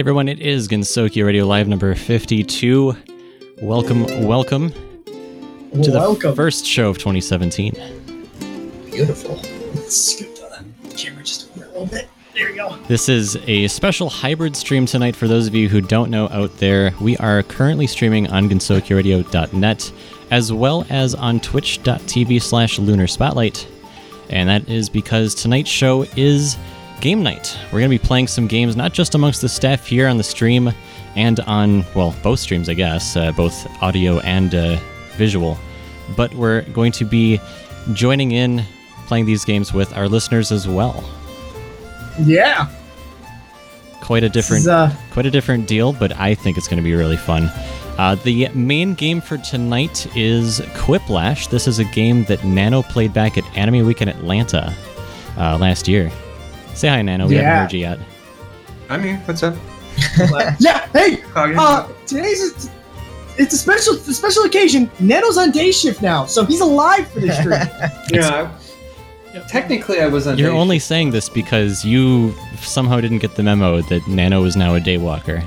[0.00, 2.96] Everyone, it is Gensokyo Radio Live number 52.
[3.60, 6.34] Welcome, welcome to the Welcome.
[6.34, 7.74] first show of 2017.
[8.86, 9.34] Beautiful.
[9.74, 12.08] Let's scoot the camera just a little bit.
[12.32, 12.78] There you go.
[12.88, 16.56] This is a special hybrid stream tonight for those of you who don't know out
[16.56, 16.94] there.
[16.98, 19.92] We are currently streaming on gensokyoradio.net
[20.30, 23.68] as well as on twitch.tv slash lunar spotlight.
[24.30, 26.56] And that is because tonight's show is
[27.00, 27.58] game night.
[27.66, 30.22] We're going to be playing some games not just amongst the staff here on the
[30.22, 30.70] stream
[31.16, 34.78] and on, well, both streams, I guess, uh, both audio and uh,
[35.16, 35.58] visual,
[36.16, 37.40] but we're going to be
[37.92, 38.64] joining in
[39.06, 41.04] playing these games with our listeners as well.
[42.20, 42.68] Yeah.
[44.00, 46.94] Quite a different uh, quite a different deal, but I think it's going to be
[46.94, 47.50] really fun.
[47.98, 51.50] Uh, the main game for tonight is Quiplash.
[51.50, 54.74] This is a game that Nano played back at Anime Week in Atlanta
[55.36, 56.10] uh, last year.
[56.74, 57.26] Say hi, Nano.
[57.26, 57.42] We Yeah.
[57.42, 57.98] haven't heard you yet.
[58.88, 59.20] I'm here.
[59.26, 59.54] What's up?
[60.58, 60.86] yeah.
[60.92, 61.22] Hey.
[61.36, 62.70] Oh, you're- Uh, today's a,
[63.42, 64.90] it's a special it's a special occasion.
[64.98, 67.60] Neto's on day shift now, so he's alive for the stream.
[68.12, 68.50] yeah.
[69.34, 70.38] I- technically, I was on.
[70.38, 70.88] You're day only shift.
[70.88, 75.44] saying this because you somehow didn't get the memo that Nano is now a daywalker.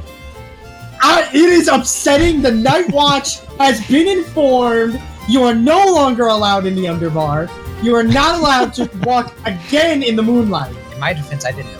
[1.03, 2.41] uh, it is upsetting.
[2.41, 5.01] The Night Watch has been informed.
[5.27, 7.49] You are no longer allowed in the underbar.
[7.83, 10.73] You are not allowed to walk again in the moonlight.
[11.03, 11.79] In my defense, I didn't know.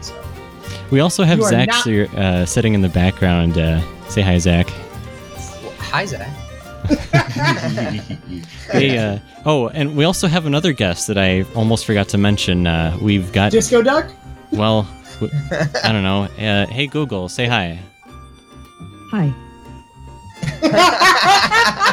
[0.00, 0.14] So
[0.90, 3.58] We also have You Zach not- Sir- uh, sitting in the background.
[3.58, 4.68] Uh, say hi, Zach.
[5.78, 6.28] hi, Zach.
[8.70, 12.66] Hey, uh, oh, and we also have another guest that I almost forgot to mention.
[12.68, 14.12] Uh, we've got Disco Duck.
[14.52, 14.86] Well,
[15.20, 15.32] w-
[15.82, 16.24] I don't know.
[16.38, 17.78] Uh, hey Google, say hi.
[19.10, 19.32] Hi.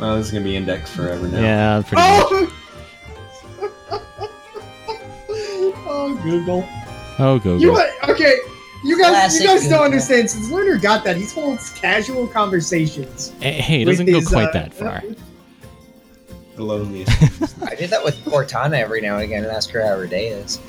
[0.00, 1.40] Oh, this is gonna be indexed forever now.
[1.40, 2.52] Yeah, pretty much.
[5.88, 6.14] Oh.
[6.22, 6.68] Google.
[7.18, 7.60] Oh, Google.
[7.60, 7.78] You
[8.08, 8.38] okay?
[8.84, 10.30] You guys, Classic you guys don't understand.
[10.30, 13.32] Since Lunar got that, he holds casual conversations.
[13.40, 15.02] Hey, it doesn't go his, quite uh, that far.
[16.54, 17.62] The loneliest.
[17.62, 20.28] I did that with Cortana every now and again and ask her how her day
[20.28, 20.60] is.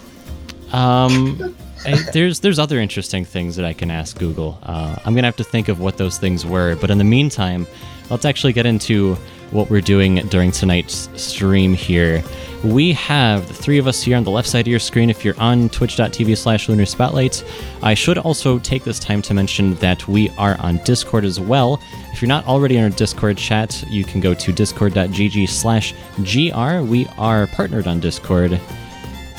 [0.72, 1.56] Um,
[1.86, 4.58] eh, there's there's other interesting things that I can ask Google.
[4.64, 6.76] Uh, I'm gonna have to think of what those things were.
[6.78, 7.68] But in the meantime,
[8.10, 9.16] let's actually get into
[9.52, 12.24] what we're doing during tonight's stream here.
[12.64, 15.24] We have the three of us here on the left side of your screen if
[15.24, 17.44] you're on twitch.tv slash lunar spotlight.
[17.82, 21.82] I should also take this time to mention that we are on Discord as well.
[22.12, 26.86] If you're not already in our Discord chat, you can go to discord.gg slash gr.
[26.86, 28.60] We are partnered on Discord.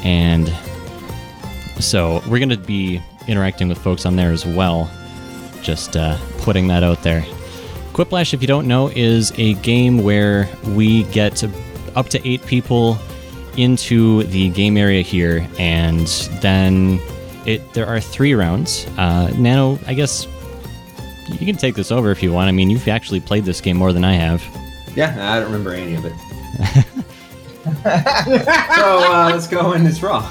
[0.03, 0.49] And
[1.79, 4.91] so we're going to be interacting with folks on there as well.
[5.63, 7.23] Just uh, putting that out there.
[7.93, 11.43] Quiplash, if you don't know, is a game where we get
[11.97, 12.99] up to eight people
[13.57, 16.07] into the game area here, and
[16.41, 17.01] then
[17.47, 18.87] it there are three rounds.
[18.97, 20.27] Uh, Nano, I guess
[21.29, 22.49] you can take this over if you want.
[22.49, 24.43] I mean, you've actually played this game more than I have.
[24.97, 26.87] yeah, I don't remember any of it.
[27.85, 30.29] So uh, let's go in this raw.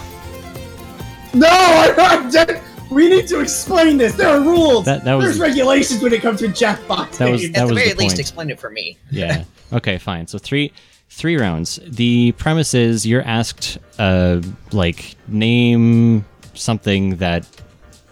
[1.34, 1.48] No,
[1.98, 2.62] I'm dead.
[2.92, 4.16] We need to explain this.
[4.16, 4.86] There are rules.
[4.86, 7.18] That that There's regulations when it comes to Jackbox.
[7.18, 8.20] That was- that At the very the least, point.
[8.20, 8.98] explain it for me.
[9.12, 9.44] yeah.
[9.72, 10.26] Okay, fine.
[10.28, 10.72] So three
[11.10, 11.80] three rounds.
[11.86, 14.42] The premise is you're asked uh
[14.72, 17.46] like name something that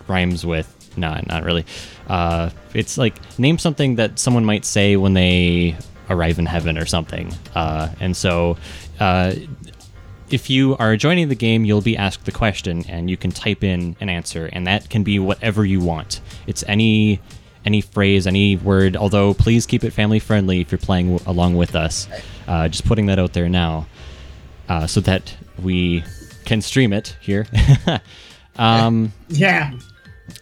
[0.08, 1.66] rhymes with no, not really.
[2.08, 5.76] Uh it's like name something that someone might say when they
[6.10, 7.34] arrive in heaven or something.
[7.56, 8.58] Uh and so
[9.00, 9.34] uh
[10.30, 13.64] if you are joining the game, you'll be asked the question, and you can type
[13.64, 16.22] in an answer, and that can be whatever you want.
[16.46, 17.22] It's any
[17.66, 18.96] any phrase, any word.
[18.96, 22.08] Although, please keep it family friendly if you're playing w- along with us.
[22.48, 23.88] Uh, just putting that out there now,
[24.70, 26.04] uh, so that we
[26.46, 27.46] can stream it here.
[28.58, 29.74] um, yeah.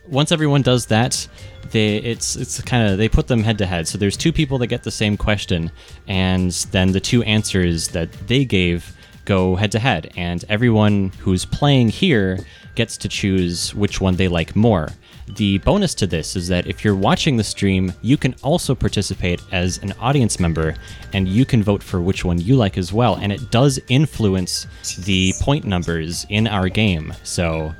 [0.07, 1.27] once everyone does that,
[1.71, 3.87] they it's it's kind of they put them head to head.
[3.87, 5.71] So there's two people that get the same question,
[6.07, 8.94] and then the two answers that they gave
[9.25, 12.39] go head to head, and everyone who's playing here
[12.75, 14.89] gets to choose which one they like more.
[15.27, 19.41] The bonus to this is that if you're watching the stream, you can also participate
[19.51, 20.75] as an audience member
[21.13, 23.15] and you can vote for which one you like as well.
[23.15, 24.67] And it does influence
[25.05, 27.11] the point numbers in our game.
[27.23, 27.73] So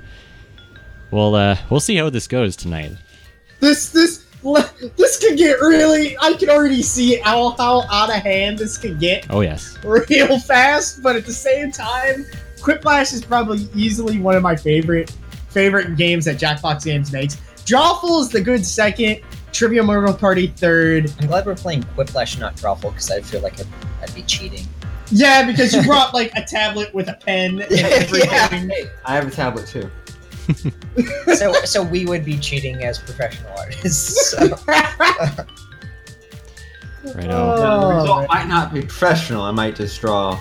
[1.15, 2.91] We'll uh, we'll see how this goes tonight.
[3.61, 4.24] This this
[4.95, 6.17] this could get really.
[6.21, 10.39] I can already see how how out of hand this could get Oh yes, real
[10.47, 11.01] fast.
[11.01, 12.25] But at the same time,
[12.59, 15.11] Quiplash is probably easily one of my favorite
[15.49, 17.35] favorite games that Jackbox Games makes.
[17.65, 19.21] Drawful is the good second.
[19.51, 21.11] Trivia Murder Party third.
[21.19, 23.67] I'm glad we're playing Quiplash, not Drawful, because I feel like I'd,
[24.01, 24.65] I'd be cheating.
[25.11, 28.71] Yeah, because you brought like a tablet with a pen and everything.
[29.05, 29.89] I have a tablet too.
[31.35, 34.33] So so we would be cheating as professional artists.
[37.05, 37.13] So.
[37.13, 37.55] Right Yeah, on.
[37.59, 38.27] the Oh, result man.
[38.29, 39.43] might not be professional.
[39.43, 40.39] I might just draw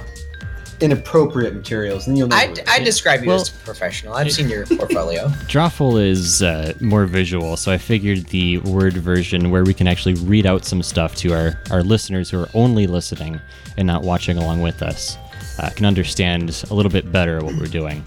[0.81, 2.37] inappropriate materials, and you'll know.
[2.37, 4.15] I what- describe you Well- as professional.
[4.15, 5.29] I've seen your portfolio.
[5.47, 10.15] Drawful is uh, more visual, so I figured the word version where we can actually
[10.15, 13.41] read out some stuff to our, our listeners who are only listening
[13.77, 15.17] and not watching along with us
[15.59, 18.03] uh, can understand a little bit better what we're doing.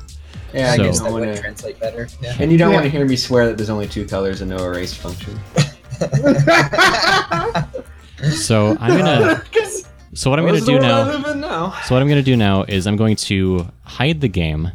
[0.54, 2.08] Yeah, I So- you guess don't that wanna- would translate better.
[2.22, 2.36] Yeah.
[2.40, 2.76] and you don't Yeah.
[2.78, 5.40] want to hear me swear that there's only two colors and no erase function.
[8.32, 9.44] So I'm gonna.
[9.54, 9.84] 'Cause-
[10.14, 11.06] So what I'm gonna do now.
[11.36, 11.74] now.
[11.86, 14.72] So what I'm going to do now is I'm going to hide the game,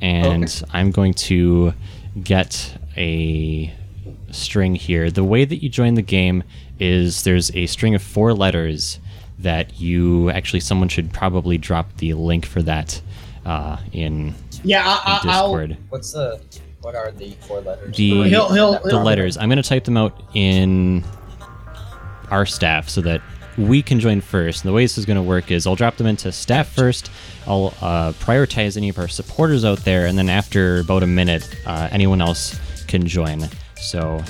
[0.00, 1.72] and I'm going to
[2.22, 3.74] get a
[4.30, 5.10] string here.
[5.10, 6.44] The way that you join the game
[6.78, 9.00] is there's a string of four letters
[9.40, 13.00] that you actually someone should probably drop the link for that
[13.44, 15.52] uh, in, yeah, I, in I, I'll.
[15.88, 16.40] What's the
[16.82, 17.96] what are the four letters?
[17.96, 19.36] The He'll- he'll- the letters.
[19.36, 21.04] I'm going to type them out in
[22.30, 23.20] our staff so that
[23.58, 24.62] we can join first.
[24.62, 27.10] And the way this is going to work is I'll drop them into staff first.
[27.46, 31.48] I'll uh, prioritize any of our supporters out there, and then after about a minute,
[31.66, 33.48] uh, anyone else can join.
[33.76, 34.22] So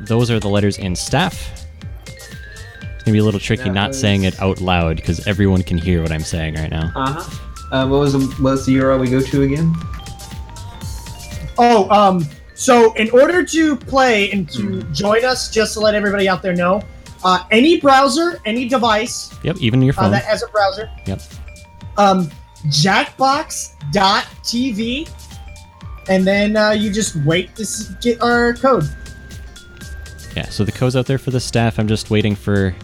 [0.00, 1.64] those are the letters in staff.
[2.06, 5.78] It's gonna be a little tricky That not saying it out loud because everyone can
[5.78, 6.92] hear what I'm saying right now.
[6.94, 7.45] Uh huh.
[7.72, 9.74] Uh, what was the what's the URL we go to again?
[11.58, 12.24] Oh, um,
[12.54, 16.54] so in order to play and to join us, just to let everybody out there
[16.54, 16.82] know,
[17.24, 20.10] uh, any browser, any device Yep, even your uh, phone.
[20.12, 21.20] that has a browser, Yep.
[21.96, 22.30] um,
[22.68, 25.08] jackbox.tv,
[26.08, 28.88] and then uh, you just wait to s- get our code.
[30.36, 31.78] Yeah, so the code's out there for the staff.
[31.78, 32.74] I'm just waiting for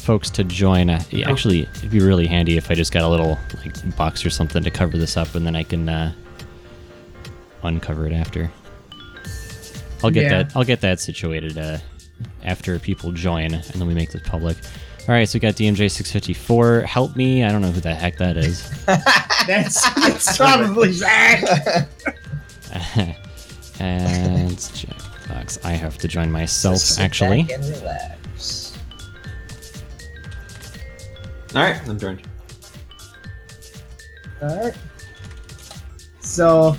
[0.00, 0.90] folks to join.
[0.90, 4.30] Uh, actually, it'd be really handy if I just got a little like box or
[4.30, 6.12] something to cover this up, and then I can uh,
[7.62, 8.50] uncover it after.
[10.02, 10.42] I'll get Yeah.
[10.44, 10.56] that.
[10.56, 11.78] I'll get that situated uh,
[12.44, 14.56] after people join, and then we make this public.
[15.08, 16.82] All right, so we got DMJ 654.
[16.82, 17.42] Help me!
[17.44, 18.68] I don't know who the heck that is.
[19.46, 21.42] That's, that's probably Zach.
[23.80, 25.64] and Jackbox.
[25.64, 27.48] I have to join myself Sit actually.
[31.54, 32.22] All right, I'm joined.
[34.42, 34.74] All right.
[36.20, 36.76] So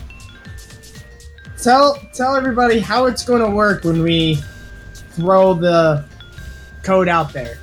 [1.61, 4.37] tell tell everybody how it's going to work when we
[4.93, 6.05] throw the
[6.83, 7.59] code out there.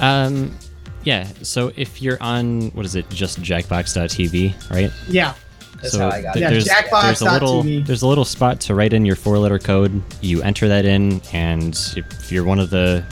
[0.00, 0.56] Um,
[1.04, 1.26] yeah.
[1.42, 4.92] So if you're on what is it, just Jackbox.tv, right?
[5.08, 5.34] Yeah.
[5.80, 7.84] That's so how I got th- Yeah, there's, Jackbox there's a little TV.
[7.86, 10.00] there's a little spot to write in your four-letter code.
[10.20, 13.04] You enter that in, and if you're one of the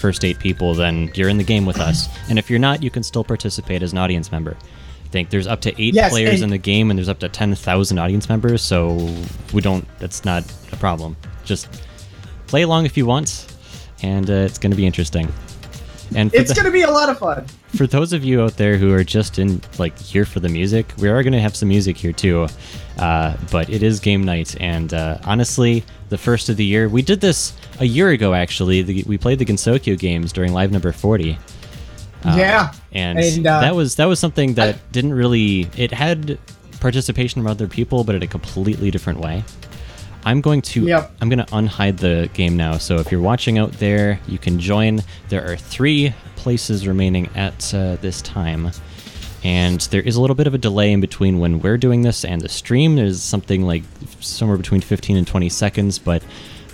[0.00, 2.08] first eight people, then you're in the game with us.
[2.28, 4.56] And if you're not, you can still participate as an audience member.
[5.04, 7.28] I think there's up to eight Yes, players in the game, and there's up to
[7.28, 8.62] ten thousand audience members.
[8.62, 9.12] So
[9.52, 9.86] we don't.
[9.98, 11.16] That's not a problem.
[11.44, 11.68] Just
[12.46, 13.46] play along if you want,
[14.02, 15.32] and uh, it's going to be interesting.
[16.14, 17.44] And It's the- going to be a lot of fun.
[17.76, 20.92] For those of you out there who are just in like here for the music,
[20.98, 22.46] we are going to have some music here too.
[22.98, 27.00] Uh, but it is game night, and uh, honestly, the first of the year, we
[27.02, 28.34] did this a year ago.
[28.34, 31.38] Actually, the, we played the Gensokyo games during live number forty.
[32.24, 32.72] Uh, Yeah.
[32.92, 35.68] and, And, uh, that was that was something that didn't really.
[35.76, 36.38] It had
[36.80, 39.44] participation from other people, but in a completely different way.
[40.24, 41.12] I'm going to Yep.
[41.22, 42.76] I'm going to unhide the game now.
[42.76, 45.02] So if you're watching out there, you can join.
[45.30, 48.70] There are three places remaining at uh, this time,
[49.44, 52.24] and there is a little bit of a delay in between when we're doing this
[52.24, 52.96] and the stream.
[52.96, 53.82] There's something like
[54.20, 56.22] somewhere between 15 and 20 seconds, but.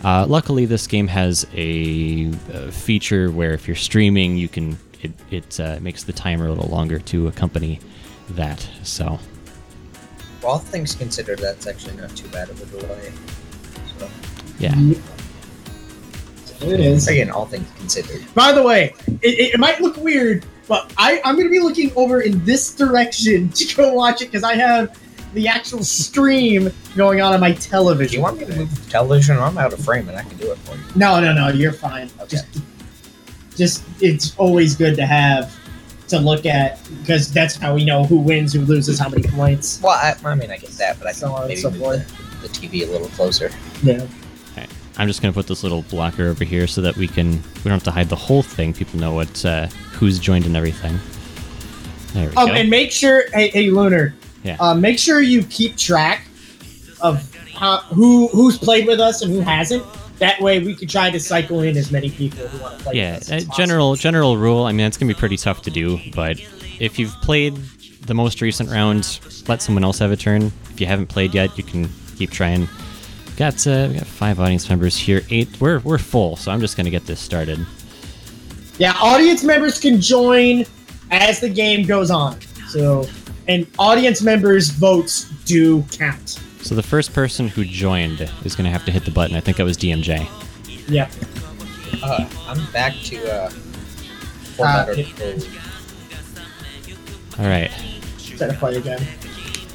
[0.04, 5.12] Uh, luckily, this game has a, a feature where if you're streaming, you can it,
[5.30, 7.80] it uh, makes the timer a little longer to accompany
[8.30, 8.68] that.
[8.82, 9.18] So
[10.46, 13.12] all things considered, that's actually not too bad of a delay.
[13.98, 14.08] So,
[14.58, 14.74] yeah,
[16.60, 17.08] It is.
[17.08, 18.22] again, all things considered.
[18.34, 21.92] By the way, it, it might look weird, but I, I'm going to be looking
[21.96, 24.98] over in this direction to go watch it because I have
[25.34, 28.10] the actual stream going on on my television.
[28.10, 29.38] Do you want me to move the television?
[29.38, 30.82] I'm out of frame and I can do it for you.
[30.94, 31.48] No, no, no.
[31.48, 32.08] You're fine.
[32.20, 32.28] Okay.
[32.28, 32.46] Just,
[33.54, 35.54] just it's always good to have
[36.08, 39.80] to look at because that's how we know who wins, who loses, how many points.
[39.82, 42.06] Well, I, I mean, I get that, but I So maybe so move the,
[42.42, 43.50] the TV a little closer.
[43.82, 44.06] Yeah.
[44.98, 47.72] I'm just gonna put this little blocker over here so that we can we don't
[47.72, 48.72] have to hide the whole thing.
[48.72, 50.98] People know what uh, who's joined and everything.
[52.14, 52.54] There we Um, go.
[52.54, 54.14] and make sure, hey, hey, Lunar.
[54.42, 54.56] Yeah.
[54.60, 56.26] Uh, make sure you keep track
[57.00, 59.84] of how, who who's played with us and who hasn't.
[60.18, 62.94] That way, we can try to cycle in as many people who want to play.
[62.94, 63.54] yeah, with us uh, possible.
[63.56, 64.64] general general rule.
[64.64, 66.40] I mean, it's gonna be pretty tough to do, but
[66.80, 67.56] if you've played
[68.06, 70.52] the most recent round, let someone else have a turn.
[70.70, 72.66] If you haven't played yet, you can keep trying.
[73.36, 75.22] Got uh, we got five audience members here.
[75.30, 75.60] Eight.
[75.60, 77.64] We're we're full, so I'm just gonna get this started.
[78.78, 80.64] Yeah, audience members can join
[81.10, 82.40] as the game goes on.
[82.68, 83.06] So,
[83.48, 86.40] and audience members' votes do count.
[86.62, 89.36] So the first person who joined is gonna have to hit the button.
[89.36, 90.26] I think that was DMJ.
[90.88, 91.10] Yep.
[92.02, 93.50] Uh, I'm back to uh, Uh,
[94.56, 95.46] format it- code.
[97.38, 97.70] All right.
[98.18, 99.06] Try to play again.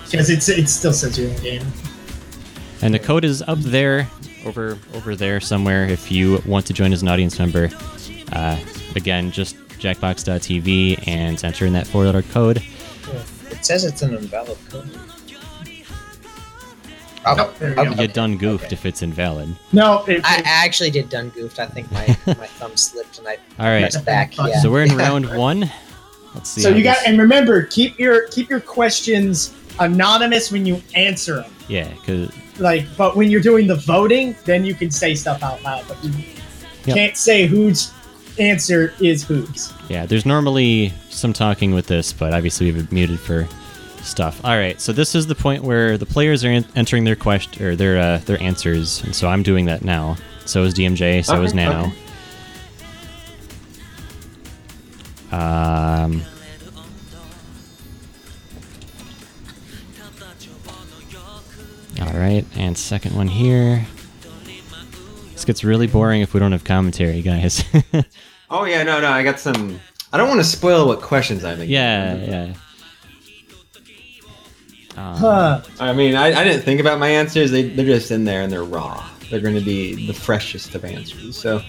[0.10, 1.66] Because it's it still says you're in the game.
[2.84, 4.08] And the code is up there,
[4.46, 5.86] over over there somewhere.
[5.86, 7.70] If you want to join as an audience member,
[8.34, 8.58] uh,
[8.96, 12.58] again, just jackbox.tv and enter in that four-letter code.
[13.52, 14.90] It says it's an invalid code.
[17.24, 18.02] Oh, Nope, there we okay.
[18.02, 18.74] You done goofed Okay.
[18.74, 19.56] if it's invalid.
[19.74, 21.60] No, it, I actually did done goofed.
[21.60, 23.82] I think my, my thumb slipped and I All right.
[23.82, 24.36] pressed back.
[24.38, 24.60] Yeah.
[24.60, 25.70] So we're in round one.
[26.34, 26.62] Let's see.
[26.62, 31.36] so how you got and remember keep your keep your questions anonymous when you answer
[31.42, 31.52] them.
[31.68, 35.62] yeah, because Like, but when you're doing the voting, then you can say stuff out
[35.64, 35.86] loud.
[35.88, 36.12] But you
[36.86, 36.96] Yep.
[36.98, 37.92] can't say whose
[38.40, 39.72] answer is whose.
[39.90, 43.48] yeah, there's normally some talking with this, but obviously we've muted for
[44.04, 44.40] stuff.
[44.44, 47.64] All right, so this is the point where the players are en- entering their question
[47.64, 50.18] or their uh, their answers, and so I'm doing that now.
[50.46, 51.24] So is DMJ.
[51.24, 51.86] So Okay, is Nano.
[51.86, 51.94] okay.
[55.36, 56.22] Um.
[62.02, 63.86] All right, and second one here.
[65.34, 67.64] This gets really boring if we don't have commentary, guys.
[68.54, 69.80] Oh yeah, no, no, I got some.
[70.12, 71.64] I don't want to spoil what questions I'm.
[71.64, 72.54] yeah, yeah.
[74.98, 75.62] Um, Huh.
[75.80, 77.50] I mean, I, I didn't think about my answers.
[77.52, 79.10] They they're just in there and they're raw.
[79.30, 81.38] They're going to be the freshest of answers.
[81.38, 81.60] So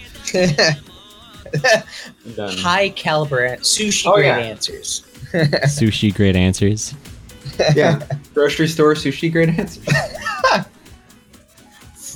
[2.37, 4.37] High caliber sushi Oh, grade yeah.
[4.39, 5.03] answers.
[5.31, 6.93] sushi, great answers.
[7.75, 7.99] Yeah,
[8.33, 9.85] grocery store sushi grade answers.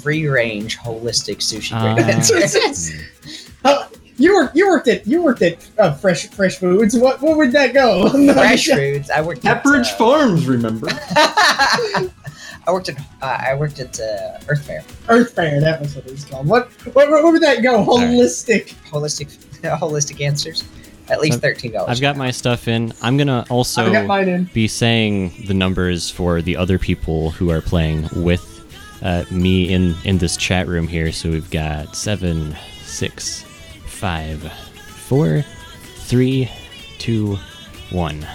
[0.02, 2.92] Free range holistic sushi Uh, grade answers.
[3.66, 4.56] Uh, you worked.
[4.56, 5.06] You worked at.
[5.06, 6.98] You worked at uh, Fresh Fresh Foods.
[6.98, 8.10] What what would that go?
[8.34, 9.10] Fresh foods.
[9.12, 10.88] I worked at Pepperidge uh, Farms, remember?
[10.90, 12.10] I
[12.72, 14.84] worked at uh, I worked at uh, Earth Fare.
[15.10, 15.62] Earth Fare.
[15.62, 16.48] That was what it was called.
[16.48, 17.78] What what, what would that go?
[17.78, 17.88] right.
[17.88, 18.74] Holistic.
[18.90, 20.64] Holistic holistic answers.
[21.10, 21.90] At least thirteen dollars.
[21.90, 22.94] I've got my stuff in.
[23.02, 24.44] I'm gonna also mine in.
[24.54, 28.44] be saying the numbers for the other people who are playing with
[29.02, 31.12] uh, me in in this chat room here.
[31.12, 33.44] So we've got seven, six,
[33.86, 35.44] five, four,
[35.96, 36.50] three,
[36.98, 37.38] two,
[37.90, 38.26] one.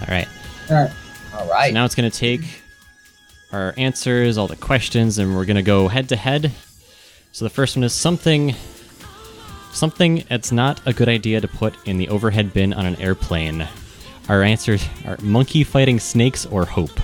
[0.00, 0.28] All right.
[0.70, 0.90] All right.
[1.34, 1.68] All right.
[1.68, 2.42] So now it's gonna take
[3.52, 6.52] our answers, all the questions, and we're gonna go head to head.
[7.32, 8.54] So the first one is something.
[9.80, 13.68] Something it's not a good idea to put in the overhead bin on an airplane.
[14.26, 16.98] Our answers are monkey fighting snakes or hope.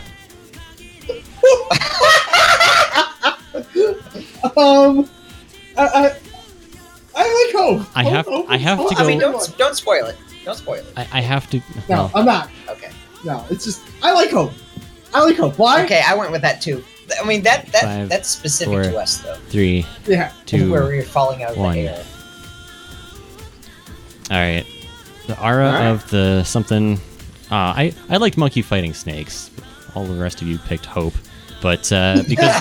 [4.57, 5.09] Um.
[5.76, 6.17] I, I,
[7.14, 7.87] I like hope.
[7.97, 10.17] I have- Hope- I have hope- to hope- I mean, don't don't spoil it.
[10.45, 10.87] Don't spoil it.
[10.97, 11.59] I, I have to.
[11.59, 12.50] No, well, I'm not.
[12.69, 12.91] Okay.
[13.25, 14.52] No, it's just I like hope.
[15.14, 15.59] I like hope.
[15.59, 15.85] Why?
[15.85, 16.83] Okay, I went with that too.
[17.23, 19.35] I mean that that Five, that's specific four, to us though.
[19.49, 20.33] three, Yeah.
[20.47, 20.71] two.
[20.73, 21.75] where we were falling out of one.
[21.75, 22.05] the air.
[24.31, 24.64] All right.
[25.26, 25.87] The aura All right.
[25.87, 26.95] of the something.
[27.50, 29.50] Uh, I I liked monkey fighting snakes.
[29.95, 31.14] All the rest of you picked hope,
[31.61, 32.55] but uh, because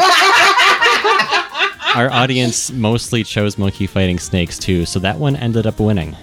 [1.96, 6.16] our audience mostly chose monkey fighting snakes too, so that one ended up winning.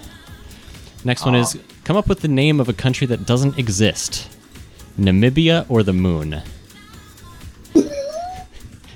[1.03, 4.27] Next one is come up with the name of a country that doesn't exist.
[4.99, 6.41] Namibia or the moon.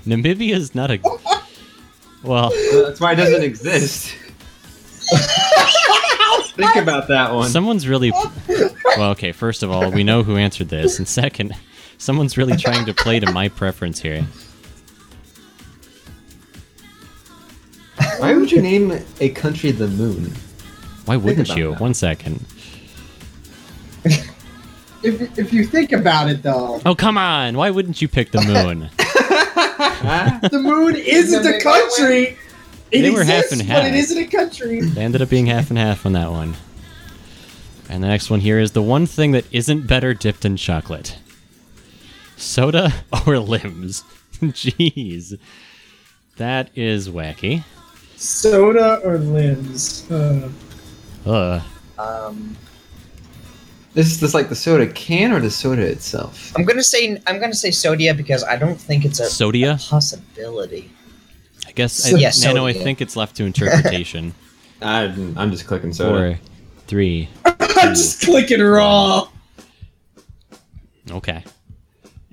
[0.05, 0.99] Namibia is not a.
[2.23, 2.51] Well,
[2.85, 4.15] That's why it doesn't exist.
[6.55, 7.49] Think about that one.
[7.49, 8.11] Someone's really.
[8.95, 10.99] Well, okay, first of all, we know who answered this.
[10.99, 11.55] And second,
[11.97, 14.23] someone's really trying to play to my preference here.
[18.19, 20.31] Why would you name a country the moon?
[21.05, 21.71] Why wouldn't you?
[21.71, 21.81] that.
[21.81, 22.45] One second.
[25.05, 27.57] If if you think about it though, Oh, come on!
[27.57, 28.89] Why wouldn't you pick the moon?
[28.97, 32.37] the moon isn't a country.
[32.93, 33.85] It They were half exists, and but half.
[33.85, 34.81] it isn't a country.
[34.81, 36.53] They ended up being half and half on that one.
[37.89, 41.17] And the next one here is the one thing that isn't better dipped in chocolate
[42.37, 42.93] soda
[43.27, 44.03] or limbs.
[44.41, 45.37] Jeez.
[46.37, 47.63] That is wacky.
[48.15, 50.09] Soda or limbs?
[50.11, 50.49] Uh,
[51.25, 51.61] Ugh.
[51.99, 52.57] Um,
[53.93, 56.51] This is this like the soda can or the soda itself?
[56.55, 59.77] I'm gonna say I'm gonna say Sodia because I don't think it's a Sodia?
[59.89, 60.89] possibility.
[61.67, 64.33] I guess, So- I, Yeah, Nano, I think it's left to interpretation.
[64.81, 66.35] I'm, I'm just clicking soda.
[66.35, 66.39] Four,
[66.87, 67.29] three.
[67.45, 69.27] I'm just clicking raw.
[71.11, 71.43] Okay.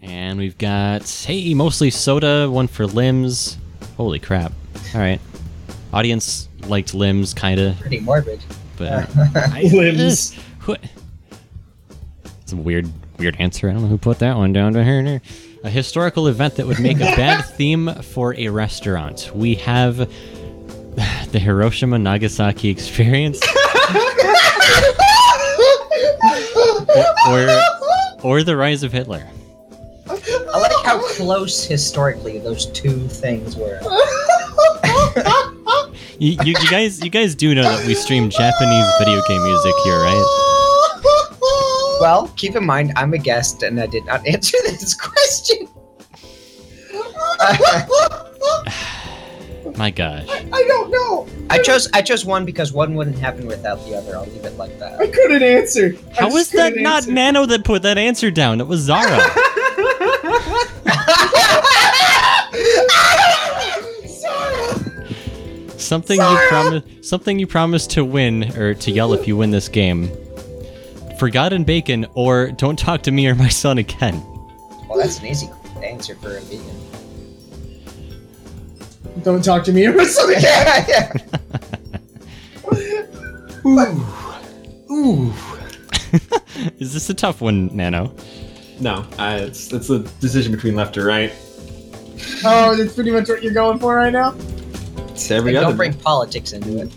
[0.02, 3.56] And we've got, hey, mostly soda, one for limbs.
[3.96, 4.52] Holy crap.
[4.94, 5.20] All right.
[5.92, 8.40] Audience liked limbs, kind of, Pretty morbid.
[8.76, 9.08] but.
[9.16, 10.34] uh, I- Limbs.
[10.60, 10.76] Who-
[12.42, 13.68] It's a weird, weird answer.
[13.68, 15.20] I don't know who put that one down to here.
[15.62, 19.30] A historical event that would make a bad theme for a restaurant.
[19.34, 19.96] We have
[21.32, 23.40] the Hiroshima Nagasaki experience,
[27.28, 27.48] or,
[28.22, 29.26] or the rise of Hitler.
[30.08, 33.80] I like how close historically those two things were.
[36.18, 39.74] You, you, you guys, you guys do know that we stream Japanese video game music
[39.84, 40.59] here, right?
[42.00, 45.68] Well, keep in mind, I'm a guest and I did not answer this question.
[49.76, 50.26] My gosh.
[50.28, 51.26] I don't know.
[51.48, 54.16] I chose I chose one because one wouldn't happen without the other.
[54.16, 55.00] I'll leave it like that.
[55.00, 55.94] I couldn't answer.
[56.18, 57.12] I How was that couldn't answer.
[57.12, 58.60] Nano that put that answer down?
[58.60, 59.20] It was Zara.
[65.76, 66.48] Something you Zara!
[66.48, 70.10] promised something you promised to win or to yell if you win this game.
[71.20, 74.22] Forgotten bacon or don't talk to me or my son again.
[74.88, 75.50] Well, that's an easy
[75.84, 76.80] answer for a vegan.
[79.22, 80.40] Don't talk to me or something.
[80.40, 81.12] yeah, yeah.
[84.90, 85.30] Ooh.
[86.78, 88.14] Is this a tough one, Nano?
[88.80, 91.32] No, uh, it's it's a decision between left or right.
[92.46, 94.34] Oh, that's pretty much what you're going for right now.
[95.08, 95.66] It's every And other.
[95.68, 96.90] don't bring politics into it.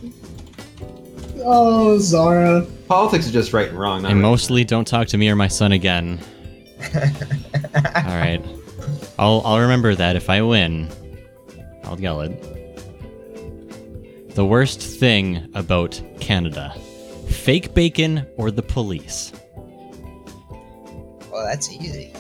[1.45, 2.65] Oh, Zara.
[2.88, 4.01] Politics is just right and wrong.
[4.03, 4.29] Not And right.
[4.29, 6.19] mostly don't talk to me or my son again.
[6.95, 8.41] All right.
[9.19, 10.89] I'll I'll remember that if I win.
[11.84, 12.32] I'll yell it.
[14.36, 16.73] The worst thing about Canada.
[17.29, 19.32] Fake bacon or the police?
[21.32, 22.13] Well, that's easy.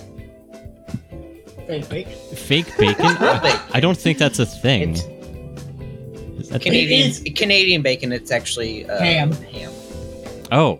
[1.67, 2.07] Fake, fake.
[2.07, 3.05] Fake bacon?
[3.05, 4.91] I, I don't think that's a thing.
[4.91, 5.03] It's
[6.43, 8.11] Is Canadian It's- Canadian bacon.
[8.11, 9.31] It's actually uh, Ham.
[9.31, 9.71] Ham.
[10.51, 10.79] oh,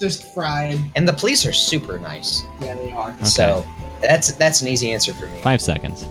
[0.00, 0.78] Just fried.
[0.96, 2.42] And the police are super nice.
[2.60, 3.14] Yeah, they are.
[3.24, 3.64] So
[4.00, 5.40] that's that's an easy answer for me.
[5.42, 6.04] five seconds.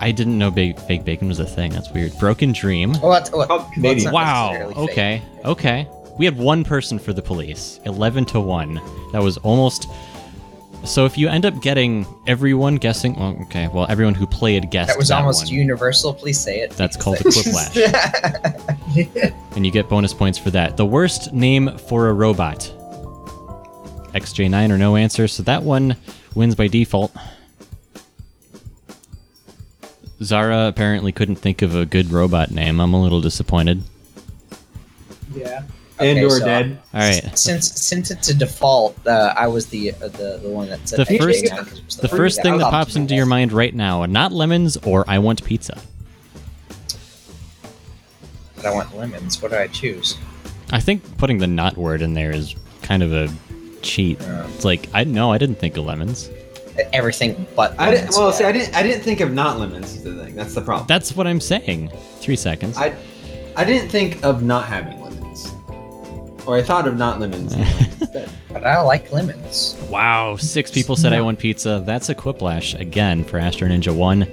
[0.00, 1.70] I didn't know big, fake bacon was a thing.
[1.72, 2.18] That's weird.
[2.18, 2.92] Broken Dream.
[3.00, 4.06] Well, that's, well, Called Canadian.
[4.06, 4.46] not Wow.
[4.50, 4.90] necessarily fake.
[4.90, 5.22] Okay.
[5.44, 5.88] Okay.
[6.18, 7.78] We had one person for the police.
[7.86, 8.80] 11 to 1.
[9.12, 9.86] That was almost.
[10.84, 13.14] So if you end up getting everyone guessing.
[13.14, 13.68] Well, okay.
[13.68, 14.88] Well, everyone who played guessed.
[14.88, 15.54] That was almost one.
[15.54, 16.12] universal.
[16.12, 16.70] Please say it.
[16.72, 17.76] That's called a quiplash.
[17.76, 19.32] Yeah.
[19.56, 20.76] and you get bonus points for that.
[20.76, 22.72] The worst name for a robot.
[24.12, 25.28] XJ9 or no answer.
[25.28, 25.96] So that one
[26.34, 27.14] wins by default.
[30.22, 32.80] Zara apparently couldn't think of a good robot name.
[32.80, 33.82] I'm a little disappointed.
[35.34, 35.62] yeah.
[36.02, 36.78] And Okay, or so- dead.
[36.94, 37.38] All right.
[37.38, 40.98] Since since it's a default, uh, I was the uh, the the one that said
[41.00, 43.74] The fake first- bacon 'cause it The first thing that pops into your mind right
[43.74, 45.78] now, not lemons or I want pizza.
[48.56, 49.40] But I want lemons.
[49.42, 50.16] What do I choose?
[50.70, 53.28] I think putting the not word in there is kind of a
[53.82, 54.20] cheat.
[54.20, 54.46] Yeah.
[54.54, 56.30] It's like I no, I didn't think of lemons.
[56.92, 58.10] Everything but I didn't.
[58.12, 58.34] Well, yeah.
[58.34, 58.74] see, I didn't.
[58.74, 59.94] I didn't think of not lemons.
[59.96, 60.34] Is the thing.
[60.34, 60.86] That's the problem.
[60.86, 61.90] That's what I'm saying.
[62.20, 62.78] Three seconds.
[62.78, 62.94] I,
[63.56, 65.01] I didn't think of not having lemons,
[66.46, 67.54] or I thought of not lemons.
[68.52, 69.74] But I like lemons.
[69.88, 71.82] wow, six people said I want pizza.
[71.86, 74.28] That's a quiplash again for Astro Ninja One.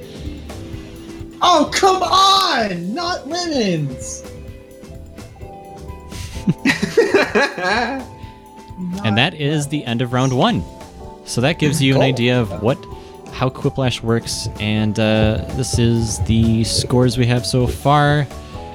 [1.41, 2.93] Oh, come on!
[2.93, 4.23] Not lemons!
[9.03, 10.63] And that is the end of round one.
[11.25, 12.77] So that gives you an idea of what
[13.31, 18.27] how Quiplash works, and uh, this is the scores we have so far.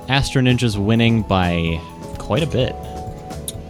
[0.08, 1.80] Astro Ninja's winning by
[2.18, 2.74] quite a bit.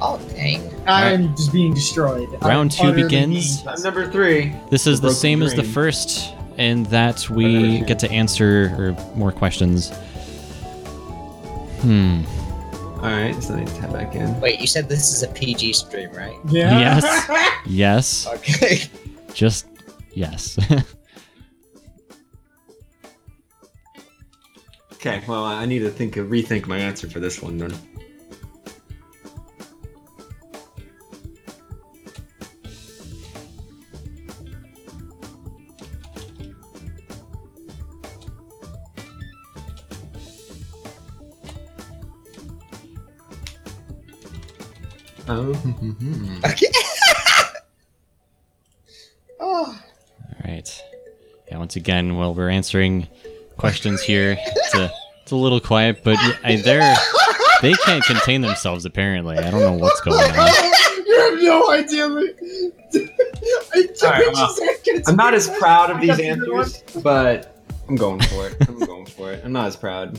[0.06, 0.70] Oh dang!
[0.86, 2.28] I'm just being destroyed.
[2.42, 3.62] I'm Round two utterly begins.
[3.62, 4.52] being- I'm number three.
[4.70, 5.72] This is The the Broken same as the Dream.
[5.72, 9.88] first, in that we get to answer or more questions.
[11.80, 12.20] Hmm.
[12.96, 14.38] All right, so I need to tap back in.
[14.40, 16.36] Wait, you said this is a PG stream, right?
[16.48, 16.78] Yeah.
[16.78, 17.30] Yes.
[17.66, 18.26] Yes.
[18.26, 18.82] Okay.
[19.32, 19.66] Just
[20.12, 20.58] yes.
[24.94, 27.58] Okay, well, I need to think of rethink my answer for this one.
[27.58, 27.74] Then.
[45.36, 46.66] Oh, Okay.
[49.40, 49.76] Oh, All
[50.44, 50.82] right.
[51.50, 51.58] Yeah.
[51.58, 53.08] Once again, while we're answering
[53.56, 54.90] questions here, it's a
[55.22, 56.94] it's a little quiet, but y- I, they're
[57.60, 58.84] they can't contain themselves.
[58.84, 60.48] Apparently, I don't know what's going on.
[61.06, 62.04] You're have no idea.
[62.06, 64.56] I All right, well,
[65.06, 68.56] I'm not as proud of these answers, but I'm going for it.
[68.68, 69.42] I'm going for it.
[69.44, 70.18] I'm not as proud.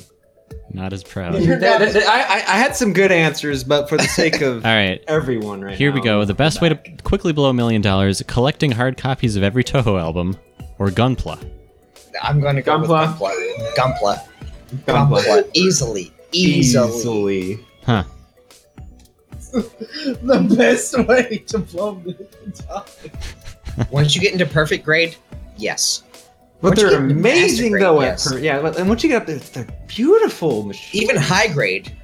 [0.71, 1.35] Not as proud.
[1.41, 4.63] You're not- th- I, I, I had some good answers, but for the sake of
[4.65, 5.03] right.
[5.07, 6.25] everyone right Here we go.
[6.25, 9.99] The best way to quickly blow a million dollars: collecting hard copies of every Touhou
[9.99, 10.37] album,
[10.79, 11.39] or Gunpla.
[12.21, 13.19] I'm gonna go Gunpla.
[13.21, 13.75] with Gunpla.
[13.75, 14.27] Gunpla.
[14.85, 15.23] Gunpla.
[15.23, 15.49] Gunpla.
[15.53, 16.11] Easily.
[16.31, 16.89] Easily.
[16.97, 17.59] Easily.
[17.85, 18.03] Huh.
[19.53, 22.97] the best way to blow millions dollars.
[23.91, 25.15] Once you get into perfect grade,
[25.57, 26.03] yes.
[26.61, 28.01] But Once they're amazing master though.
[28.01, 28.31] yes.
[28.31, 31.03] per- yeah, and once you get up there, they're beautiful machines.
[31.03, 31.95] Even high grade.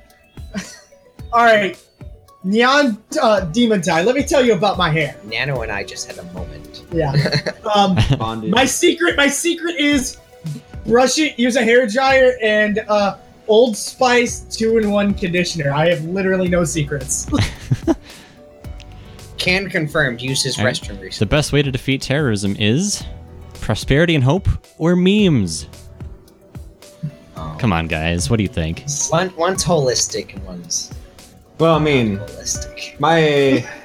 [1.34, 1.82] All right,
[2.44, 4.02] Neon uh, Demon Tie.
[4.04, 5.16] Let me tell you about my hair.
[5.24, 6.84] Nano and I just had a moment.
[6.92, 7.14] Yeah.
[7.74, 8.52] Um, bonded.
[8.52, 10.18] my secret, my secret is
[10.86, 15.72] brush it, use a hair dryer, and uh, Old Spice two-in-one conditioner.
[15.72, 17.28] I have literally no secrets.
[19.38, 20.76] Can confirmed uses Alright.
[20.76, 21.20] restroom Recently.
[21.20, 23.04] The best way to defeat terrorism is
[23.62, 25.68] prosperity and hope, or memes.
[27.38, 27.56] Oh.
[27.60, 28.30] Come on, guys.
[28.30, 28.84] What do you think?
[29.10, 30.92] One, one's holistic and one's
[31.62, 33.00] well, I mean, holistic.
[33.00, 33.64] my.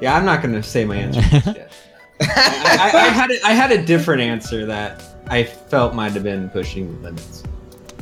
[0.00, 1.70] Yeah, I'm not gonna say my answer yet.
[2.22, 6.22] I, I, I had a, I had a different answer that I felt might have
[6.22, 7.42] been pushing the limits.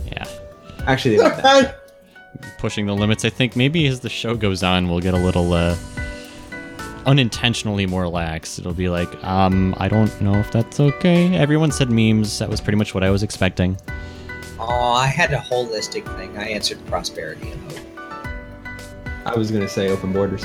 [0.06, 0.24] Yeah.
[0.86, 1.80] Actually, they that.
[2.58, 3.24] pushing the limits.
[3.24, 5.76] I think maybe as the show goes on, we'll get a little uh,
[7.08, 8.58] unintentionally more lax.
[8.58, 11.34] It'll be like, um, I don't know if that's okay.
[11.34, 12.38] Everyone said memes.
[12.38, 13.78] That was pretty much what I was expecting.
[14.60, 16.36] Oh, I had a holistic thing.
[16.36, 17.80] I answered prosperity and hope.
[19.24, 20.44] I was gonna say open borders.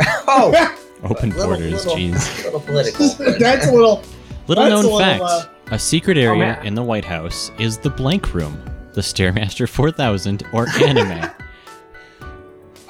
[0.30, 0.52] Oh,
[1.04, 2.44] Open little, borders, little, jeez.
[2.44, 3.08] little political.
[3.38, 4.02] That's a little.
[4.46, 6.66] Little That's known a little, fact: uh, a secret area man.
[6.66, 8.62] in the White House is the blank room,
[8.92, 11.30] the Stairmaster 4000, or anime.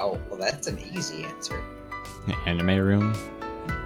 [0.01, 1.63] oh, well, that's an easy answer.
[2.45, 3.13] anime room,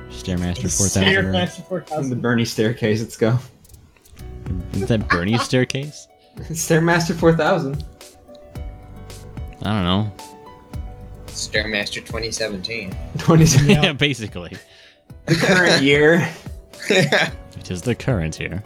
[0.10, 1.15] Stairmaster 4000.
[1.25, 1.32] room.
[1.32, 2.10] Master On 4000.
[2.10, 3.38] the Bernie staircase, let's go.
[4.73, 6.08] Is that Bernie's staircase?
[6.38, 7.84] Stairmaster 4000.
[9.62, 10.12] I don't know.
[11.27, 12.95] Stairmaster 2017.
[13.17, 13.69] 27.
[13.69, 13.82] Yeah.
[13.84, 14.51] yeah, basically.
[15.25, 16.27] the current year.
[16.89, 18.63] It is the current year.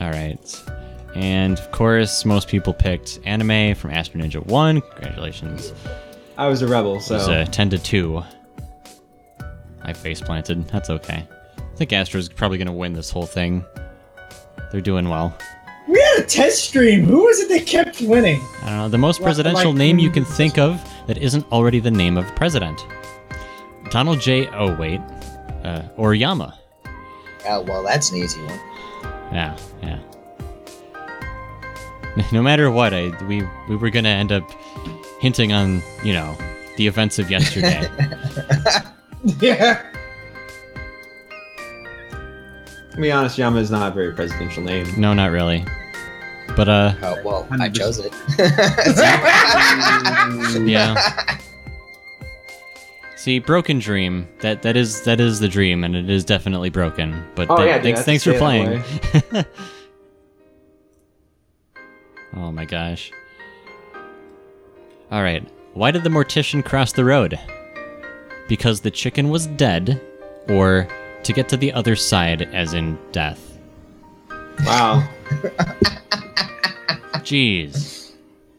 [0.00, 0.62] Alright.
[1.14, 4.80] And of course, most people picked anime from Astro Ninja 1.
[4.80, 5.72] Congratulations.
[6.38, 7.14] I was a rebel, so.
[7.14, 8.22] It was uh, 10 to 2.
[9.82, 10.66] I face planted.
[10.68, 11.26] That's okay.
[11.58, 13.64] I think Astro's probably going to win this whole thing.
[14.72, 15.36] They're doing well.
[15.88, 17.04] We had a test stream.
[17.04, 18.40] Who was it that kept winning?
[18.62, 18.88] I don't know.
[18.88, 22.18] The most Well, presidential like, name you can think of that isn't already the name
[22.18, 22.84] of president.
[23.90, 24.48] Donald J.
[24.48, 25.00] Oh, wait.
[25.62, 26.58] Uh, or Yama.
[27.48, 28.60] Oh, well, that's an easy one.
[29.32, 29.98] Yeah, yeah.
[32.32, 34.50] No matter what, I we we were gonna end up
[35.26, 36.36] hinting on you know
[36.76, 37.88] the events of yesterday.
[39.40, 39.82] Yeah.
[42.92, 44.86] to be honest, Yama is not a very presidential name.
[44.96, 45.64] no, not really.
[46.54, 48.12] But uh, Oh, well, I chose it.
[50.68, 51.38] yeah.
[53.16, 54.28] See, broken dream.
[54.42, 57.26] That that is that is the dream, and it is definitely broken.
[57.34, 58.84] But Oh, th- yeah, dude, thanks I thanks for playing.
[62.36, 63.10] oh my gosh.
[65.10, 65.46] All right.
[65.74, 67.38] Why did the mortician cross the road?
[68.48, 70.00] Because the chicken was dead,
[70.48, 70.88] or
[71.22, 73.58] to get to the other side, as in death.
[74.64, 75.06] Wow.
[77.22, 78.12] Jeez.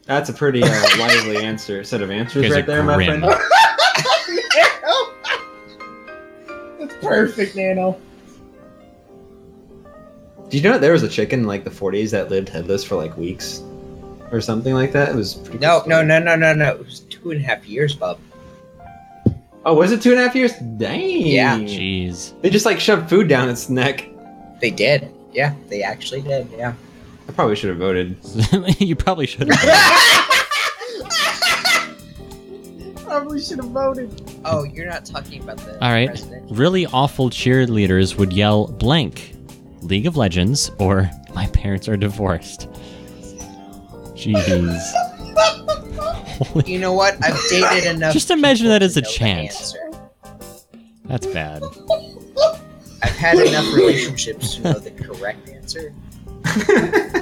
[0.06, 3.24] That's a pretty uh, lively answer set of answers You right are there, my friend.
[6.80, 8.00] That's perfect, Nano.
[10.50, 12.86] Did you know that there was a chicken in like the 40s that lived headless
[12.86, 13.62] for like weeks
[14.32, 15.10] or something like that?
[15.10, 15.60] It was pretty.
[15.60, 16.72] no, no, no, no, no, no.
[16.76, 18.20] It was two and a half years, bub.
[19.66, 20.54] Oh, was it two and a half years?
[20.78, 21.26] Dang.
[21.26, 21.58] Yeah.
[21.60, 22.40] Jeez.
[22.42, 24.08] They just like shoved food down its neck.
[24.62, 25.12] They did.
[25.34, 26.48] Yeah, they actually did.
[26.56, 26.74] Yeah.
[27.28, 28.18] I probably should have voted.
[28.80, 30.34] you probably should have.
[33.04, 34.22] Probably should have voted.
[34.44, 36.10] Oh, you're not talking about the All right.
[36.10, 36.52] president.
[36.52, 39.34] Really awful cheerleaders would yell blank,
[39.82, 42.68] League of Legends, or My parents are divorced.
[44.18, 44.94] Jeez.
[46.68, 47.18] You know what?
[47.24, 48.14] I've dated enough.
[48.14, 49.74] Just imagine that as a know the chant.
[51.06, 51.64] that's bad.
[53.02, 55.94] I've had enough relationships to know the correct answer.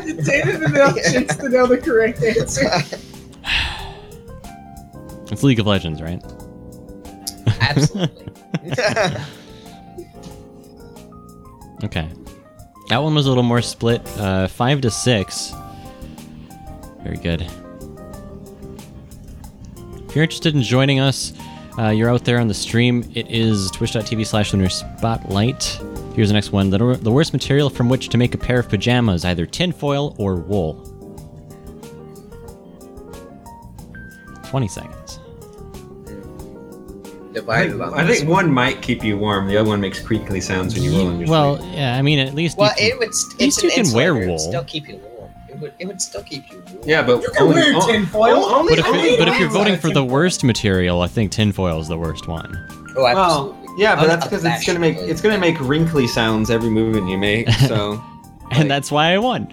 [0.06, 2.70] You dated enough chicks to know the correct answer.
[5.32, 6.22] It's League of Legends, right?
[7.60, 8.32] Absolutely.
[11.84, 12.08] Okay.
[12.90, 14.02] That one was a little more split.
[14.20, 15.52] Uh, five to six.
[17.06, 17.42] Very good.
[20.10, 21.34] If you're interested in joining us,
[21.78, 23.08] uh, you're out there on the stream.
[23.14, 25.64] It is twitch.tv slash lunar spotlight.
[26.16, 26.70] Here's the next one.
[26.72, 30.36] The, the worst material from which to make a pair of pajamas, either tinfoil or
[30.36, 30.74] wool.
[34.46, 35.20] 20 seconds.
[37.50, 39.48] I think, I think one might keep you warm.
[39.48, 41.74] The other one makes creakly sounds when you roll on your Well, sleeve.
[41.74, 42.58] yeah, I mean, at least.
[42.58, 43.14] Well, you can- it would.
[43.14, 44.16] St- least you can wear insulator.
[44.16, 44.40] It would wool.
[44.40, 45.15] still keep you warm.
[45.56, 45.74] It would.
[45.80, 46.80] It would still keep you warm.
[46.86, 48.44] yeah, but You can wear tinfoil.
[48.46, 51.32] Only, but if, only, it, but if you're voting for the worst material, I think
[51.32, 52.58] tinfoil is the worst one.
[52.98, 53.82] Oh, well, absolutely.
[53.82, 57.18] yeah, but that's because it's gonna make it's gonna make wrinkly sounds every movement you
[57.18, 57.48] make.
[57.68, 58.04] So
[58.52, 59.48] And that's why I won.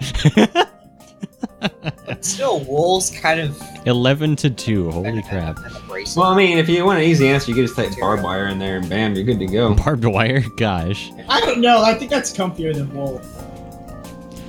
[2.05, 3.61] But still, wool's kind of.
[3.85, 4.91] 11 to 2.
[4.91, 5.55] Holy crap.
[5.55, 6.17] kind of abrasive.
[6.17, 8.47] well, I mean, if you want an easy answer, you could just type barbed wire
[8.47, 9.73] in there, and bam, you're good to go.
[9.73, 10.41] Barbed wire?
[10.57, 11.11] Gosh.
[11.29, 11.81] I don't know.
[11.81, 13.21] I think that's comfier than wool.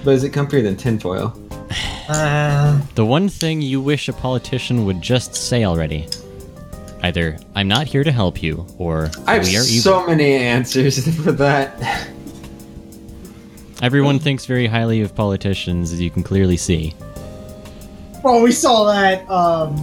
[0.05, 1.37] But is it comfier than tinfoil?
[2.09, 6.07] Uh, The one thing you wish a politician would just say already.
[7.03, 9.83] Either, I'm not here to help you, or, I have we are evil.
[9.83, 12.09] so many answers for that.
[13.83, 16.95] Everyone thinks very highly of politicians, as you can clearly see.
[18.23, 19.75] Well, we saw that um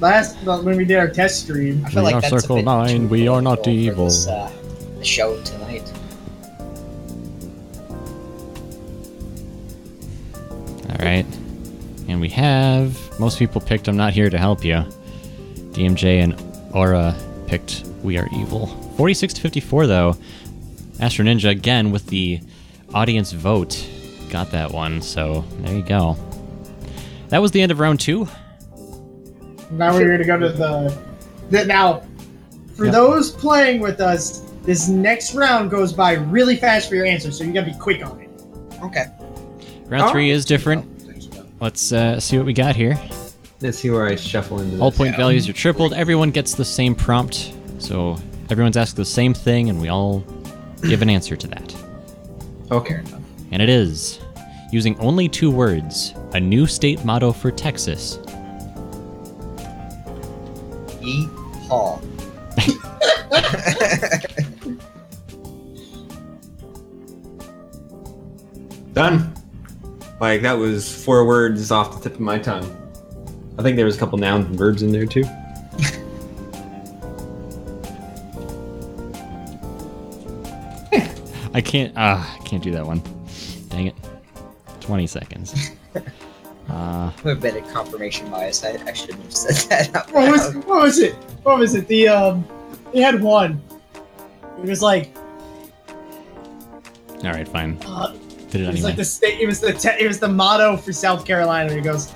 [0.00, 1.84] last when we did our test stream.
[1.86, 3.64] I feel We like are that's Circle a bit Nine, too we are not political
[3.64, 4.04] for evil.
[4.06, 4.50] This, uh,
[4.98, 5.92] the show tonight.
[11.00, 11.24] Alright.
[12.08, 13.18] And we have.
[13.18, 14.84] Most people picked I'm not here to help you.
[15.72, 18.66] DMJ and Aura picked We Are Evil.
[18.98, 20.16] 46 to 54, though.
[21.00, 22.40] Astro Ninja, again, with the
[22.92, 23.88] audience vote,
[24.28, 25.00] got that one.
[25.00, 26.18] So there you go.
[27.28, 28.28] That was the end of round two.
[29.70, 30.98] Now we're gonna go to the,
[31.48, 32.02] the now.
[32.74, 32.92] For Yep.
[32.94, 37.44] those playing with us, this next round goes by really fast for your answer, so
[37.44, 38.28] you gotta be quick on it.
[38.82, 39.04] Okay.
[39.86, 40.10] Round Oh.
[40.10, 40.86] three is different.
[41.60, 42.98] Let's uh, see what we got here.
[43.60, 44.80] Let's see where I shuffle into this.
[44.80, 45.92] All point values are tripled.
[45.92, 47.52] Everyone gets the same prompt.
[47.78, 48.16] So
[48.48, 50.24] everyone's asked the same thing, and we all
[50.82, 51.76] give an answer to that.
[52.70, 53.02] Okay.
[53.50, 54.20] And it is
[54.72, 58.16] using only two words a new state motto for Texas.
[61.02, 61.28] Yeet
[61.68, 62.00] Hall.
[68.94, 69.39] Done.
[70.20, 72.76] Like that was four words off the tip of my tongue.
[73.58, 75.24] I think there was a couple nouns and verbs in there too.
[81.54, 81.92] I can't.
[81.96, 83.02] Ah, I can't do that one.
[83.68, 83.94] Dang it.
[84.80, 85.70] Twenty seconds.
[86.68, 88.62] Uh, I'm a bit of confirmation bias.
[88.62, 90.08] I, I shouldn't have said that.
[90.12, 91.14] What was what was it?
[91.42, 91.88] What was it?
[91.88, 92.46] The um,
[92.92, 93.60] they had one.
[94.62, 95.12] It was like
[97.24, 97.76] all right, fine.
[97.84, 98.14] uh,
[98.50, 98.88] Did it it was anyway.
[98.90, 99.40] like the state.
[99.40, 101.72] It was the te- it was the motto for South Carolina.
[101.72, 102.12] It goes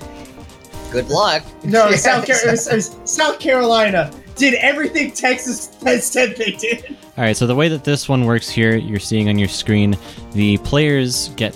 [0.92, 1.42] Good luck.
[1.64, 6.37] no Yeah, South Car- it was, it was South Carolina did everything Texas has said
[6.37, 6.97] they did.
[7.16, 9.97] All right, so the way that this one works here, you're seeing on your screen,
[10.33, 11.55] the players get.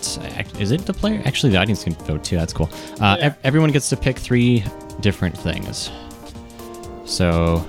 [0.61, 1.21] Is it the player?
[1.25, 2.37] Actually, the audience can vote too.
[2.37, 2.71] That's cool.
[3.01, 3.27] Uh, Yeah.
[3.27, 4.65] ev- everyone gets to pick three
[5.01, 5.91] different things.
[7.05, 7.67] So,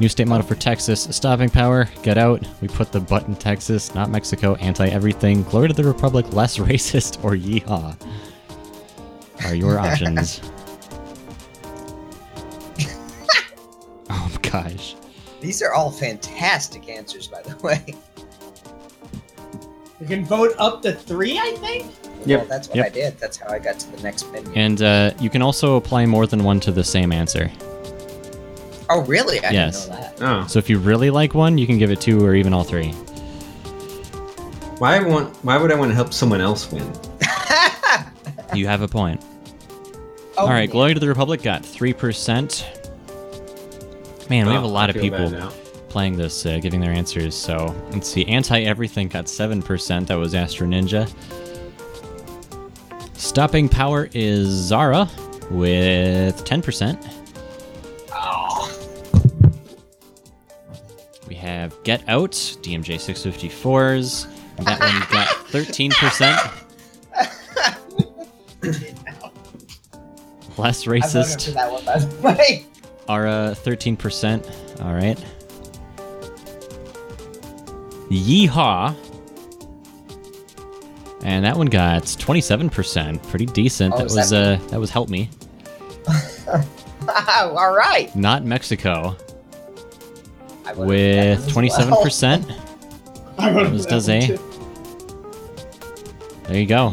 [0.00, 2.46] new state motto for Texas: stopping power, get out.
[2.60, 4.54] We put the butt in Texas, not Mexico.
[4.56, 5.42] Anti everything.
[5.44, 6.32] Glory to the republic.
[6.32, 7.96] Less racist or yeehaw.
[9.44, 10.40] Are your options.
[14.10, 14.94] oh my gosh.
[15.40, 17.84] These are all fantastic answers, by the way.
[20.00, 21.86] You can vote up to three, I think.
[22.26, 22.40] Yep.
[22.40, 22.86] Well, that's what Yep.
[22.86, 23.18] I did.
[23.18, 24.50] That's how I got to the next menu.
[24.54, 27.50] And uh, you can also apply more than one to the same answer.
[28.90, 29.38] Oh, really?
[29.44, 29.86] I Yes.
[29.86, 30.22] didn't know that.
[30.44, 32.64] Oh, So if you really like one, you can give it two or even all
[32.64, 32.92] three.
[34.78, 35.34] why want?
[35.44, 36.90] Why would I want to help someone else win?
[38.54, 39.20] You have a point.
[40.38, 40.72] Oh, all right, yeah.
[40.72, 42.64] Glory to the Republic got 3%.
[44.30, 45.30] Man, we have a Oh, lot I of people
[45.90, 47.34] playing this, uh, giving their answers.
[47.34, 48.24] So let's see.
[48.26, 50.06] Anti Everything got 7%.
[50.06, 51.10] That was Astro Ninja.
[53.14, 55.10] Stopping Power is Zara
[55.50, 56.96] with 10%.
[61.28, 64.26] We have Get Out, DMJ 654s.
[64.64, 66.64] That one got 13%.
[70.58, 71.54] Less I voted for racist.
[71.54, 72.66] that one, by the way.
[73.08, 74.82] Ara, 13%.
[74.82, 75.18] All right.
[78.10, 78.96] Yeehaw.
[81.22, 83.22] And that one got 27%.
[83.28, 83.92] Pretty decent.
[83.94, 85.28] Oh, that was that- uh that was help me.
[87.28, 88.14] All right.
[88.16, 89.16] Not Mexico
[90.76, 92.04] with one as well.
[92.04, 92.54] 27%.
[93.38, 94.38] I voted That was for that too.
[96.44, 96.92] There you go.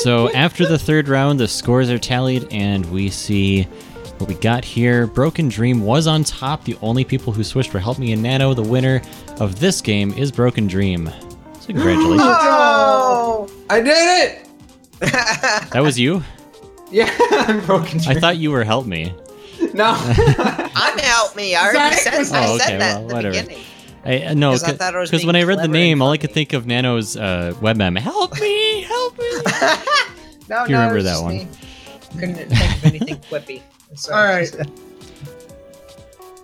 [0.00, 3.64] so after the third round, the scores are tallied, and we see
[4.18, 5.06] what we got here.
[5.06, 6.64] Broken Dream was on top.
[6.64, 8.54] The only people who switched were Help Me and Nano.
[8.54, 9.00] The winner
[9.38, 11.10] of this game is Broken Dream.
[11.60, 12.22] So congratulations.
[13.30, 13.48] Oh!
[13.70, 14.48] I did it.
[15.00, 16.22] that was you?
[16.90, 18.00] Yeah, I'm broken.
[18.06, 19.14] I thought you were Help Me.
[19.78, 19.94] No.
[20.74, 21.54] I'm help me.
[21.54, 23.30] I already said, I Oh, said okay, that well, in the whatever.
[23.42, 23.64] beginning.
[24.04, 26.10] I, uh, no, 'Cause I thought I was because when I read the name, all
[26.12, 27.96] I could think of Nano's uh, web mem.
[27.96, 28.82] Help me!
[28.82, 29.24] Help me!
[30.48, 31.34] no, You no, remember that one.
[31.38, 31.48] me.
[32.18, 33.62] Couldn't think of anything quippy.
[33.94, 34.54] So- All right.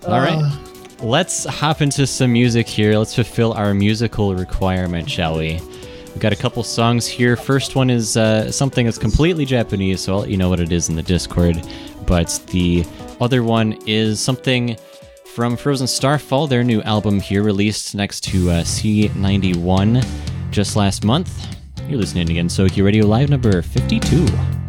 [0.06, 0.32] All right.
[0.42, 0.58] Uh,
[1.02, 2.96] Let's hop into some music here.
[2.98, 5.60] Let's fulfill our musical requirement, shall we?
[6.06, 7.36] We've got a couple songs here.
[7.36, 10.72] First one is uh, something that's completely Japanese, so I'll let you know what it
[10.72, 11.60] is in the Discord.
[12.06, 12.84] But the
[13.20, 14.76] other one is something
[15.34, 20.06] from Frozen Starfall, their new album here, released next to uh, C91
[20.50, 21.56] just last month.
[21.88, 24.63] You're listening to Gensokyo Radio Live number 52.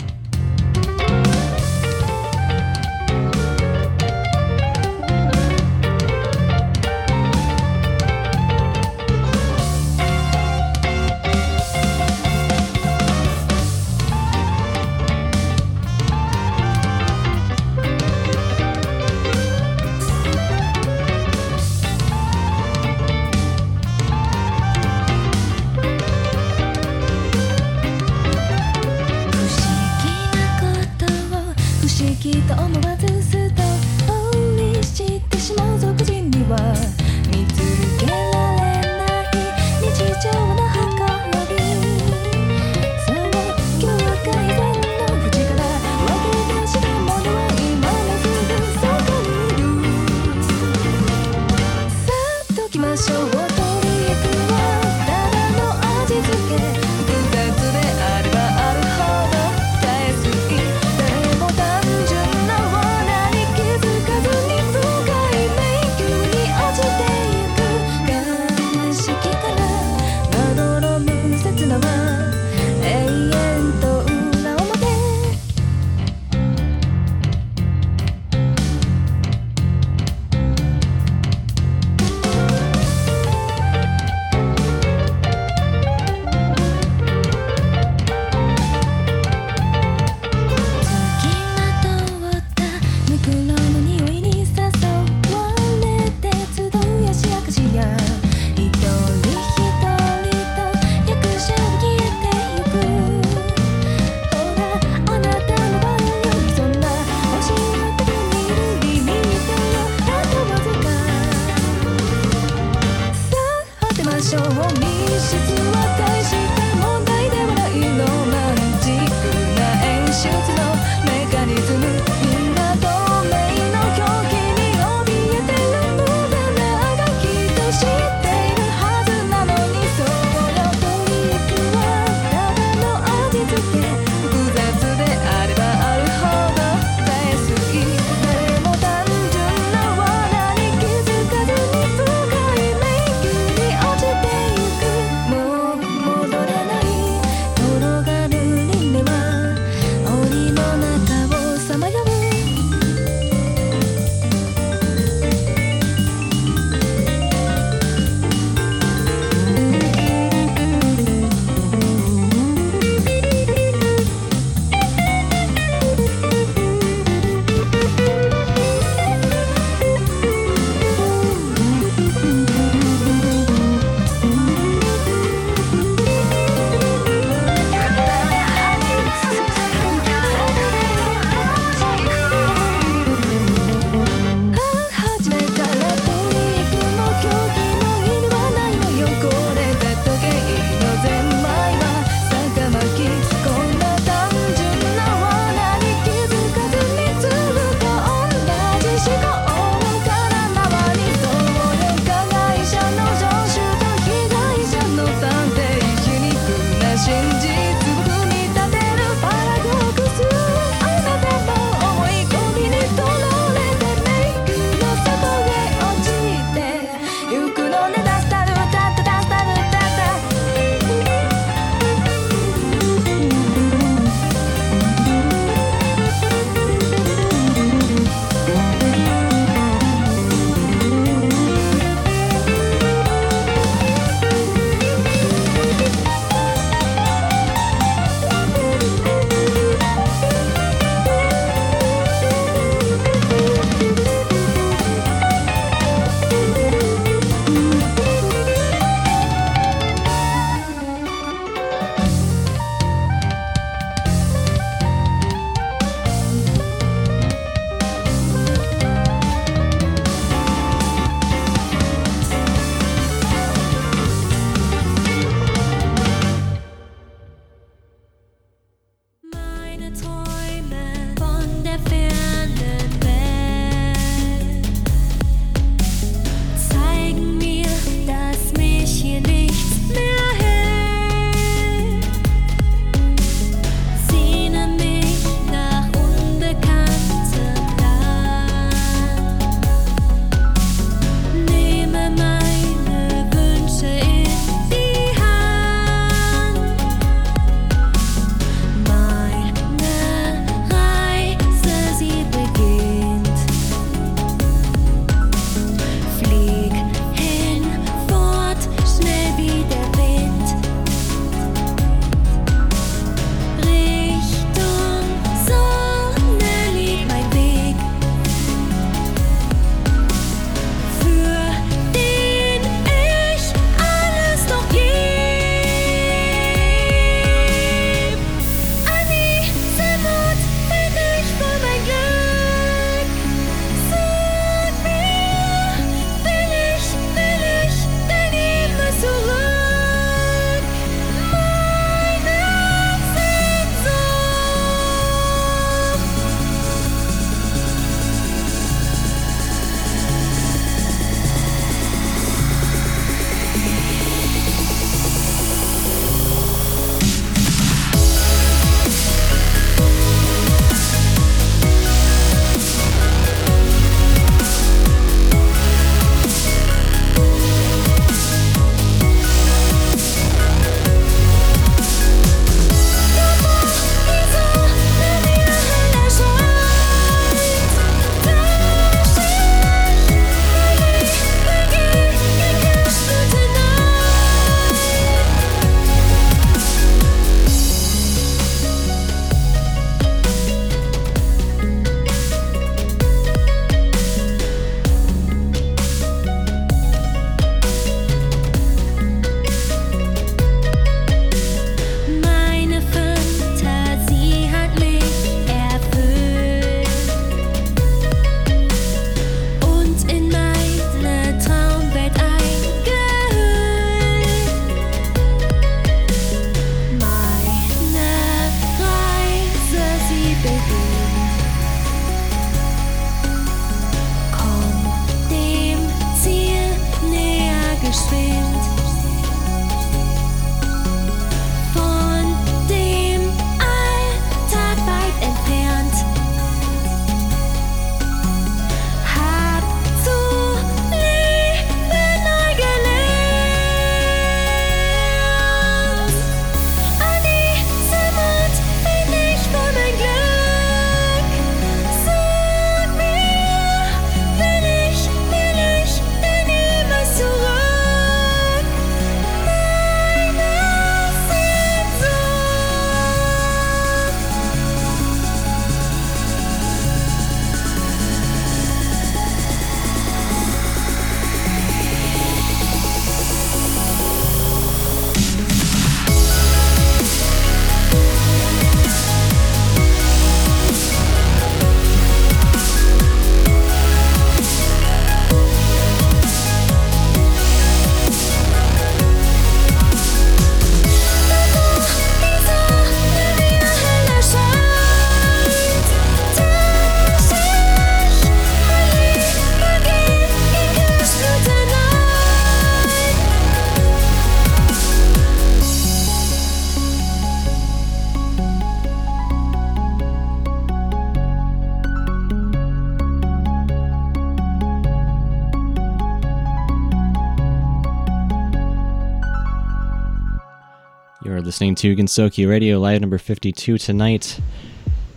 [521.66, 524.40] Listening to Gensokyo Radio Live number 52 tonight.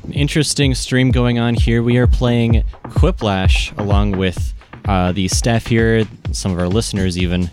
[0.05, 1.83] An interesting stream going on here.
[1.83, 4.55] We are playing Quiplash along with
[4.87, 7.51] uh, the staff here, some of our listeners even.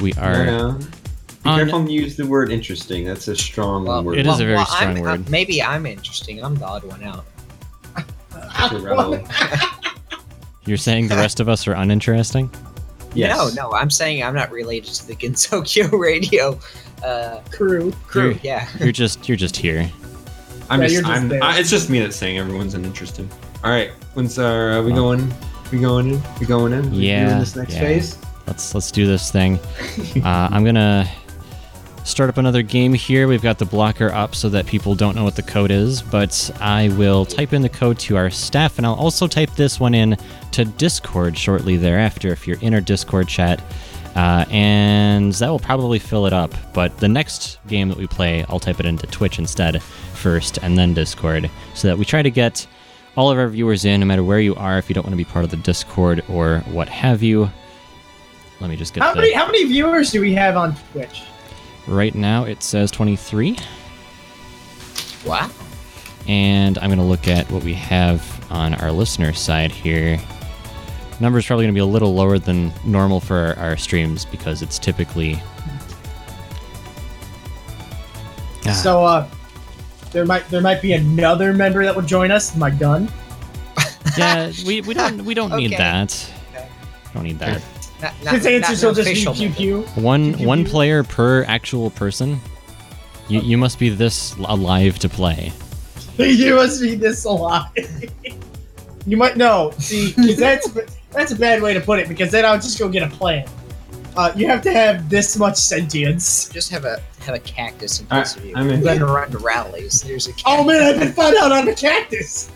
[0.00, 0.46] We are.
[0.46, 0.78] No, no.
[0.78, 3.04] Be on- careful when you use the word interesting.
[3.04, 4.16] That's a strong Well, word.
[4.16, 5.28] It is a very I'm- strong uh, word.
[5.28, 6.42] maybe I'm interesting.
[6.42, 7.26] I'm the odd one out.
[8.32, 9.22] That's a rebel.
[10.64, 12.50] You're saying the rest of us are uninteresting?
[13.14, 13.54] Yes.
[13.56, 16.58] No, no, I'm saying I'm not related to the Gensokyo Radio
[17.04, 17.92] uh, Crew.
[18.06, 18.30] crew.
[18.30, 18.68] You're- Yeah.
[18.78, 19.90] You're just you're just here.
[20.68, 21.42] I'm Yeah, just, just I'm.
[21.42, 23.28] I, it's just me that's saying everyone's uninterested.
[23.64, 25.32] All right, when's our, are we going?
[25.72, 26.22] We going in?
[26.38, 26.90] We going in?
[26.92, 27.80] We Yeah, doing this next yeah.
[27.80, 28.18] phase.
[28.46, 29.58] Let's let's do this thing.
[30.24, 31.08] Uh, I'm gonna
[32.04, 33.28] start up another game here.
[33.28, 36.50] We've got the blocker up so that people don't know what the code is, but
[36.60, 39.94] I will type in the code to our staff, and I'll also type this one
[39.94, 40.16] in
[40.52, 43.62] to Discord shortly thereafter if you're in our Discord chat.
[44.16, 46.52] Uh, and that will probably fill it up.
[46.74, 50.76] But the next game that we play, I'll type it into Twitch instead first, and
[50.76, 52.66] then Discord, so that we try to get
[53.16, 54.78] all of our viewers in, no matter where you are.
[54.78, 57.48] If you don't want to be part of the Discord or what have you,
[58.60, 59.20] let me just get How the.
[59.20, 61.22] many how many viewers do we have on Twitch?
[61.90, 63.58] Right now it says 23,
[65.26, 65.50] Wow.
[66.28, 70.18] and I'm going to look at what we have on our listener side here.
[71.18, 74.62] Number's probably going to be a little lower than normal for our, our streams because
[74.62, 75.42] it's typically.
[78.66, 79.28] Ah, So uh
[80.12, 82.56] there might there might be another member that would join us.
[82.56, 83.10] My gun.
[84.18, 86.30] yeah, we, we don't we don't need that.
[86.54, 86.68] Okay.
[87.14, 87.62] Don't need that.
[88.02, 89.82] Not, not, His answers not will just be pew pew.
[90.02, 90.70] One Pew, pew, one pew.
[90.72, 92.40] player per actual person.
[93.28, 95.52] You you must be this alive to play.
[96.18, 97.66] you must be this alive.
[99.06, 99.72] you might know.
[99.78, 100.68] See, 'cause that's
[101.12, 103.46] that's a bad way to put it because then I'll just go get a plan.
[104.16, 106.48] Uh, you have to have this much sentience.
[106.48, 108.52] Just have a have a cactus in All place of you.
[108.56, 108.80] I'm in.
[108.82, 110.02] Then run to rallies.
[110.02, 110.44] There's a cactus.
[110.46, 112.50] Oh man, I've been found out on a cactus.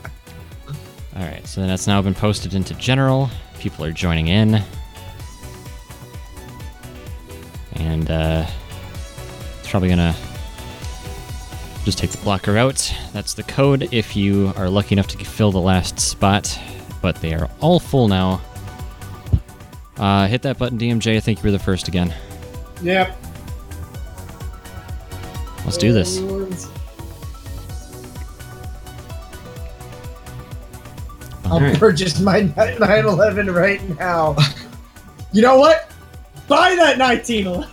[1.17, 3.31] All right, so then that's now been posted into general.
[3.61, 4.61] People are joining in.
[7.77, 8.47] And uh,
[9.59, 10.15] it's probably gonna
[11.85, 12.93] just take the blocker out.
[13.13, 16.59] That's the code if you are lucky enough to fill the last spot,
[17.03, 18.41] but they are all full now.
[19.97, 21.17] Uh, hit that button, DMJ.
[21.17, 22.15] I think you were the first again.
[22.83, 23.17] Yep.
[25.65, 26.19] Let's do this.
[31.47, 34.37] I'll purchase my 911 right now.
[35.33, 35.91] You know what?
[36.49, 37.71] Buy that 1911.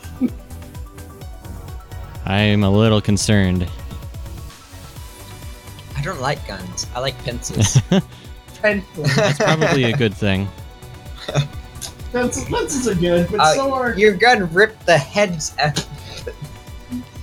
[2.26, 3.67] I'm a little concerned.
[5.97, 6.88] I don't like guns.
[6.95, 7.80] I like pencils.
[8.61, 9.03] Pencil.
[9.15, 10.47] That's probably a good thing.
[12.11, 15.53] Pencils, pencils are good, but Uh, so are Your gun ripped the heads.
[15.59, 15.86] Out.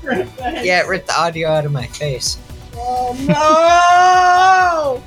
[0.03, 2.39] Yeah, it ripped the audio out of my face.
[2.77, 5.03] Oh no!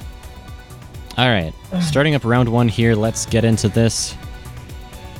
[1.22, 2.96] All right, starting up round one here.
[2.96, 4.16] Let's get into this.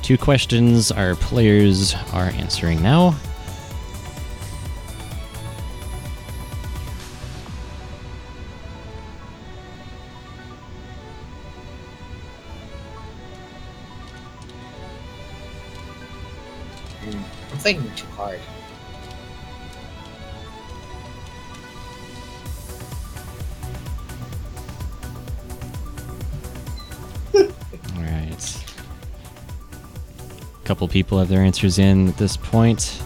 [0.02, 3.16] Two questions our players are answering now.
[17.52, 17.92] I'm thinking
[30.72, 33.02] couple people have their answers in at this point.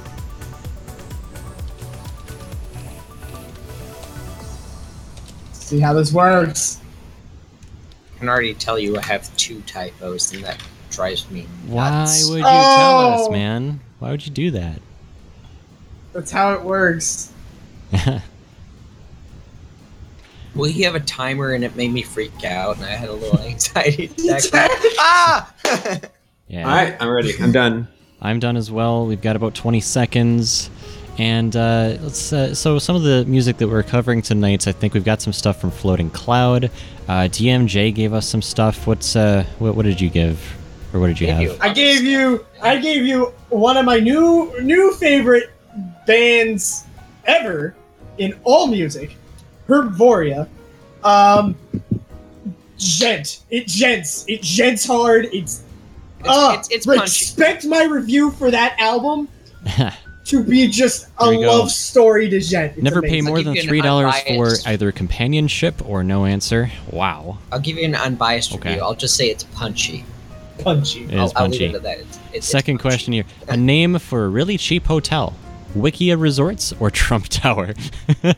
[5.51, 6.80] See how this works.
[8.13, 10.61] I can already tell you I have two typos, and that
[10.91, 12.24] drives me nuts.
[12.24, 13.32] Why would you tell us, Oh!
[13.32, 13.80] man?
[13.97, 14.80] Why would you do that?
[16.13, 17.32] That's how it works.
[20.55, 23.13] Well, you have a timer, and it made me freak out, and I had a
[23.13, 24.72] little anxiety attack.
[24.99, 25.51] ah!
[26.47, 26.63] yeah.
[26.67, 27.33] All right, I'm ready.
[27.41, 27.87] I'm done.
[28.21, 29.05] I'm done as well.
[29.05, 30.69] We've got about 20 seconds.
[31.17, 32.33] And uh, let's.
[32.33, 35.31] Uh, so some of the music that we're covering tonight, I think we've got some
[35.31, 36.65] stuff from Floating Cloud.
[37.07, 38.85] Uh, DMJ gave us some stuff.
[38.85, 40.39] What's uh, what, what did you give,
[40.93, 41.43] or what did you Gave have?
[41.43, 45.51] you- I gave you I gave you one of my new new favorite
[46.05, 46.83] bands
[47.25, 47.75] ever
[48.17, 49.15] in all music,
[49.69, 50.49] Herbvoria.
[51.03, 51.55] Um
[52.77, 53.39] Djent.
[53.49, 54.25] It djents.
[54.27, 55.27] It djents hard.
[55.31, 55.63] It's
[56.26, 57.01] It's, uh, it's, it's punchy.
[57.03, 59.28] expect my review for that album
[60.26, 61.51] to be just a Here we go.
[61.59, 62.73] love story to Djent.
[62.73, 66.26] It's Never pay more than give you an three dollars for either companionship or no
[66.26, 66.69] answer.
[66.91, 68.69] Wow, I'll give you an unbiased Okay.
[68.69, 68.84] review.
[68.84, 70.03] I'll just say it's punchy.
[70.59, 71.03] punchy.
[71.05, 71.65] it I'll, is I'll leave punchy.
[71.65, 71.99] it at that.
[71.99, 72.93] It's, it's, Second it's punchy.
[72.95, 75.36] question here: a name for a really cheap hotel.
[75.76, 77.73] Wikia Resorts or Trump Tower?
[78.23, 78.34] oh,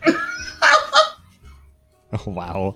[2.25, 2.75] wow.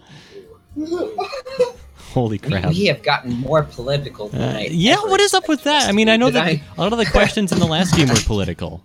[2.14, 2.70] Holy crap.
[2.70, 5.88] we have gotten more political than Uh, yeah, what is up with that?
[5.88, 6.62] I mean, I know that I?
[6.78, 8.84] a lot of the questions in the last game were political,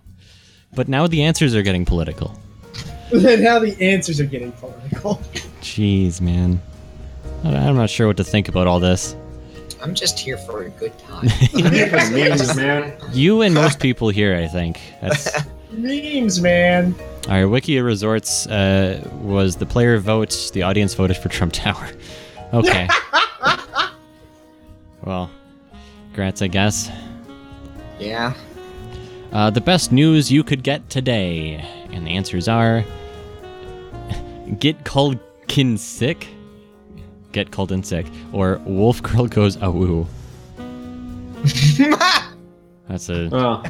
[0.73, 2.39] but now the answers are getting political.
[3.13, 5.15] And now the answers are getting political.
[5.61, 6.59] Jeez, man.
[7.45, 9.15] I- I'm not sure what to think about all this.
[9.81, 11.27] I'm just here for a good time.
[12.11, 12.91] memes, man.
[13.13, 14.81] You and most people here, I think.
[15.01, 15.37] That's
[15.71, 16.95] Memes, man.
[17.29, 17.43] all right.
[17.45, 20.49] Wikia Resorts uh, was the player vote.
[20.53, 21.87] The audience voted for Trump Tower.
[22.53, 22.87] Okay.
[25.03, 25.29] well,
[26.07, 26.89] congrats, I guess.
[27.99, 28.33] yeah.
[29.33, 31.55] Uh, the best news you could get today,
[31.91, 32.85] and the answers are:
[34.59, 36.27] get called kin sick,
[37.33, 40.07] get called in sick, or Wolf Girl goes awoo.
[42.87, 43.63] That's a Well,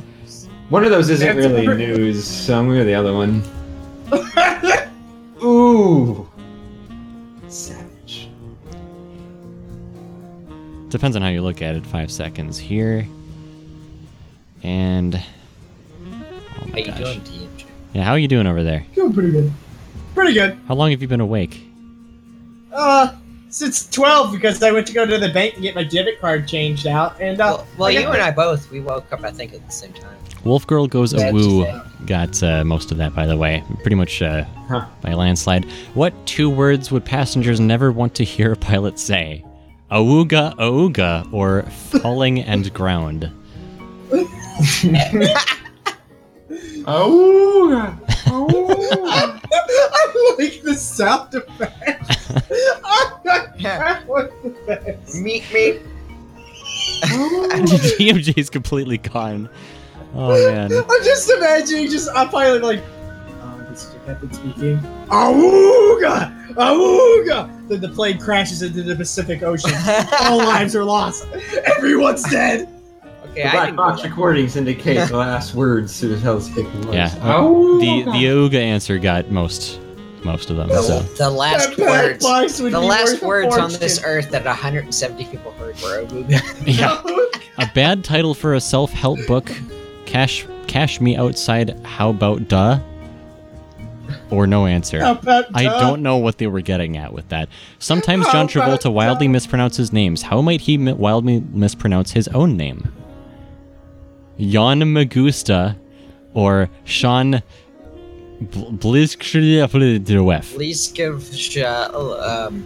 [0.70, 3.42] one of those isn't really news, so I'm going to the other one.
[5.44, 6.27] Ooh.
[10.90, 11.86] Depends on how you look at it.
[11.86, 13.08] Five seconds here,
[14.64, 15.20] and oh
[16.60, 17.66] How my you doing, TMJ?
[17.94, 18.86] Yeah, how are you doing over there?
[18.96, 19.52] Doing pretty good.
[20.14, 20.58] Pretty good.
[20.68, 21.64] How long have you been awake?
[22.74, 23.16] Uh,
[23.50, 26.48] since 12 because I went to go to the bank and get my debit card
[26.48, 27.20] changed out.
[27.22, 29.72] And, uh, Well, well you and I both, we woke up, I think, at the
[29.72, 30.18] same time.
[30.44, 32.06] Wolf Girl goes That's awoo.
[32.06, 33.64] Got uh, most of that, by the way.
[33.82, 34.86] Pretty much uh, Huh.
[35.02, 35.66] by landslide.
[35.94, 39.44] What two words would passengers never want to hear a pilot say?
[39.92, 41.62] Awooga, awooga, or
[42.02, 43.32] falling and ground?
[46.86, 47.98] Oh.
[48.30, 49.32] I
[50.38, 52.30] like the sound effects.
[53.58, 54.04] Yeah.
[54.06, 55.16] What's the best?
[55.16, 55.80] Meet me.
[57.06, 57.50] Oh.
[58.00, 59.50] DMJ's completely gone.
[60.14, 60.72] Oh man.
[60.72, 62.84] I'm just imagining just a pilot like,
[63.78, 64.80] this is your captain speaking.
[65.08, 66.54] Awooga!
[66.54, 67.68] Awooga!
[67.68, 69.72] Then the plane crashes into the Pacific Ocean.
[70.22, 71.28] All lives are lost.
[71.78, 72.68] Everyone's dead.
[73.32, 76.96] Okay, The black box recordings indicate the last words to the telescoping was.
[76.96, 77.14] Yeah.
[77.22, 77.80] Oh.
[77.80, 79.80] The the awooga answer got most
[80.24, 80.70] most of them.
[80.70, 82.58] So The, the last words.
[82.58, 86.42] The last words on this earth that 170 people heard were Awooga.
[86.66, 87.02] yeah,
[87.60, 89.52] a bad title for a self-help book.
[90.08, 91.80] Cash cash me outside.
[91.86, 92.80] How about duh?
[94.30, 95.02] Or no answer.
[95.04, 97.50] I don't know what they were getting at with that.
[97.80, 100.22] Sometimes John Travolta wildly mispronounces names.
[100.24, 102.92] How might he wildly mispronounce his own name?
[104.40, 105.76] Jan Magusta
[106.34, 107.42] or Sean
[108.40, 110.54] Bl- Bliskrdewef.
[110.54, 112.64] Please give sh- um,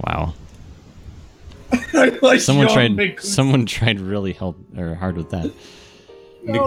[0.00, 0.34] Wow.
[1.72, 5.52] I like Someone John tried Mc- someone tried really help or hard with that.
[6.44, 6.58] Me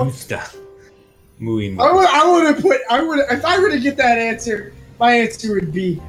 [1.39, 1.43] gusta.
[1.43, 2.81] Muy I would, I would have put.
[2.89, 4.73] I would if I were to get that answer.
[4.99, 6.01] My answer would be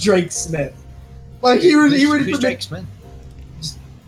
[0.00, 0.74] Drake Smith.
[1.42, 2.84] Like he would, he would, who's Drake Smith?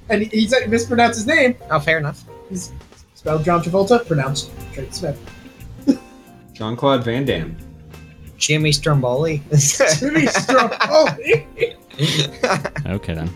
[0.08, 1.56] and he, he said mispronounced his name.
[1.70, 2.24] Oh, fair enough.
[2.48, 2.72] He's
[3.14, 5.18] spelled John Travolta, pronounced Drake Smith.
[6.52, 7.56] John Claude Van Damme.
[8.36, 9.42] Jimmy Stromboli.
[9.98, 11.46] Jimmy Stromboli.
[12.86, 13.28] Okay then.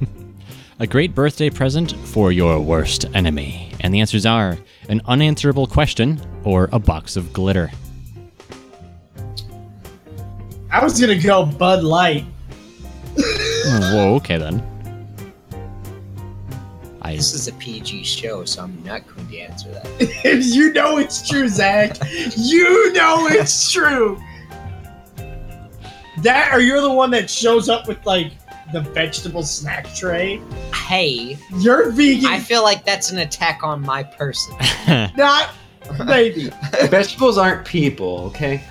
[0.78, 3.65] A great birthday present for your worst enemy.
[3.80, 4.58] And the answers are
[4.88, 7.70] an unanswerable question or a box of glitter.
[10.70, 12.24] I was gonna go Bud Light.
[13.18, 14.62] Oh, whoa, okay then.
[17.02, 20.42] I this is a PG show, so I'm not going to answer that.
[20.42, 21.96] you know it's true, Zach.
[22.36, 24.20] You know it's true.
[26.22, 28.32] That or you're the one that shows up with like
[28.72, 30.40] the vegetable snack tray.
[30.74, 34.56] Hey, You're vegan, I feel like that's an attack on my person.
[35.16, 35.50] not
[36.06, 36.50] maybe.
[36.88, 38.62] Vegetables aren't people, okay?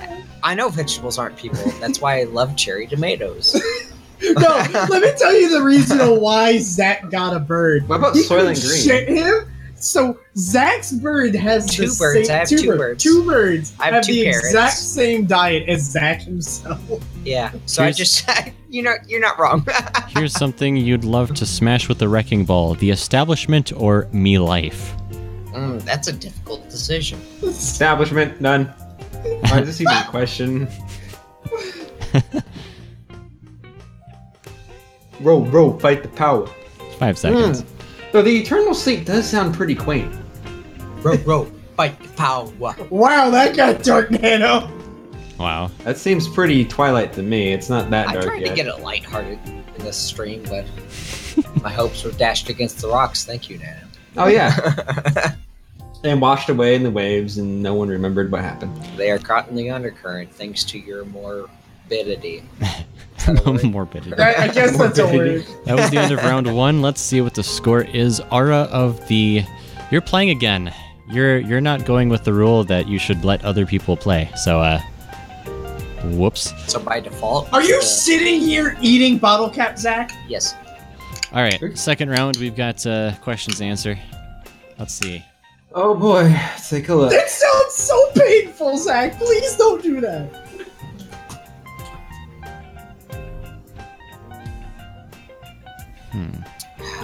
[0.43, 1.71] I know vegetables aren't people.
[1.79, 3.59] That's why I love cherry tomatoes.
[4.21, 7.87] No, let me tell you the reason why Zach got a bird.
[7.89, 8.81] What about He Soylent could Green?
[8.81, 9.51] Shit him.
[9.77, 12.79] So Zach's bird has Two the birds, Same, I have two, two birds.
[12.79, 13.03] birds.
[13.03, 14.45] Two birds I have two the parrots.
[14.47, 16.79] exact same diet as Zach himself.
[17.23, 17.51] Yeah.
[17.65, 18.29] So Here's- I just,
[18.69, 19.65] you know, you're not wrong.
[20.07, 24.93] Here's something you'd love to smash with a wrecking ball the establishment or me life.
[25.51, 27.19] mm, that's a difficult decision.
[27.43, 28.65] Establishment, none.
[29.41, 30.67] Why is this even a question?
[35.21, 36.47] row, row, fight the power.
[36.99, 37.63] Five seconds.
[38.15, 40.09] Though the eternal sleep does sound pretty quaint.
[41.03, 42.49] Row, row, fight the power.
[42.89, 44.71] Wow, that got dark, Nano.
[45.37, 45.69] Wow.
[45.79, 47.51] That seems pretty Twilight to me.
[47.51, 48.49] It's not that I dark I tried yet.
[48.51, 50.65] to get it lighthearted in this stream, but
[51.61, 53.25] my hopes were dashed against the rocks.
[53.25, 53.85] Thank you, Nana.
[54.15, 55.35] Oh yeah.
[56.05, 58.73] and washed away in the waves, and no one remembered what happened.
[58.95, 61.03] They are caught in the undercurrent thanks to your
[61.89, 62.43] morbidity.
[62.59, 63.63] That?
[63.63, 64.21] Morbidity.
[64.21, 65.45] I, I guess that's a word.
[65.65, 66.81] That was the end of round one.
[66.81, 68.21] Let's see what the score is.
[68.31, 69.43] Aura of the,
[69.91, 70.73] you're playing again.
[71.07, 74.31] You're you're not going with the rule that you should let other people play.
[74.35, 74.79] So uh,
[76.03, 76.53] whoops.
[76.71, 80.11] So by default, Are you uh, sitting here eating bottle cap, Zach?
[80.27, 80.55] Yes.
[81.31, 82.37] All right, second round.
[82.37, 83.99] We've got uh, questions to answer.
[84.79, 85.23] Let's see.
[85.73, 86.33] Oh boy,
[86.67, 87.11] take a look.
[87.11, 89.17] That sounds so painful, Zach.
[89.17, 90.44] Please don't do that.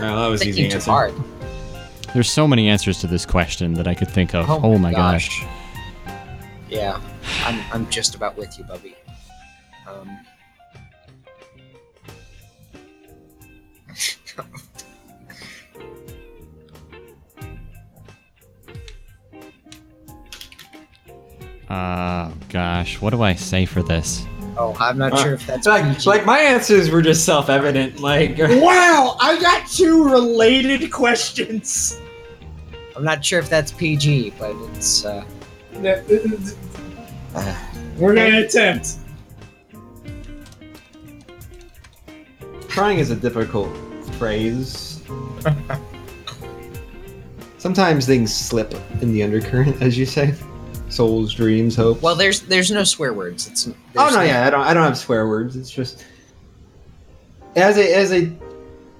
[0.01, 0.89] Oh, that was easy Thinking answer.
[0.91, 1.13] hard.
[2.13, 4.49] There's so many answers to this question that I could think of.
[4.49, 5.43] Oh, my gosh.
[6.69, 6.99] Yeah,
[7.43, 8.95] I'm, I'm just about with you, Bubby.
[9.87, 10.17] Um,
[21.69, 24.25] Uh, gosh, what do I say for this?
[24.61, 26.09] Oh, I'm not Uh, sure if that's Like, PG.
[26.09, 27.99] like my answers were just self-evident.
[27.99, 31.99] Like, Wow, I got two related questions.
[32.95, 35.03] I'm not sure if that's PG, but it's.
[35.05, 35.23] Uh,
[37.97, 38.95] We're gonna attempt.
[42.67, 43.69] Trying is a difficult
[44.17, 45.01] phrase.
[47.57, 50.33] Sometimes things slip in the undercurrent, as you say.
[50.91, 52.01] Souls, dreams, hopes.
[52.01, 53.47] well, there's there's no swear words.
[53.47, 53.67] It's.
[53.67, 55.55] oh there's no, yeah, I don't, I don't have swear words.
[55.55, 56.05] It's just
[57.55, 58.31] as a, as a,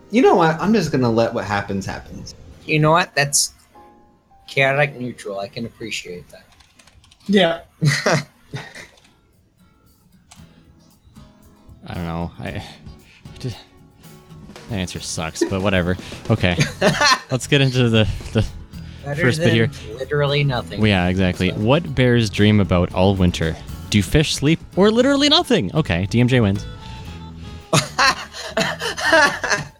[0.09, 0.59] you know what?
[0.61, 2.33] I'm just gonna let what happens happens.
[2.65, 3.13] You know what?
[3.15, 3.53] That's
[4.47, 5.39] chaotic neutral.
[5.39, 6.45] I can appreciate that.
[7.27, 7.61] Yeah.
[11.87, 12.31] I don't know.
[12.39, 13.55] I, I did,
[14.69, 15.97] that answer sucks, but whatever.
[16.29, 16.57] Okay,
[17.31, 18.45] let's get into the the.
[19.03, 19.69] Better First bit here.
[19.97, 20.85] literally nothing.
[20.85, 21.49] Yeah, exactly.
[21.51, 23.55] What bears dream about all winter?
[23.89, 25.73] Do fish sleep or literally nothing?
[25.75, 26.65] Okay, DMJ wins.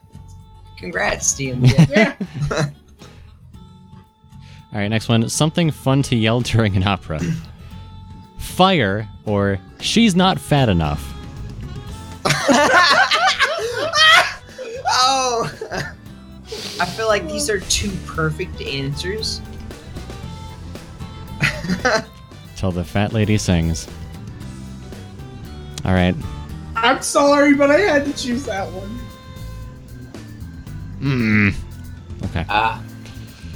[0.78, 1.89] Congrats, DMJ.
[1.89, 2.15] Yeah.
[4.74, 5.28] All right, next one.
[5.28, 7.19] Something fun to yell during an opera.
[8.39, 11.13] Fire or she's not fat enough.
[14.88, 15.51] oh!
[16.80, 19.41] I feel like these are two perfect answers.
[22.55, 23.88] Till the fat lady sings.
[25.86, 26.15] All right.
[26.76, 28.99] I'm sorry, but I had to choose that one.
[30.99, 31.55] Mm.
[32.26, 32.45] Okay.
[32.49, 32.82] Ah,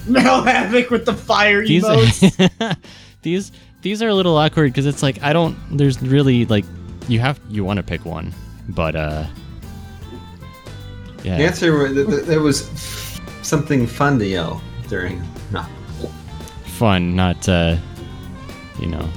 [0.08, 2.78] Mel Havoc with the fire These emotes.
[3.22, 3.52] these
[3.82, 5.56] these are a little awkward because it's like I don't.
[5.72, 6.66] There's really like
[7.08, 8.34] you have you want to pick one,
[8.70, 9.26] but uh.
[11.24, 11.38] Yeah.
[11.38, 12.70] The answer was th- th- there was
[13.46, 15.22] something fun to yell during.
[15.52, 15.66] No,
[16.66, 17.78] Fun, not uh.
[18.80, 19.08] You know.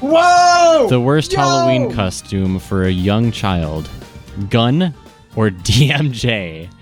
[0.00, 0.88] Whoa!
[0.88, 1.38] The worst Yo!
[1.38, 3.88] Halloween costume for a young child.
[4.50, 4.92] Gun
[5.36, 6.68] or DMJ?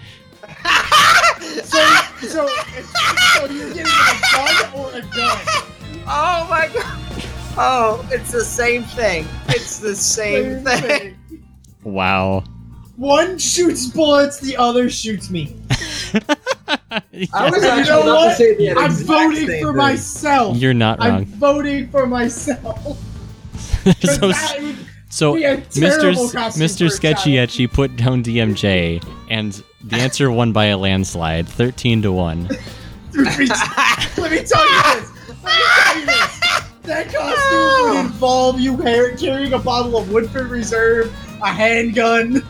[1.65, 1.85] So,
[2.21, 5.39] so, so you're getting a gun or a gun?
[6.07, 6.99] oh my god!
[7.57, 9.27] Oh, it's the same thing.
[9.49, 11.19] It's the same thing.
[11.83, 12.45] Wow.
[12.97, 15.57] One shoots bullets, the other shoots me.
[17.35, 18.37] I was You actually know about to what?
[18.37, 19.77] say the I'm exact voting same for thing.
[19.77, 20.57] myself.
[20.57, 21.09] You're not wrong.
[21.11, 22.99] I'm voting for myself.
[24.01, 24.33] so
[25.11, 25.73] so Mr.
[25.73, 26.91] terrible S- costume Mr.
[26.91, 27.49] Sketchy child.
[27.51, 32.49] Etchy put down DMJ and the answer won by a landslide, 13 to 1.
[33.15, 34.19] Let me tell you this.
[34.19, 34.65] Let me tell
[35.99, 36.41] you this.
[36.83, 42.43] That costume would involve you carrying a bottle of Woodford Reserve, a handgun.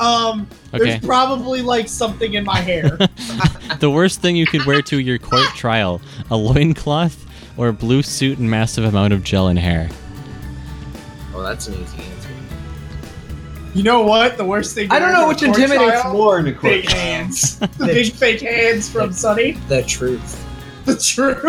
[0.00, 0.84] Um, Okay.
[0.84, 2.98] there's probably like something in my hair.
[3.78, 7.24] The worst thing you could wear to your court trial, a loincloth
[7.56, 9.88] or a blue suit and massive amount of gel and hair.
[11.34, 12.28] Oh, that's an easy answer.
[13.72, 14.36] you know what?
[14.36, 14.90] The worst thing.
[14.90, 16.12] I don't know which intimidates trial?
[16.12, 16.62] more in a court.
[16.74, 17.58] Big hands.
[17.78, 19.52] the big fake hands from Sunny.
[19.68, 20.44] The truth.
[20.84, 21.40] The truth.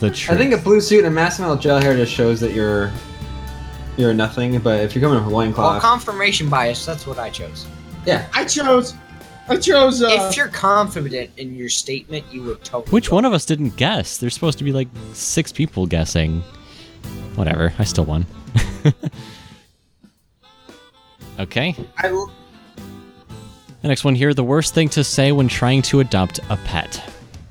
[0.00, 0.30] The truth.
[0.30, 2.52] I think a blue suit and a massive amount of gel hair just shows that
[2.52, 2.90] you're
[4.00, 4.58] you're nothing.
[4.60, 6.84] But if you're coming with a well, loincloth, confirmation bias.
[6.86, 7.66] That's what I chose.
[8.06, 8.94] yeah, I chose.
[9.48, 10.02] I chose.
[10.02, 12.90] Uh, if you're confident in your statement, you would totally.
[12.92, 13.16] Which go.
[13.16, 14.18] one of us didn't guess?
[14.18, 16.42] There's supposed to be like six people guessing.
[17.34, 18.26] Whatever, I still won.
[21.38, 21.74] okay.
[21.98, 22.32] I l-
[23.82, 27.02] The next one here the worst thing to say when trying to adopt a pet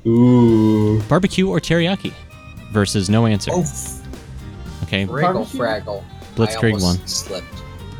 [0.05, 1.01] ooh.
[1.03, 2.13] barbecue or teriyaki?
[2.71, 3.51] Versus no answer.
[3.53, 3.65] Oh,
[4.83, 5.59] Okay, Friggle Barbecue?
[5.59, 6.03] Fraggle.
[6.47, 7.07] Blitzkrieg I almost won.
[7.07, 7.55] Slipped.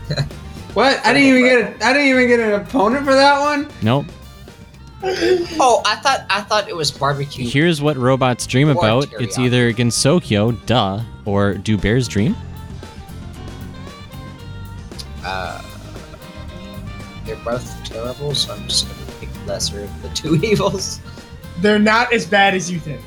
[0.75, 1.03] What?
[1.03, 1.81] I didn't even get.
[1.81, 3.67] A, I didn't even get an opponent for that one.
[3.81, 4.05] Nope.
[5.61, 7.47] Oh, I thought I thought it was barbecue.
[7.49, 9.07] Here's what robots dream Or about.
[9.19, 9.45] It's teriyaki.
[9.45, 12.35] either Gensokyo, duh, or do bears dream?
[15.23, 15.61] Uh,
[17.25, 20.99] they're both terrible, so I'm just gonna pick lesser of the two evils.
[21.59, 23.01] They're not as bad as you think.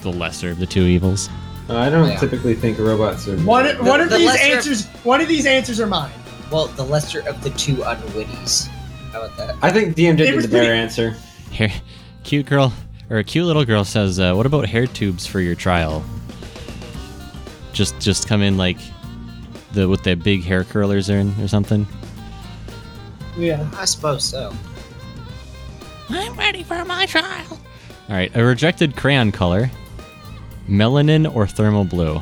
[0.00, 1.28] The lesser of the two evils.
[1.68, 2.16] Uh, I don't Yeah.
[2.18, 3.36] typically think robots are.
[3.38, 3.80] One, bad.
[3.82, 4.86] one of the these lesser- answers.
[5.02, 6.12] One of these answers are mine.
[6.50, 8.68] Well, the lesser of the two unwitties.
[9.12, 9.56] How about that?
[9.62, 11.16] I think DMJ It did was the better pretty- answer.
[11.52, 11.72] Hair,
[12.22, 12.72] cute girl,
[13.10, 16.04] or a cute little girl says, uh, "What about hair tubes for your trial?"
[17.72, 18.78] Just, just come in like
[19.72, 21.86] the with the big hair curlers in or something.
[23.36, 23.66] Yeah.
[23.76, 24.54] I suppose so.
[26.08, 27.44] I'm ready for my trial.
[28.08, 29.68] All right, a rejected crayon color,
[30.68, 32.20] melanin or thermal blue.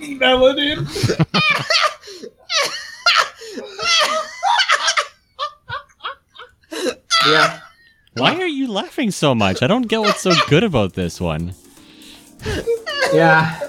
[0.00, 0.86] Melanin.
[7.26, 7.60] Yeah.
[8.16, 9.62] Why are you laughing so much?
[9.62, 11.54] I don't get what's so good about this one.
[13.12, 13.60] Yeah.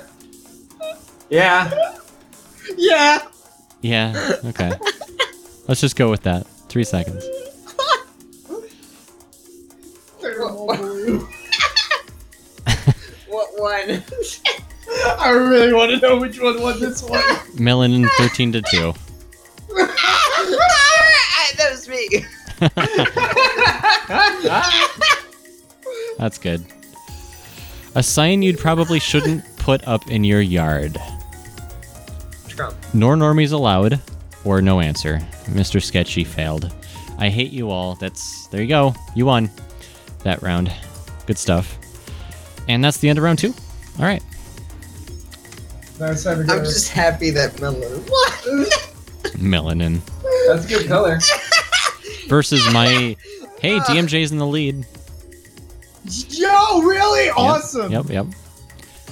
[1.29, 1.71] Yeah.
[2.77, 3.19] Yeah.
[3.81, 4.31] Yeah.
[4.45, 4.71] Okay.
[5.67, 6.45] Let's just go with that.
[6.67, 7.25] Three seconds.
[13.35, 14.01] What one?
[15.19, 17.19] I really want to know which one won this one.
[17.57, 18.93] Melanin thirteen to two.
[19.75, 22.23] that was me.
[26.17, 26.65] That's good.
[27.95, 30.97] A sign you'd probably shouldn't put up in your yard.
[32.47, 32.77] Trump.
[32.93, 33.99] Nor normies allowed,
[34.45, 35.19] or no answer.
[35.47, 35.83] Mr.
[35.83, 36.73] Sketchy failed.
[37.17, 37.95] I hate you all.
[37.95, 38.95] That's there you go.
[39.13, 39.51] You won
[40.23, 40.71] that round.
[41.25, 41.77] Good stuff.
[42.67, 43.53] And that's the end of round two.
[43.99, 44.23] All right.
[45.97, 47.87] That's I'm just happy that Miller.
[47.99, 48.31] What?
[49.37, 50.01] Melanin
[50.47, 51.19] That's a good color.
[52.27, 53.15] versus my.
[53.59, 54.85] Hey, DMJ's in the lead.
[56.29, 57.91] Yo, really Yep, awesome.
[57.91, 58.27] Yep, yep.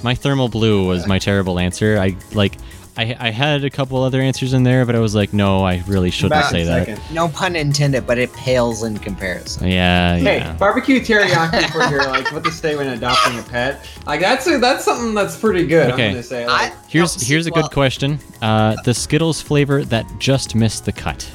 [0.02, 1.98] My thermal blue was my terrible answer.
[1.98, 2.56] I like.
[2.96, 5.82] I, I had a couple other answers in there, but I was like, no, I
[5.88, 6.86] really shouldn't Back say that.
[6.86, 7.02] second.
[7.12, 9.66] No pun intended, but it pales in comparison.
[9.66, 10.52] Yeah, Hey, yeah.
[10.52, 13.84] barbecue teriyaki for your like what to say when adopting a pet.
[14.06, 15.90] Like that's a, that's something that's pretty good.
[15.90, 16.06] Okay.
[16.06, 16.46] I'm gonna say.
[16.46, 18.20] I, Here's no, here's a well, good question.
[18.40, 21.28] Uh, the Skittles flavor that just missed the cut.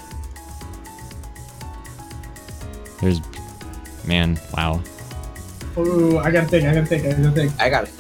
[3.02, 3.20] There's,
[4.06, 4.82] man, wow.
[5.78, 6.66] Ooh, I gotta think.
[6.68, 7.06] I gotta think.
[7.06, 7.52] I gotta think.
[7.60, 7.99] I gotta think.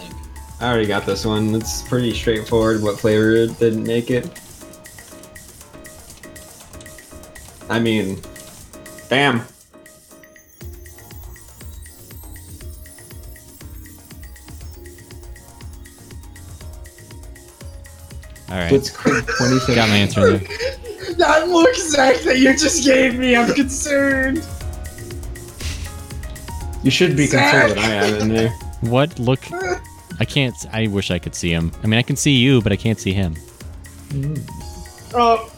[0.61, 1.55] I already got this one.
[1.55, 2.81] It's pretty straightforward.
[2.81, 4.29] What flavor didn't make it?
[7.69, 8.19] I mean,
[9.09, 9.41] bam.
[18.49, 19.75] All right, What's quick 27?
[19.75, 21.15] got my answer in there.
[21.17, 24.45] That look, Zach, that you just gave me, I'm concerned.
[26.83, 28.49] You should be concerned that I am in there.
[28.81, 29.41] What look?
[30.19, 30.55] I can't.
[30.71, 31.71] I wish I could see him.
[31.83, 33.35] I mean, I can see you, but I can't see him.
[35.13, 35.51] Oh,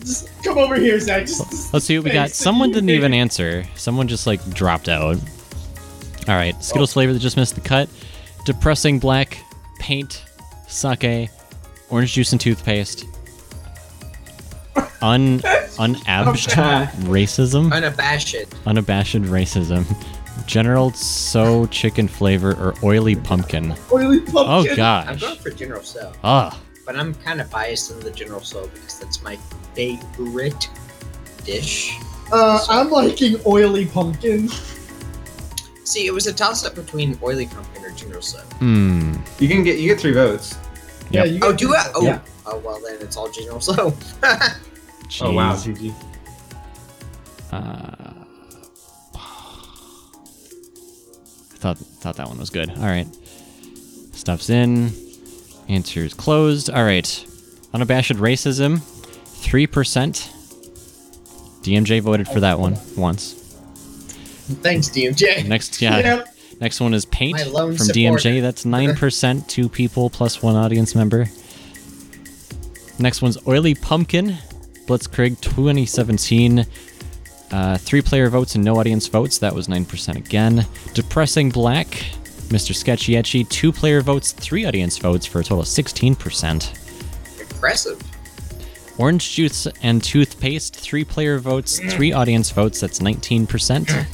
[0.00, 1.26] just come over here, Zach.
[1.26, 2.30] Just, just Let's see what we got.
[2.30, 3.64] Someone didn't even answer.
[3.76, 5.16] Someone just like dropped out.
[6.28, 6.94] All right, Skittles oh.
[6.94, 7.88] flavor that just missed the cut.
[8.44, 9.38] Depressing black
[9.78, 10.24] paint,
[10.66, 11.30] sake,
[11.88, 13.04] orange juice and toothpaste.
[15.02, 15.40] Un
[15.78, 18.36] unabashed racism, Unabashed.
[18.66, 19.84] unabashed racism.
[20.46, 23.74] General Tso chicken flavor or oily pumpkin.
[23.92, 24.80] Oily Oh pumpkin.
[24.80, 28.66] I'm going for General Tso, Ah, but I'm kind of biased in the General Tso
[28.68, 29.36] because that's my
[29.74, 30.68] favorite
[31.44, 31.96] dish.
[32.32, 34.48] Uh, I'm liking oily pumpkin.
[35.84, 38.38] See, it was a toss up between oily pumpkin or General Tso.
[38.58, 39.14] hmm.
[39.40, 40.56] You can get you get three votes.
[41.10, 41.32] Yeah, Yep.
[41.32, 41.90] you Oh, got- do I?
[41.94, 42.20] Oh, Yeah.
[42.46, 43.92] oh well, then it's all General Tso.
[45.22, 45.92] Oh wow, GG.
[47.50, 48.19] Uh,
[51.60, 52.70] thought thought that one was good.
[52.70, 53.06] All right,
[54.12, 54.90] stuff's in.
[55.68, 56.68] Answers closed.
[56.70, 57.26] All right,
[57.72, 58.80] unabashed racism,
[59.24, 60.32] three percent.
[61.62, 63.34] DMJ voted for that one once.
[64.62, 65.46] Thanks, DMJ.
[65.46, 66.28] Next, yeah, Yep.
[66.60, 68.40] next one is paint from DMJ.
[68.40, 69.48] That's nine percent.
[69.48, 71.26] Two people plus one audience member.
[72.98, 74.36] Next one's oily pumpkin,
[74.86, 76.66] Blitzkrieg 2017.
[77.50, 79.38] Uh, three player votes and no audience votes.
[79.38, 80.66] That was 9% again.
[80.94, 81.86] Depressing Black,
[82.48, 82.74] Mr.
[82.74, 83.48] Sketchy Etchy.
[83.48, 87.40] Two player votes, three audience votes for a total of 16%.
[87.40, 88.02] Impressive.
[88.98, 92.80] Orange Juice and Toothpaste, three player votes, three audience votes.
[92.80, 94.06] That's 19%.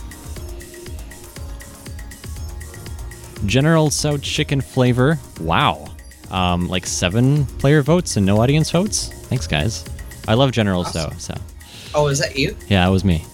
[3.45, 5.19] General Tso Chicken Flavor.
[5.41, 5.89] Wow.
[6.31, 9.09] Um, like seven player votes and no audience votes.
[9.29, 9.85] Thanks, guys.
[10.27, 11.13] I love General Tso.
[11.19, 11.35] So
[11.97, 12.55] Oh, is that you?
[12.69, 13.25] yeah, it was me.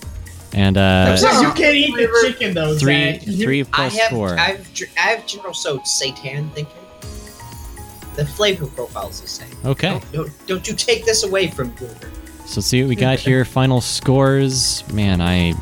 [0.54, 2.76] And uh, So you can't eat the chicken though.
[2.78, 3.22] three Zach.
[3.22, 4.38] three I have, four.
[4.38, 6.74] I have, dr- I have General Tso Satan thinking.
[8.16, 9.48] The flavor profile is the same.
[9.64, 9.88] Okay.
[9.88, 12.10] Don't, don't, don't you take this away from Goober.
[12.44, 13.44] So let's see what we got here.
[13.46, 14.84] Final scores.
[14.92, 15.54] Man, I.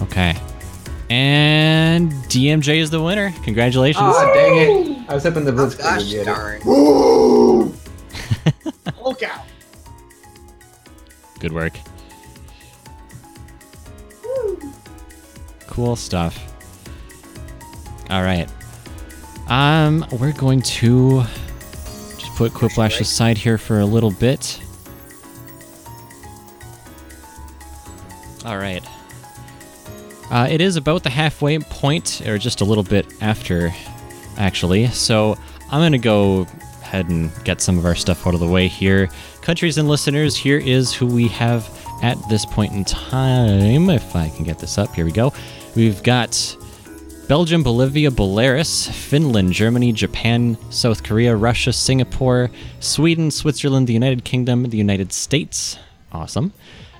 [0.00, 0.34] Okay.
[1.10, 3.32] And DMJ is the winner.
[3.44, 4.02] Congratulations.
[4.04, 5.10] Oh, dang it.
[5.10, 6.24] I was hoping the Oh, Blitzkrieg gosh would get it.
[6.24, 6.60] darn.
[6.66, 7.74] Ooh.
[9.04, 9.42] Look out.
[11.38, 11.78] Good work.
[15.66, 16.38] Cool stuff.
[18.08, 18.48] All right.
[19.48, 21.22] Um, we're going to
[22.18, 24.60] just put Quiplash aside here for a little bit.
[28.44, 28.84] All right.
[30.30, 33.72] Uh, it is about the halfway point, or just a little bit after,
[34.38, 34.86] actually.
[34.88, 35.36] So
[35.70, 36.46] I'm going to go
[36.82, 39.08] ahead and get some of our stuff out of the way here.
[39.46, 41.70] Countries and listeners, here is who we have
[42.02, 43.88] at this point in time.
[43.88, 45.32] If I can get this up, here we go.
[45.76, 46.56] We've got
[47.28, 54.64] Belgium, Bolivia, Belarus, Finland, Germany, Japan, South Korea, Russia, Singapore, Sweden, Switzerland, the United Kingdom,
[54.64, 55.78] the United States.
[56.10, 56.52] Awesome.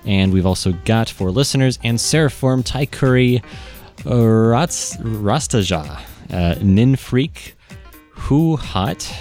[0.05, 3.43] And we've also got for listeners and Seraform, Taikuri,
[4.05, 7.55] Rats, Rastaja, uh, Ninfreak,
[8.11, 9.13] Who Hot,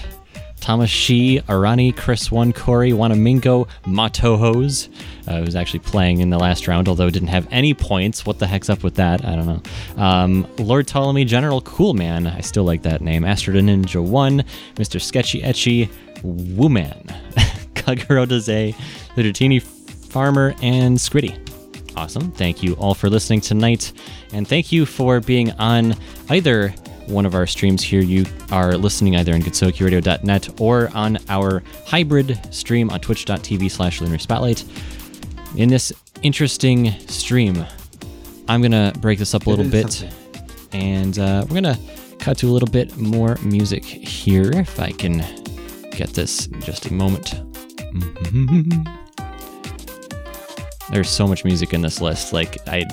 [0.67, 4.89] Tamashi, Arani, Chris One, Corey, Wanamingo, Matohos,
[5.29, 8.27] uh, who's actually playing in the last round, although didn't have any points.
[8.27, 9.25] What the heck's up with that?
[9.25, 10.03] I don't know.
[10.03, 13.25] Um, Lord Ptolemy, General Coolman, I still like that name.
[13.25, 14.43] Astro Ninja 1,
[14.75, 15.01] Mr.
[15.01, 15.89] Sketchy Etchy,
[16.25, 17.15] Wooman,
[17.75, 18.75] Kaguro Daze,
[19.15, 21.39] Lidertini Farmer, and Scritty.
[21.97, 22.33] Awesome.
[22.33, 23.93] Thank you all for listening tonight.
[24.33, 25.95] And thank you for being on
[26.29, 26.75] either
[27.09, 28.01] one of our streams here.
[28.01, 34.19] You are listening either on gensokyoradio.net or on our hybrid stream on twitch.tv slash lunar
[34.19, 34.65] spotlight.
[35.57, 35.93] In this
[36.23, 37.65] interesting stream,
[38.49, 40.71] I'm going to break this up a little bit something.
[40.73, 41.79] and uh, we're going to
[42.19, 44.51] cut to a little bit more music here.
[44.53, 45.19] If I can
[45.93, 47.35] get this in just a moment.
[50.91, 52.33] There's so much music in this list.
[52.33, 52.85] Like I,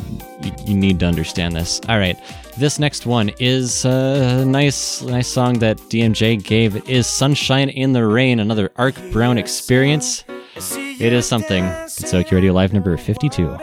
[0.65, 1.79] you, need to understand this.
[1.87, 2.17] All right,
[2.57, 6.75] this next one is a nice, nice song that DMJ gave.
[6.75, 10.23] It is "Sunshine in the Rain," another Arc Brown experience.
[10.55, 11.63] It is something.
[11.63, 13.57] It's Radio Live number 52.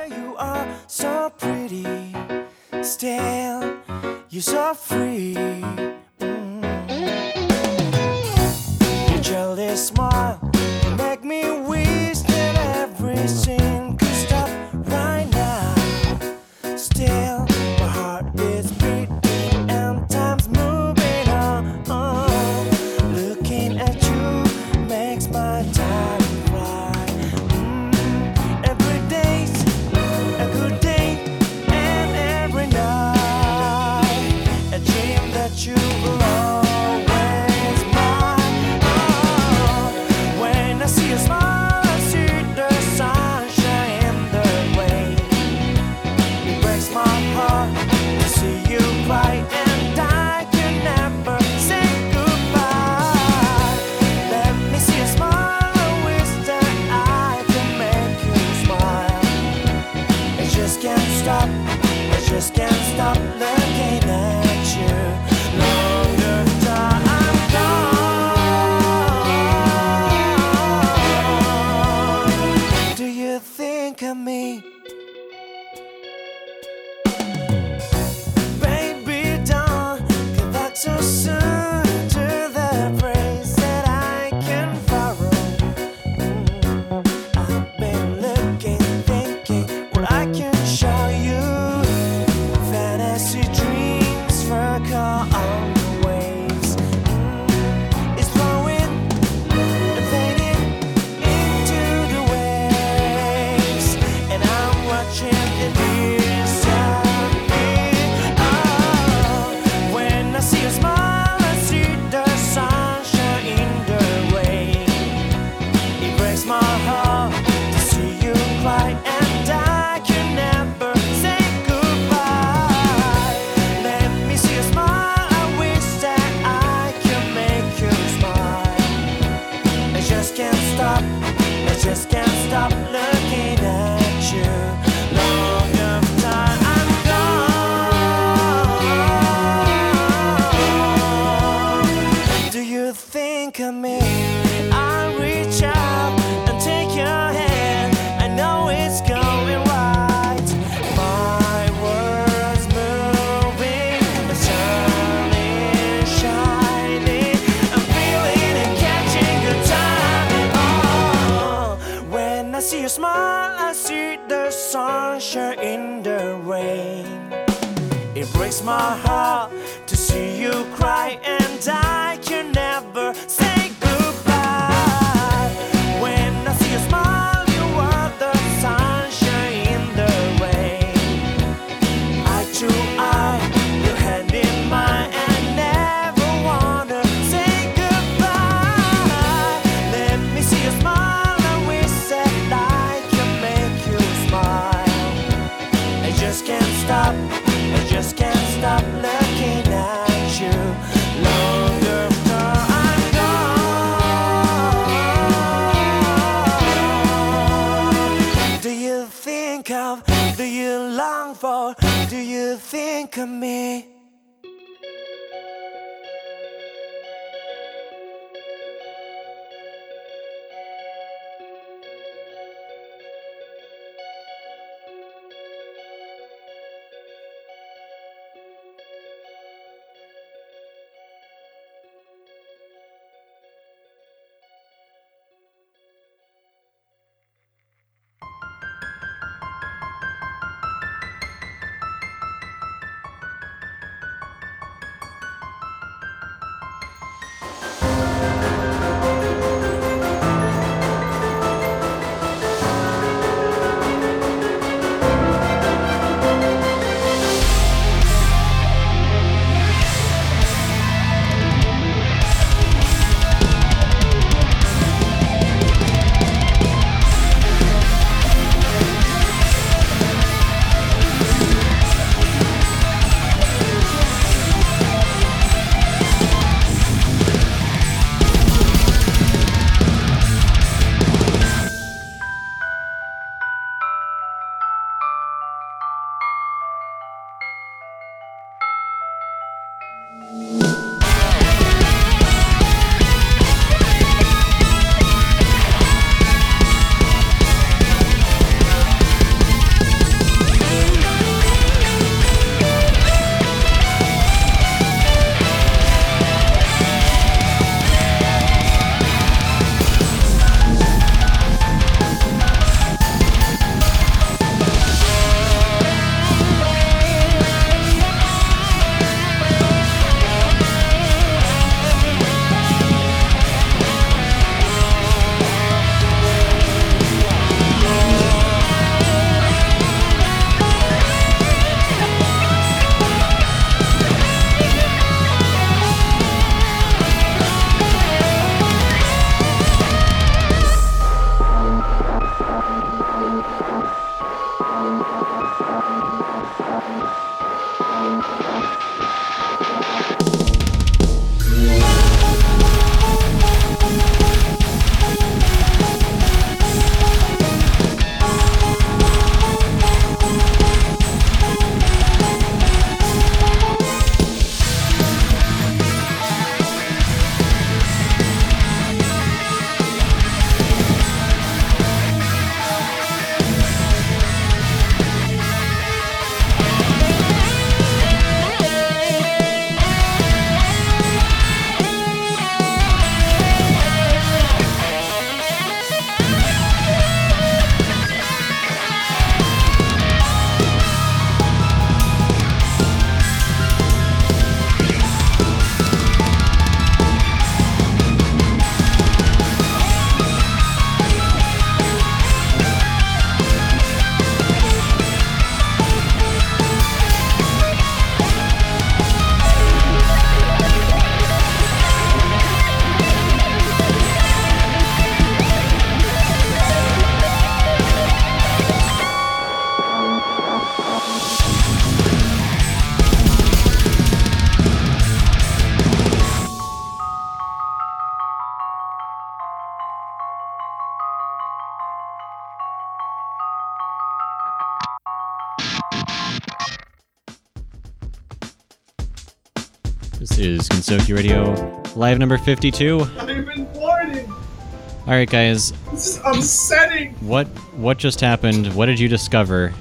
[440.90, 443.00] Is Gensokyo Radio, live number 52.
[443.00, 444.28] I've been warning.
[444.30, 447.14] All right, guys, This is upsetting.
[447.20, 447.46] what
[447.76, 448.74] what just happened?
[448.74, 449.72] What did you discover?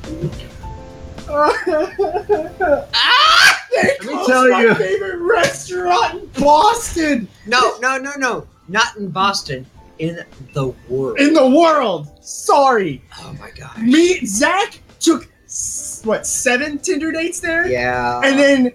[1.29, 2.85] ah!
[3.71, 4.75] They me closed tell my you.
[4.75, 7.27] favorite restaurant in Boston.
[7.47, 8.47] No, no, no, no.
[8.67, 9.65] Not in Boston.
[9.99, 10.19] In
[10.53, 11.19] the world.
[11.19, 12.07] In the world.
[12.21, 13.01] Sorry.
[13.21, 13.77] oh my god.
[13.81, 18.19] Me, Zach took s- what seven Tinder dates there, Yeah.
[18.23, 18.73] and then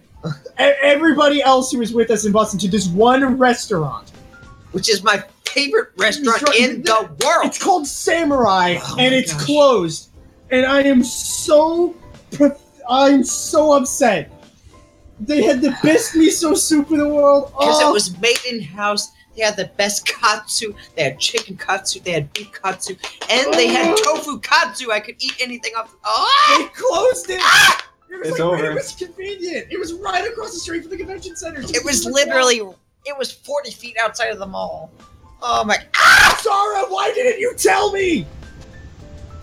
[0.58, 4.10] everybody else who was with us in Boston to this one restaurant.
[4.72, 7.46] which is my favorite restaurant in the world.
[7.46, 9.44] It's called Samurai, Oh and it's gosh.
[9.46, 10.08] closed.
[10.50, 11.94] And I am so,
[12.88, 14.30] I'm so upset.
[15.20, 17.52] They had the best miso soup in the world.
[17.52, 19.12] Because Oh, it was made in house.
[19.36, 20.74] They had the best katsu.
[20.96, 22.00] They had chicken katsu.
[22.00, 22.94] They had beef katsu,
[23.30, 24.16] and they had oh.
[24.16, 24.92] tofu katsu.
[24.92, 25.94] I could eat anything off.
[26.04, 26.56] Oh!
[26.58, 27.40] they closed it.
[27.42, 27.88] Ah!
[28.14, 28.70] It was It's like, over.
[28.70, 29.66] It was convenient.
[29.70, 31.60] It was right across the street from the convention center.
[31.60, 32.62] It was literally.
[33.06, 34.90] It was forty feet outside of the mall.
[35.42, 35.76] Oh my!
[35.96, 38.26] Ah, Zara, why didn't you tell me?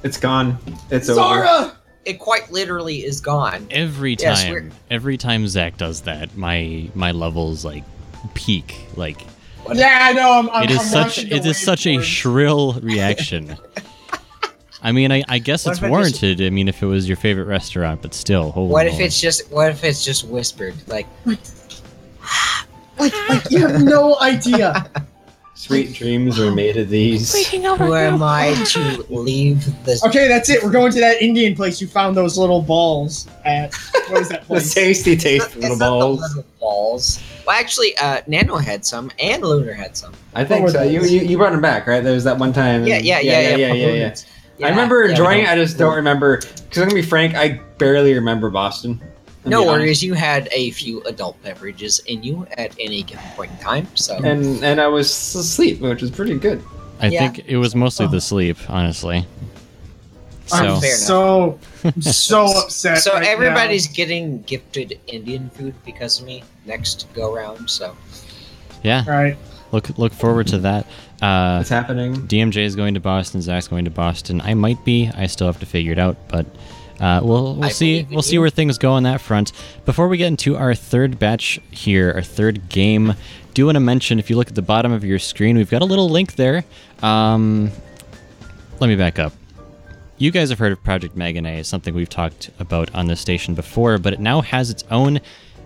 [0.04, 0.58] It's gone.
[0.90, 1.20] It's over.
[1.22, 1.78] Zara!
[2.06, 3.68] It quite literally is gone.
[3.70, 7.84] Every time, we're- every time Zach does that, my my levels like
[8.34, 8.88] peak.
[8.96, 9.22] Like
[9.72, 10.32] Yeah, I know.
[10.32, 13.56] I'm, I'm, it is I'm such watching it the is such a shrill reaction.
[14.84, 15.92] I mean, I, I guess What it's if I just-
[16.22, 16.42] warranted.
[16.42, 18.52] I mean, if it was your favorite restaurant, but still.
[18.52, 19.06] Holy What if moly.
[19.06, 19.52] it's just?
[19.52, 20.74] What if it's just whispered?
[20.88, 21.40] Like, like,
[23.00, 24.86] like you have no idea.
[25.54, 27.32] Sweet dreams were made of these.
[27.52, 30.04] who am I to leave this?
[30.08, 30.64] Okay, that's it.
[30.64, 33.76] We're going to that Indian place you found those little balls at.
[33.76, 34.74] What was that The place?
[34.74, 36.22] tasty It's not little the balls.
[36.36, 37.24] little balls.
[37.46, 40.14] Well, actually, uh, Nano had some, and Lunar had some.
[40.34, 40.82] I think so.
[40.82, 42.04] You, you you brought them back, right?
[42.04, 42.88] There was that one time.
[42.88, 43.50] Yeah, yeah, yeah, yeah.
[43.50, 43.94] yeah, yeah, yeah.
[43.94, 44.16] Yeah,
[44.64, 45.50] I remember yeah, enjoying we it.
[45.50, 46.38] I just don't remember.
[46.38, 49.02] Because I'm gonna be frank, I barely remember Boston.
[49.46, 53.52] I'll No worries, you had a few adult beverages in you at any given point
[53.52, 53.88] in time.
[53.96, 56.64] So And and I was asleep, which was pretty good.
[57.00, 57.32] I Yeah.
[57.32, 58.20] think it was mostly the oh.
[58.20, 59.26] sleep, honestly.
[60.46, 61.60] So I'm so,
[62.02, 62.98] so upset.
[63.00, 67.70] so right everybody's getting gifted Indian food because of me next go round.
[67.70, 67.96] So
[68.84, 69.12] yeah, now.
[69.12, 69.38] Right.
[69.72, 70.86] Look look forward to that.
[71.22, 72.16] Uh, What's happening?
[72.28, 73.42] DMJ is going to Boston.
[73.42, 74.42] Zach's going to Boston.
[74.42, 75.10] I might be.
[75.16, 76.46] I still have to figure it out, but
[77.00, 78.08] uh, we'll we'll I see.
[78.10, 79.52] We'll see where things go on that front.
[79.86, 83.14] Before we get into our third batch here, our third game,
[83.54, 85.82] do want to mention if you look at the bottom of your screen, we've got
[85.82, 86.64] a little link there.
[87.02, 87.72] Um,
[88.80, 89.34] let me back up.
[90.18, 93.98] You guys have heard of Project Megane, something we've talked about on this station before,
[93.98, 95.20] but it now has its own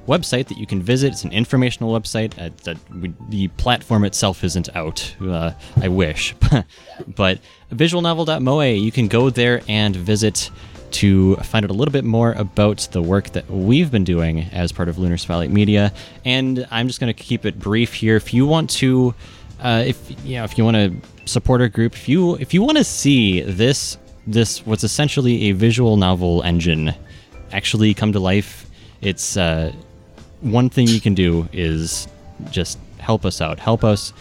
[0.07, 1.13] website that you can visit.
[1.13, 2.37] It's an informational website.
[2.39, 5.15] Uh, the, we, the platform itself isn't out.
[5.21, 5.51] Uh,
[5.81, 6.35] I wish.
[7.07, 7.39] but
[7.71, 10.51] visualnovel.moe, you can go there and visit
[10.91, 14.71] to find out a little bit more about the work that we've been doing as
[14.71, 15.91] part of Lunar Spotlight Media.
[16.23, 18.15] And I'm just going to keep it brief here.
[18.15, 19.13] If you want to,
[19.59, 20.95] uh, if you know, if you want to
[21.25, 25.51] support our group, if you if you want to see this this what's essentially a
[25.51, 26.93] visual novel engine
[27.51, 28.69] actually come to life,
[29.01, 29.73] it's uh,
[30.45, 32.07] one thing you can do is
[32.51, 33.59] just help us out.
[33.59, 34.13] Help us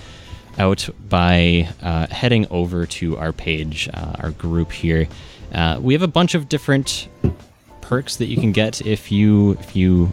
[0.59, 5.07] out by uh, heading over to our page, uh, our group here.
[5.53, 7.09] Uh, we have a bunch of different
[7.81, 10.13] perks that you can get if you if you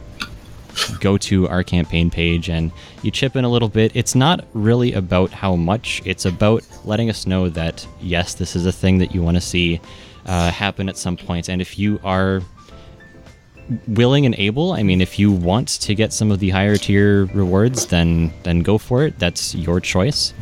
[1.00, 2.72] go to our campaign page and
[3.02, 3.92] you chip in a little bit.
[3.96, 8.66] It's not really about how much, it's about letting us know that, yes, this is
[8.66, 9.82] a thing that you want to see
[10.26, 11.50] uh, happen at some point.
[11.50, 12.42] And if you are
[13.88, 17.26] willing and able, I mean, if you want to get some of the higher tier
[17.34, 19.18] rewards, then then go for it.
[19.20, 20.34] That's your choice.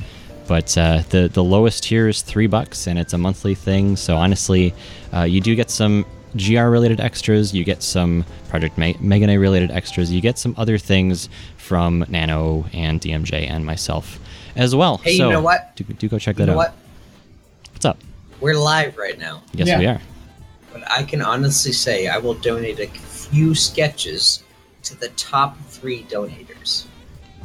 [0.48, 3.96] But uh, the the lowest tier is three bucks, and it's a monthly thing.
[3.96, 4.74] So honestly,
[5.14, 6.06] uh, you do get some
[6.38, 7.54] GR related extras.
[7.54, 10.12] You get some Project Me- Megane related extras.
[10.12, 14.20] You get some other things from Nano and DMJ and myself
[14.56, 14.98] as well.
[14.98, 15.76] Hey, you so know what?
[15.76, 16.58] Do, do go check you that know out.
[16.58, 16.76] what?
[17.74, 17.98] What's up?
[18.42, 19.80] We're live right now, Yes, Yeah.
[19.80, 20.02] we are.
[20.74, 22.88] but I can honestly say I will donate a
[23.32, 24.44] few sketches
[24.84, 26.86] to the top three donators.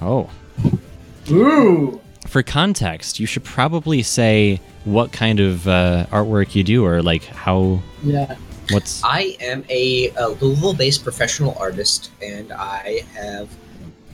[0.01, 0.31] Oh.
[1.31, 2.01] Ooh.
[2.27, 7.24] For context, you should probably say what kind of uh, artwork you do, or like
[7.24, 8.35] how Yeah.
[8.70, 9.02] what's.
[9.05, 13.48] I am a, a Louisville-based professional artist, and I have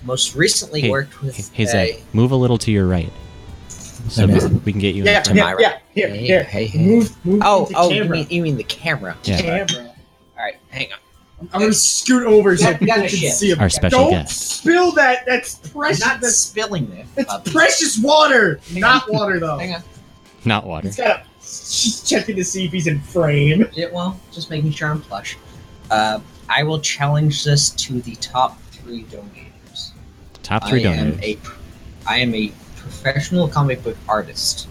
[0.04, 1.66] most recently Hey, worked with Hey, a.
[1.66, 3.12] Zach, move a little to your right,
[4.08, 4.46] so Okay.
[4.64, 5.04] we can get you.
[5.04, 5.60] Yeah, in the Am yeah, I right?
[5.62, 5.78] yeah.
[5.94, 6.42] Here, Hey, here.
[6.44, 6.78] hey, hey.
[6.78, 7.42] Move, move.
[7.44, 9.16] Oh, oh, you mean you mean the camera?
[9.24, 9.40] Yeah.
[9.40, 9.86] camera.
[10.36, 10.98] All right, hang on.
[11.52, 13.32] I'm gonna scoot over so Got- people can shit.
[13.32, 13.60] see him.
[13.60, 14.58] Our special Don't guest.
[14.58, 15.24] spill that.
[15.26, 16.00] That's I'm precious.
[16.00, 17.06] not That's, spilling this.
[17.14, 17.50] that's puppy.
[17.52, 18.60] precious water.
[18.72, 19.56] Hang Not water though.
[19.58, 19.82] Hang on.
[20.44, 20.88] Not water.
[20.88, 21.24] He's got.
[21.40, 23.66] She's checking to see if he's in frame.
[23.72, 25.36] Yeah, well, just making sure I'm plush.
[25.90, 29.90] Uh, I will challenge this to the top three donators.
[30.42, 31.24] Top three I am donors.
[31.24, 31.38] a,
[32.06, 34.68] I am a professional comic book artist,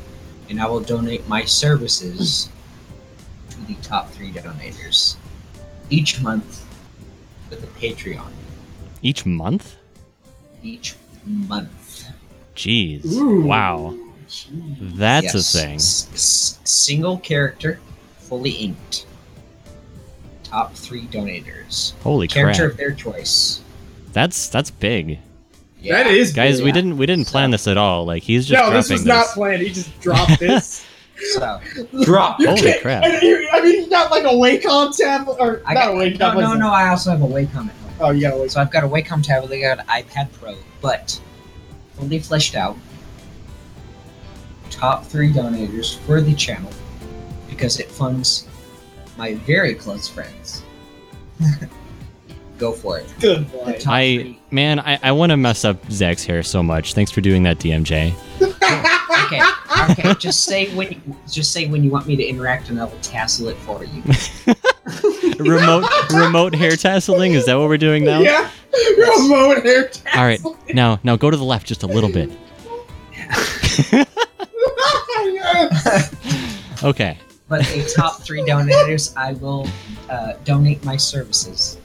[0.49, 2.49] and I will donate my services
[3.49, 5.15] to the top three donators
[5.89, 6.65] each month
[7.49, 8.29] with a Patreon.
[9.01, 9.75] Each month?
[10.63, 10.95] Each
[11.25, 12.09] month.
[12.55, 13.05] Jeez.
[13.05, 13.41] Ooh.
[13.41, 13.95] Wow.
[14.81, 15.55] That's Yes.
[15.55, 15.75] a thing.
[15.75, 17.79] S- s- single character,
[18.19, 19.05] fully inked.
[20.43, 21.93] top three donators.
[22.01, 22.33] Holy crap!
[22.55, 22.71] Character crap!
[22.71, 23.61] of their choice.
[24.13, 25.19] That's that's big,
[25.87, 26.57] That is guys.
[26.57, 26.65] big.
[26.65, 28.03] We didn't we didn't plan this at all.
[28.05, 29.61] Like he's just No, dropping this was not planned.
[29.61, 30.83] He just dropped this.
[31.33, 31.59] So
[32.03, 32.39] Drop.
[32.39, 33.03] You Holy can't- crap.
[33.03, 35.97] I mean, I mean, you got like a Wacom tablet, or I not got, a
[35.97, 36.19] Wacom.
[36.19, 36.69] no, no, no.
[36.69, 37.93] I also have a Wacom at home.
[37.99, 38.51] Oh, you got a Wacom.
[38.51, 39.51] So I've got a Wacom tablet.
[39.57, 41.19] I got an iPad Pro, but
[41.95, 42.77] fully fleshed out.
[44.69, 46.71] Top three donators for the channel
[47.49, 48.47] because it funds
[49.17, 50.63] my very close friends.
[52.57, 53.13] Go for it.
[53.19, 53.79] Good boy.
[53.87, 56.93] I man, I, I want to mess up Zach's hair so much.
[56.93, 58.13] Thanks for doing that, DMJ.
[59.33, 60.13] Okay, okay.
[60.15, 60.91] Just say when.
[60.91, 63.83] You, just say when you want me to interact, and I will tassel it for
[63.83, 64.03] you.
[65.43, 67.31] remote remote hair tasseling.
[67.35, 68.19] Is that what we're doing now?
[68.19, 68.49] Yeah,
[68.97, 70.19] remote hair tassel.
[70.19, 70.39] All right,
[70.73, 72.29] now now go to the left just a little bit.
[76.83, 77.17] Okay.
[77.47, 79.67] But a top three donators, I will
[80.09, 81.77] uh, donate my services.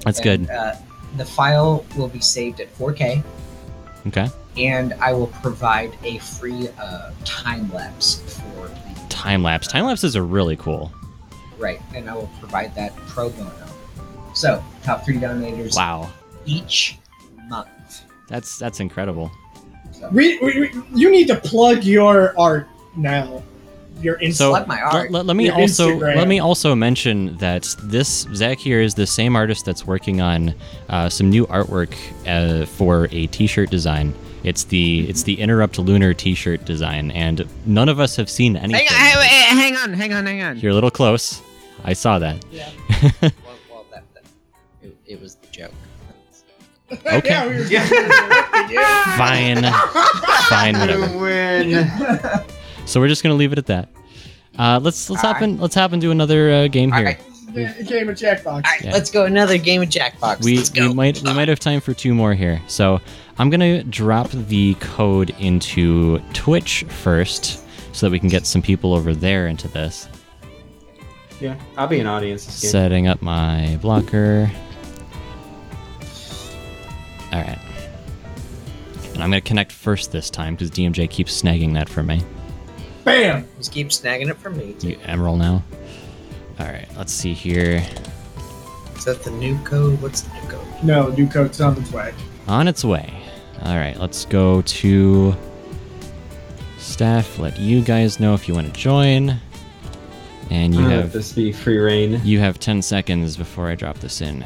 [0.00, 0.50] That's And, good.
[0.54, 0.74] Uh,
[1.16, 3.22] the file will be saved at 4K,
[4.08, 4.28] Okay.
[4.56, 8.74] And I will provide a free uh, time lapse for the
[9.08, 9.66] Time lapse.
[9.66, 10.92] Time lapses are really cool.
[11.58, 13.50] right, and I will provide that pro bono.
[14.34, 16.10] So, top three donators Wow.
[16.44, 16.98] each
[17.48, 17.68] month.
[18.28, 19.30] That's that's incredible.
[19.92, 23.42] So, we, we, we, you need to plug your art now.
[24.00, 24.34] Your Insta.
[24.34, 24.92] So Plug my art.
[24.92, 26.16] let, let- let me Your also Instagram.
[26.16, 30.52] let me also mention that this Zach here is the same artist that's working on
[30.88, 31.94] uh, some new artwork
[32.26, 34.12] uh, for a T-shirt design.
[34.44, 38.86] It's the it's the Interrupt Lunar T-shirt design, and none of us have seen anything.
[38.86, 40.58] hang, on, hang on, hang on, hang on.
[40.58, 41.40] You're a little close.
[41.84, 42.44] I saw that.
[42.52, 43.32] Well,
[43.70, 44.24] well that, that,
[44.82, 45.72] it, it was the joke.
[46.90, 47.22] Okay.
[47.28, 49.16] yeah, we were Yeah.
[49.16, 49.64] Fine.
[50.48, 50.78] Fine.
[50.78, 51.18] Whatever.
[51.18, 51.90] Win.
[52.86, 53.88] So we're just gonna leave it at that.
[54.58, 55.50] Uh, let's let's hop Alright.
[55.54, 55.58] in.
[55.58, 57.16] Let's hop into another uh, game here.
[57.54, 57.86] Alright.
[57.88, 58.46] Game of Jackbox.
[58.46, 58.92] All right, Yeah.
[58.92, 60.44] let's go another game of Jackbox.
[60.44, 60.88] we, let's go.
[60.88, 62.60] we might we might have time for two more here.
[62.66, 63.00] So
[63.38, 68.94] I'm gonna drop the code into Twitch first, so that we can get some people
[68.94, 70.08] over there into this.
[71.40, 72.46] Yeah, I'll be an audience.
[72.46, 72.70] This.
[72.70, 74.50] Setting up my blocker.
[77.32, 77.58] All right.
[79.14, 82.22] And I'm gonna connect first this time because DMJ keeps snagging that for me.
[83.02, 83.46] Bam.
[83.58, 84.76] Just keep snagging it from me.
[84.80, 85.62] You Emerald now.
[86.60, 86.88] All right.
[86.96, 87.84] Let's see here.
[88.96, 90.00] Is that the new code?
[90.00, 90.66] What's the new code?
[90.84, 92.14] No, new code's on its way.
[92.46, 93.12] On its way.
[93.62, 93.98] All right.
[93.98, 95.34] Let's go to
[96.78, 97.38] staff.
[97.38, 99.36] Let you guys know if you want to join.
[100.50, 102.20] And you I'll have let this be free reign.
[102.22, 104.44] You have 10 seconds before I drop this in.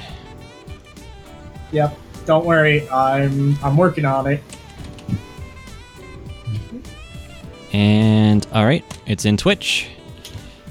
[1.72, 1.98] Yep.
[2.24, 2.88] Don't worry.
[2.90, 4.42] I'm I'm working on it.
[7.72, 9.88] And all right, it's in Twitch.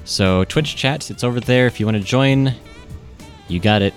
[0.06, 2.54] So Twitch chat, it's over there if you want to join.
[3.48, 3.94] You got it.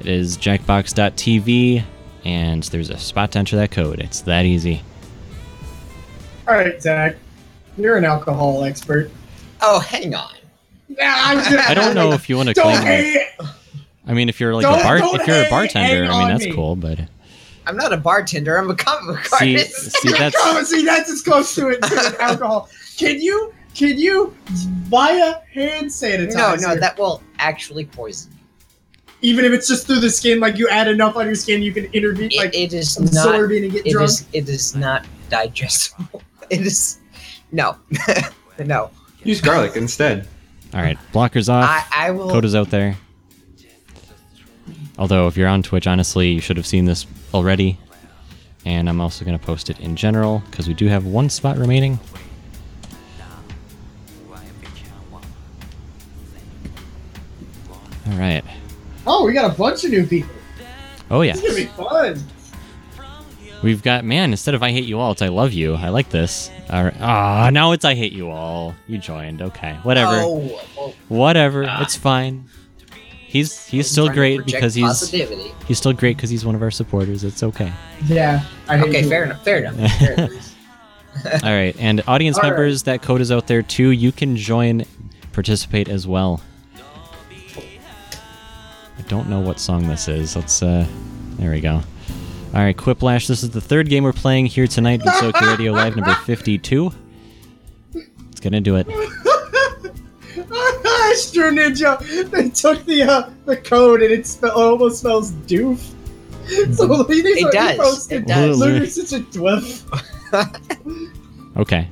[0.00, 1.84] It is jackbox.tv
[2.24, 4.00] and there's a spot to enter that code.
[4.00, 4.82] It's that easy.
[6.48, 7.16] All right, Zach.
[7.76, 9.10] You're an alcohol expert.
[9.60, 10.34] Oh, hang on.
[10.88, 11.68] Yeah, I was just.
[11.68, 13.28] I don't know if you want to claim hate.
[14.06, 16.52] I mean if you're like a bar if you're a bartender, I mean that's me.
[16.52, 17.00] cool, but
[17.66, 18.56] I'm not a bartender.
[18.58, 19.92] I'm a comic book see artist.
[19.92, 22.68] see that's Come see, that's as close to it to an alcohol.
[22.96, 23.52] Can you?
[23.74, 26.60] Can you via hand sanitizer?
[26.60, 28.33] no, no, that will actually poison you.
[29.24, 31.72] Even if it's just through the skin, like you add enough on your skin, you
[31.72, 33.52] can intervene, It, like it is absorb not.
[33.52, 34.10] it and get It drunk.
[34.10, 34.26] is.
[34.34, 36.22] It is not digestible.
[36.50, 36.98] It is.
[37.52, 37.76] No,
[38.58, 38.90] no.
[39.22, 40.28] Use garlic instead.
[40.74, 40.98] all right.
[41.14, 41.64] Blockers off.
[41.90, 42.28] I, I will.
[42.30, 42.98] Code is out there.
[44.98, 47.78] Although, if you're on Twitch, honestly, you should have seen this already.
[48.66, 51.56] And I'm also going to post it in general because we do have one spot
[51.56, 51.98] remaining.
[58.06, 58.44] All right.
[59.06, 60.34] Oh, we got a bunch of new people.
[61.10, 61.32] Oh yeah.
[61.34, 62.24] This is gonna be fun.
[63.62, 64.30] We've got man.
[64.30, 65.74] Instead of I hate you all, it's I love you.
[65.74, 66.50] I like this.
[66.70, 66.94] All right.
[67.00, 68.74] Ah, now it's I hate you all.
[68.86, 69.40] You joined.
[69.40, 69.74] Okay.
[69.82, 70.12] Whatever.
[70.16, 71.64] Oh, oh, Whatever.
[71.80, 72.44] It's fine.
[73.26, 75.52] He's he's still trying to great because he's positivity.
[75.66, 77.24] he's still great because he's one of our supporters.
[77.24, 77.72] It's okay.
[78.06, 78.44] Yeah.
[78.68, 79.08] I hate Okay, you.
[79.08, 79.42] fair enough.
[79.44, 79.92] Fair enough.
[79.98, 80.50] Fair enough.
[81.44, 82.50] All right, and audience All right.
[82.50, 83.90] members, that code is out there too.
[83.90, 84.84] You can join,
[85.32, 86.40] participate as well.
[89.04, 90.34] I don't know what song this is.
[90.36, 90.86] Let's uh,
[91.38, 91.74] there we go.
[92.54, 93.26] All right, Quiplash.
[93.26, 95.00] This is the third game we're playing here tonight.
[95.00, 96.90] Gensokyo Radio Live number fifty-two.
[97.94, 98.86] Let's get into it.
[100.36, 101.98] Astro Ninja.
[102.30, 105.90] They took the uh, the code and it spe- almost smells doof.
[106.74, 108.22] So these It are does, posted.
[108.24, 108.58] it does.
[108.58, 109.82] Luna's such a doof.
[111.56, 111.88] Okay.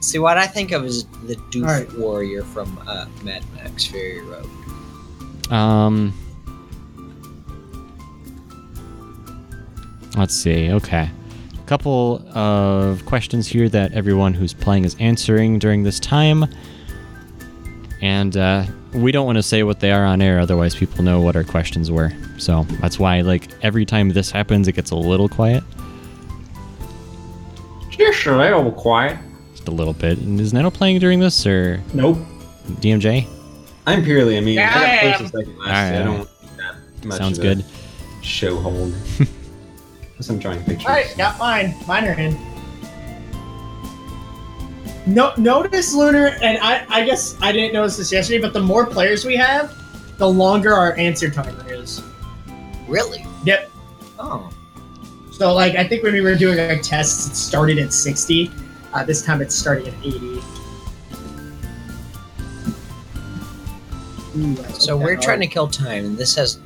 [0.00, 1.92] See, what I think of is the Doof Alright.
[1.96, 5.52] Warrior from uh, Mad Max Fury Road.
[5.52, 6.12] Um,
[10.16, 10.70] let's see.
[10.72, 11.10] Okay.
[11.54, 16.46] A couple of questions here that everyone who's playing is answering during this time.
[18.00, 18.64] And uh,
[18.94, 21.44] we don't want to say what they are on air, otherwise, people know what our
[21.44, 22.12] questions were.
[22.38, 25.64] So that's why, like, every time this happens, it gets a little quiet.
[27.90, 29.18] Just a little quiet.
[29.52, 30.18] Just a little bit.
[30.18, 32.18] And is Nano playing during this, or Nope.
[32.80, 33.26] DMJ?
[33.86, 34.50] I'm purely a meme.
[34.50, 35.10] Yeah, I I got am.
[35.10, 35.68] first and second last.
[35.68, 36.28] Alright, I don't want
[36.58, 37.64] that much Sounds of a good.
[38.22, 38.94] Show hold.
[40.18, 40.86] Unless I'm drawing pictures.
[40.86, 41.76] All right, got mine.
[41.86, 42.36] Mine are in.
[45.06, 48.84] No, notice Lunar, and I, I guess I didn't notice this yesterday, but the more
[48.84, 49.72] players we have,
[50.18, 52.02] the longer our answer timer is.
[52.88, 53.24] Really?
[53.44, 53.70] Yep.
[54.18, 54.50] Oh.
[55.30, 58.50] So, like, I think when we were doing our tests, it started at 60.
[58.92, 60.42] Uh, this time it's starting at 80.
[64.36, 66.58] Ooh, So we're that trying to kill time, and this has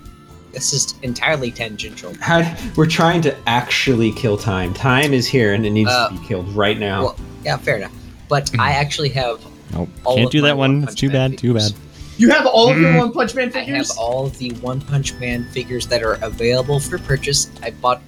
[0.53, 2.12] this is entirely tangential.
[2.20, 2.43] How,
[2.77, 4.74] we're trying to actually kill time.
[4.74, 7.03] Time is here and it needs Uh, to be killed right now.
[7.05, 7.93] well- Yeah, fair enough.
[8.29, 9.41] But I actually have
[9.73, 9.89] Nope.
[10.05, 10.81] All Can't of do that one.
[10.81, 11.39] One It's too Man bad.
[11.39, 11.73] Too bad.
[12.19, 12.99] You have all of your Mm.
[12.99, 13.91] One Punch Man figures?
[13.91, 17.49] I have all of the One Punch Man figures that are available for purchase.
[17.62, 18.03] I bought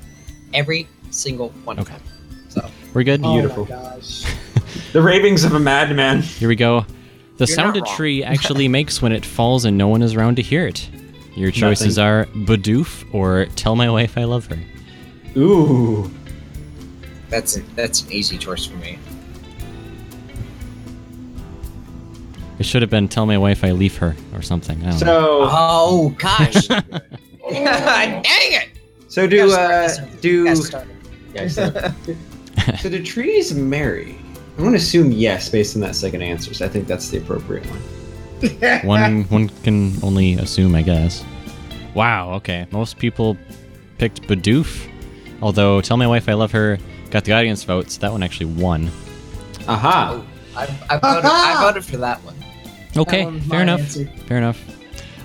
[0.53, 1.79] every single one.
[1.79, 1.95] of Okay.
[1.95, 2.03] them.
[2.51, 3.23] So We're good.
[3.25, 3.65] Oh Beautiful.
[3.65, 4.25] my gosh.
[4.93, 6.21] the ravings of a madman.
[6.21, 6.85] Here we go.
[7.39, 10.37] The You're sound a tree actually makes when it falls and no one is around
[10.37, 10.87] to hear it.
[11.35, 14.59] Your choices are Badoof or Tell My Wife I Love Her.
[15.37, 16.11] Ooh.
[17.29, 18.99] that's that's an easy choice for me.
[22.59, 24.79] It should have been Tell My Wife I Leave Her or something.
[24.85, 25.07] I don't know.
[25.07, 26.69] So, Oh gosh!
[27.51, 28.69] Dang it!
[29.09, 30.89] so do Gotta uh, do Gotta start
[31.35, 32.17] it.
[32.81, 34.17] so do trees marry?
[34.57, 36.55] I'm gonna assume yes based on that second answer.
[36.55, 37.81] So I think that's the appropriate one.
[38.85, 41.25] one one can only assume, I guess.
[41.95, 42.33] Wow.
[42.35, 42.67] Okay.
[42.71, 43.37] Most people
[43.99, 44.89] picked Badoof,
[45.41, 46.79] although Tell My Wife I Love Her
[47.11, 47.97] got the audience votes.
[47.99, 48.91] That one actually won.
[49.69, 50.23] Aha.
[50.57, 52.35] I, I, voted, I voted for that one.
[52.97, 53.25] Okay.
[53.25, 53.81] one's Fair enough.
[53.81, 54.07] answer.
[54.27, 54.63] Fair enough.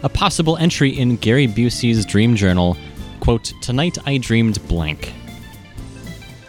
[0.04, 2.78] A possible entry in Gary Busey's dream journal,
[3.20, 5.14] quote, Tonight I dreamed blank.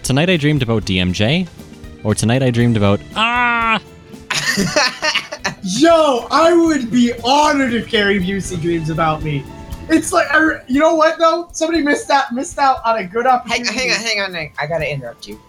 [0.03, 1.49] Tonight I dreamed about DMJ,
[2.05, 3.83] or tonight I dreamed about, ah!
[5.63, 9.45] Yo, I would be honored if Gary Busey dreams about me.
[9.89, 11.49] It's like, I, you know what though?
[11.53, 13.73] Somebody missed out missed out on a good opportunity.
[13.73, 15.41] hang on, hang on, hang- I gotta interrupt you.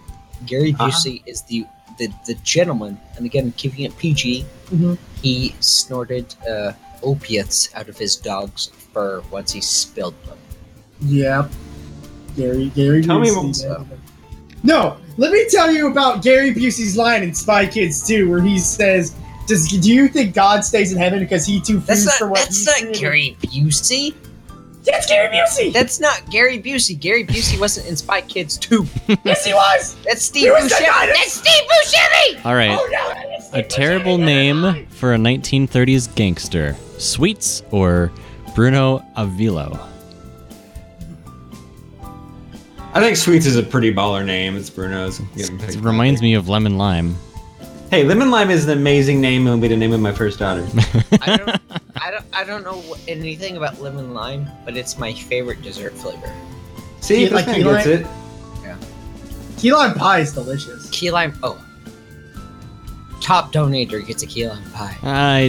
[0.46, 0.88] Gary Uh-huh.
[0.90, 1.64] Busey is the,
[1.98, 4.44] the the gentleman, and again, keeping it PG.
[4.70, 4.98] Mhm.
[5.22, 6.72] He snorted uh,
[7.02, 10.36] opiates out of his dog's fur once he spilled them.
[11.02, 11.50] Yep.
[12.36, 13.68] Gary Gary Tell me Busey.
[13.68, 13.78] more.
[13.80, 14.00] man.
[14.64, 18.58] No, let me tell you about Gary Busey's line in Spy Kids 2 where he
[18.58, 19.14] says,
[19.46, 22.40] "Does do you think God stays in heaven because he too That's fused for what
[22.40, 24.14] that's not created?" Gary Busey.
[24.84, 25.72] That's Gary Busey.
[25.72, 26.98] That's not Gary Busey.
[26.98, 28.84] Gary Busey wasn't in Spy Kids 2.
[29.24, 29.96] yes, he was.
[30.04, 31.06] That's Steve He was the Buscemi.
[31.06, 32.44] That's Steve Buscemi.
[32.44, 32.76] All right.
[32.76, 34.24] Oh no, A terrible Buscemi.
[34.64, 36.76] name for a 1930s gangster.
[36.98, 38.10] Sweets or
[38.56, 39.78] Bruno Avilo?
[42.94, 44.56] I think Sweets is a pretty baller name.
[44.56, 45.20] It's Bruno's.
[45.36, 47.16] It reminds me of Lemon Lime.
[47.92, 49.46] Hey, Lemon Lime is an amazing name.
[49.46, 50.66] It'll be the name of my first daughter.
[51.20, 51.60] I don't,
[52.00, 56.32] I don't, I don't know anything about lemon lime, but it's my favorite dessert flavor.
[57.02, 58.06] See, You like guy key gets lime?
[58.06, 59.58] it.
[59.58, 60.88] Key lime pie is delicious.
[60.88, 61.38] Key lime.
[61.42, 61.62] Oh,
[63.20, 64.96] top donator gets a key lime pie.
[65.02, 65.48] I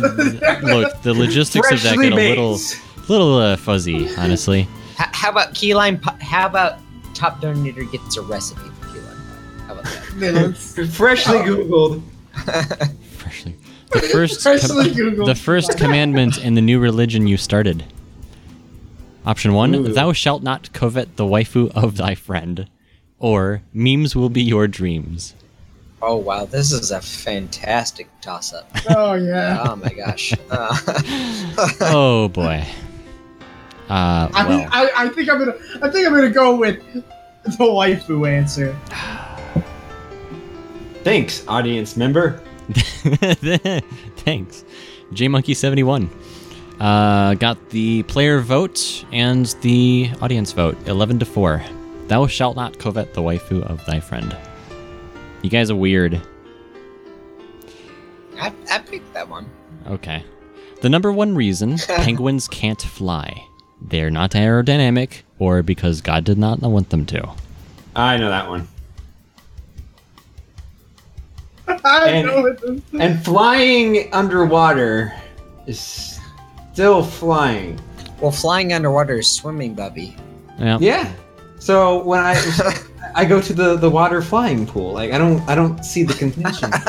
[0.61, 3.09] look the logistics of that Freshly get a little baked.
[3.09, 4.67] little uh, fuzzy, honestly.
[4.99, 5.97] H- how about key lime?
[5.97, 6.79] Pi- how about
[7.13, 9.63] top donator gets a recipe for key lime pie?
[9.67, 10.13] How about that?
[10.17, 10.77] Minutes.
[10.97, 11.43] Freshly Oh.
[11.45, 12.03] Googled.
[13.17, 13.55] Freshly.
[13.91, 15.25] The first Freshly Googled.
[15.27, 17.85] the first commandment in the new religion you started.
[19.25, 19.87] Option one: Ooh.
[19.93, 22.67] Thou shalt not covet the waifu of thy friend,
[23.19, 25.35] or memes will be your dreams.
[26.01, 28.69] Oh wow, this is a fantastic toss-up.
[28.89, 29.63] Oh yeah.
[29.65, 30.33] Oh my gosh.
[30.51, 30.75] Uh,
[31.81, 32.65] Oh boy.
[33.89, 36.81] Uh, I, well, I, I think I'm gonna I think I'm gonna go with
[37.45, 38.75] the waifu answer.
[41.03, 42.41] Thanks, audience member.
[44.23, 44.63] Thanks.
[45.11, 46.09] JMonkey71
[46.79, 51.63] uh, got the player vote and the audience vote 11 to 4.
[52.07, 54.35] Thou shalt not covet the waifu of thy friend.
[55.41, 56.21] You guys are weird.
[58.39, 59.45] I, I picked that one.
[59.87, 60.23] Okay.
[60.81, 63.45] The number one reason penguins can't fly.
[63.81, 67.29] They're not aerodynamic, or because God did not want them to.
[67.95, 68.67] I know that one.
[71.85, 72.81] I And- know it is.
[72.99, 75.13] And flying underwater
[75.67, 76.19] is
[76.73, 77.79] still flying.
[78.19, 80.15] Well, flying underwater is swimming, Bubby.
[80.59, 80.77] Yeah.
[80.79, 81.11] Yeah.
[81.59, 82.35] So when I
[83.15, 86.13] I go to the the water flying pool, like I don't I don't see the
[86.13, 86.71] contention.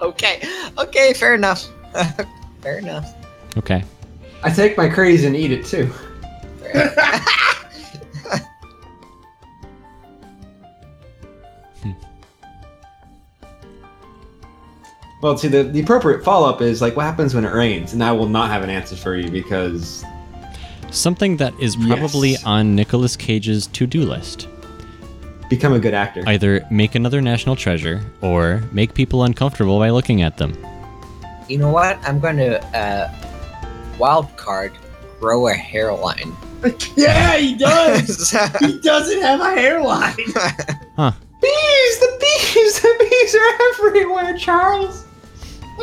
[0.00, 0.40] Okay,
[0.78, 1.66] okay, fair enough.
[2.62, 3.14] fair enough.
[3.56, 3.82] Okay.
[4.42, 5.90] I take my craze and eat it too.
[15.20, 17.92] Well, see, the, the appropriate follow up is like, what happens when it rains?
[17.92, 20.04] And I will not have an answer for you because
[20.90, 22.44] Something that is probably Yes.
[22.44, 24.48] on Nicolas Cage's to-do list.
[25.50, 26.22] become a good actor.
[26.26, 30.56] Either make another national treasure or make people uncomfortable by looking at them.
[31.48, 31.98] You know what?
[32.06, 33.12] I'm going to uh,
[33.98, 34.72] wild card
[35.18, 36.36] grow a hairline.
[36.96, 38.30] yeah, he does.
[38.60, 40.14] he doesn't have a hairline.
[40.96, 41.12] huh.
[41.40, 45.06] bees, the bees, the bees are everywhere, Charles.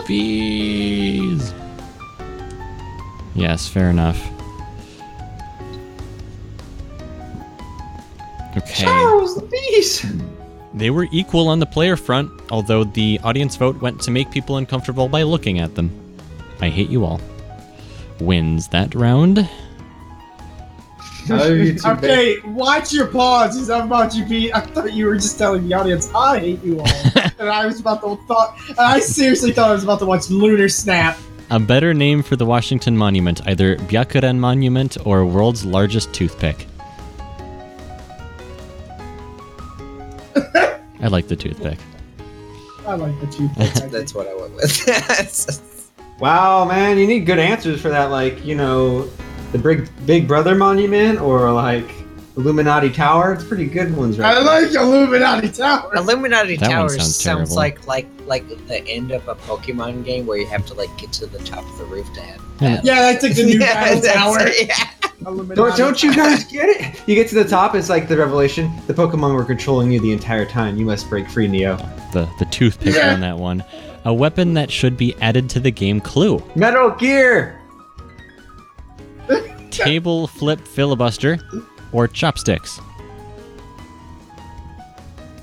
[0.07, 1.53] Bees.
[3.33, 4.19] Yes, fair enough.
[8.57, 8.83] Okay.
[8.83, 10.05] Charles, the bees.
[10.73, 14.57] They were equal on the player front, although the audience vote went to make people
[14.57, 15.91] uncomfortable by looking at them.
[16.61, 17.19] I hate you all.
[18.19, 19.49] Wins that round.
[21.29, 23.69] Okay, watch your pauses.
[23.69, 24.53] I'm about to be.
[24.53, 26.87] I thought you were just telling the audience I hate you all,
[27.39, 28.57] and I was about to thought.
[28.77, 31.17] I seriously thought I was about to watch Lunar Snap.
[31.51, 36.67] A better name for the Washington Monument, either Byakuren Monument or World's Largest Toothpick.
[40.35, 41.77] I like the toothpick.
[42.87, 43.47] I like the two.
[43.57, 45.61] That's, that's what I went with.
[46.19, 48.05] Wow, man, you need good answers for that.
[48.05, 49.09] Like, you know,
[49.51, 51.89] the Big Big Brother Monument or like
[52.37, 53.33] Illuminati Tower.
[53.33, 54.35] It's pretty good ones, right?
[54.35, 55.91] I like Illuminati Tower.
[55.95, 57.55] Illuminati That one Towers sounds sounds, terrible.
[57.55, 61.11] like like like the end of a Pokemon game where you have to like get
[61.13, 62.41] to the top of the roof to have.
[62.61, 62.81] Yeah.
[62.83, 64.49] Yeah, that's like the new Yeah, battle that's- tower.
[64.67, 64.89] yeah.
[65.25, 66.25] Illuminati Don't, don't you Tower.
[66.25, 67.01] guys get it?
[67.07, 68.69] You get to the top, it's like the revelation.
[68.87, 70.75] The Pokemon were controlling you the entire time.
[70.75, 71.77] You must break free, Neo.
[72.11, 73.13] The the toothpick Yeah.
[73.13, 73.63] on that one.
[74.03, 76.43] A weapon that should be added to the game clue.
[76.55, 77.59] Metal Gear!
[79.71, 81.37] Table flip filibuster
[81.91, 82.79] or chopsticks.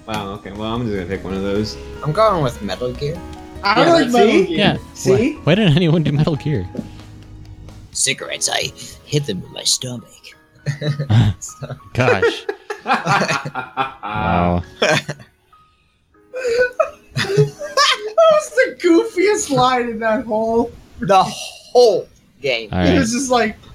[0.07, 1.77] Wow, okay, well, I'm just gonna pick one of those.
[2.05, 3.19] I'm going with Metal Gear.
[3.63, 4.13] I Yeah, like see?
[4.13, 4.59] Metal Gear.
[4.59, 4.77] Yeah.
[4.95, 5.35] See?
[5.37, 6.69] Why, why didn't anyone do Metal Gear?
[7.93, 8.73] Cigarettes, I
[9.05, 10.09] hit them in my stomach.
[11.95, 12.47] Gosh.
[12.85, 14.63] Wow.
[17.15, 20.73] That was the goofiest line in that whole.
[21.01, 22.09] The whole
[22.41, 22.69] game.
[22.73, 22.99] All It right.
[22.99, 23.72] was just like the cigarettes.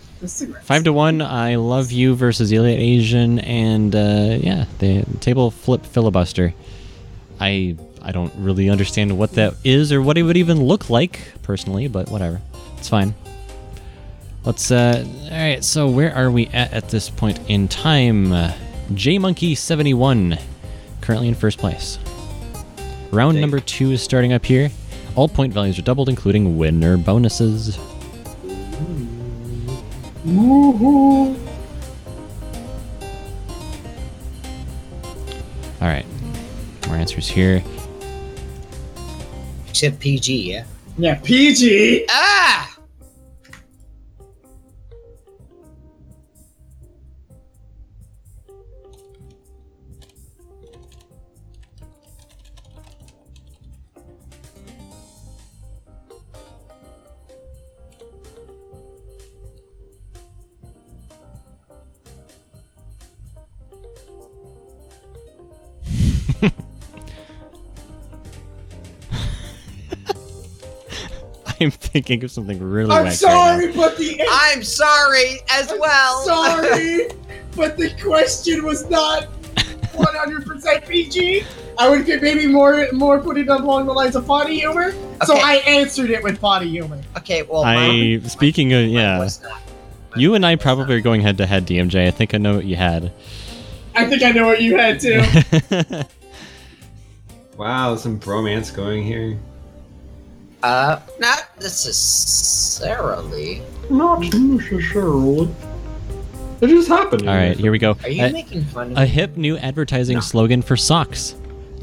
[0.64, 1.22] Five to one.
[1.22, 6.54] I love you versus Elliot Asian, and uh, yeah, the table flip filibuster.
[7.40, 11.20] I I don't really understand what that is or what it would even look like
[11.44, 12.42] personally, but whatever,
[12.78, 13.14] it's fine.
[14.44, 14.72] Let's.
[14.72, 15.64] Uh, all right.
[15.64, 18.32] So where are we at at this point in time?
[18.32, 18.54] Uh,
[18.96, 20.38] J Monkey seventy one,
[21.02, 22.00] currently in first place.
[23.12, 23.42] Round Okay.
[23.42, 24.72] number two is starting up here.
[25.16, 27.78] All point values are doubled, including winner bonuses.
[30.28, 31.38] Woohoo.
[35.80, 36.06] All right.
[36.88, 37.64] More answers here.
[39.70, 40.66] Except PG, yeah.
[40.98, 42.06] Yeah, PG.
[42.10, 42.77] Ah!
[71.60, 76.22] I'm thinking of something really I'm wack sorry, but the I'm sorry as I'm well.
[76.26, 77.10] sorry,
[77.56, 81.44] but the question was not 100% PG.
[81.80, 84.94] I would get maybe more more put it along the lines of potty humor.
[85.26, 87.02] So I answered it with potty humor.
[87.18, 87.88] okay, well, right now.
[87.88, 89.62] mine- I speaking of yeah, not.
[90.16, 92.08] you and I probably are going head to head, DMJ.
[92.08, 93.12] I think I know what you had.
[93.96, 95.22] I think I know what you had too.
[97.58, 99.40] wow, some bromance going here.
[100.64, 103.62] Uh, not necessarily.
[103.90, 105.50] Not necessarily.
[106.60, 107.30] It just happened.
[107.30, 107.96] All right, here we go.
[108.04, 109.08] Are you A, making fun of a me?
[109.08, 110.22] hip new advertising No.
[110.22, 111.36] slogan for socks.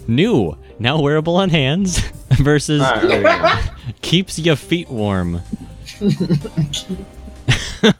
[0.09, 1.99] New, now wearable on hands
[2.33, 3.55] versus All right, there we go.
[4.03, 5.41] keeps your feet warm.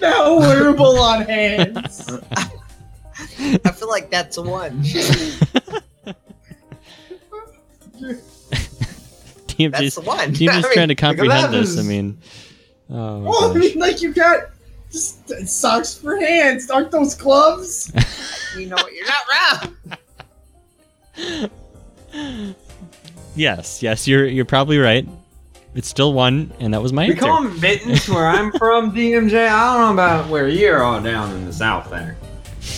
[0.00, 2.08] now wearable on hands.
[3.38, 4.82] I feel like that's a one.
[9.46, 10.30] DMJ's, That's the one.
[10.32, 11.78] DMJ's I mean, trying to comprehend that, this.
[11.78, 12.18] I mean,
[12.90, 14.50] Oh, Well, I mean, like you got
[14.92, 16.70] just socks for hands.
[16.70, 17.90] Aren't those gloves?
[18.56, 18.92] You know what?
[18.92, 19.72] You're not
[21.18, 21.50] wrong.
[23.34, 25.06] yes, yes, you're you're probably right.
[25.74, 27.26] It's still one, and that was my We answer.
[27.26, 29.48] call them mittens where I'm from, DMJ.
[29.48, 32.16] I don't know about where you're all down in the south there.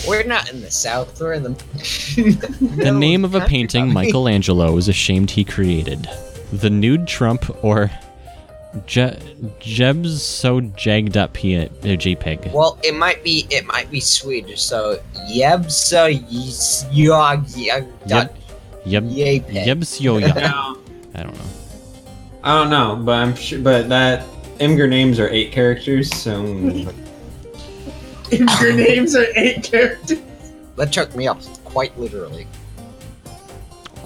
[0.07, 1.19] We're not in the south.
[1.19, 1.49] We're in the.
[2.83, 6.07] The name of a painting Michelangelo is ashamed he created.
[6.51, 7.91] The nude Trump or
[8.85, 9.17] Je-
[9.59, 12.51] Jeb's so jagged up he uh, JPEG.
[12.53, 13.47] Well, it might be.
[13.49, 14.61] It might be Swedish.
[14.61, 15.01] So
[15.31, 16.23] Yebsa
[16.91, 18.35] Yog Yep.
[18.85, 19.65] Yeb Yapeg.
[19.65, 20.35] Yeb's yo I don't
[21.35, 21.43] know.
[22.43, 23.59] I don't know, but I'm sure.
[23.59, 24.25] But that
[24.59, 26.41] Imgur names are eight characters, so
[28.31, 30.19] If your names are eight characters.
[30.75, 32.47] That took me up quite literally.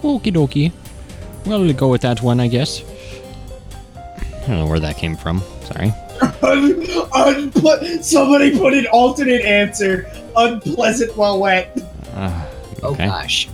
[0.01, 0.71] Okie dokie.
[1.45, 2.83] Well, we'll go with that one, I guess.
[3.95, 5.41] I don't know where that came from.
[5.65, 5.93] Sorry.
[6.21, 10.11] Un- unple- somebody put an alternate answer.
[10.35, 11.77] Unpleasant while wet.
[12.13, 12.49] Uh,
[12.81, 13.47] Oh gosh.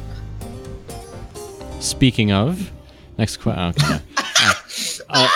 [1.79, 2.71] Speaking of,
[3.17, 3.83] next question.
[3.83, 3.99] Okay.
[5.11, 5.27] Uh,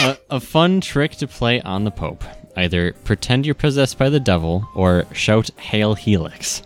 [0.00, 2.24] a, a fun trick to play on the Pope.
[2.56, 6.62] Either pretend you're possessed by the devil or shout Hail Helix.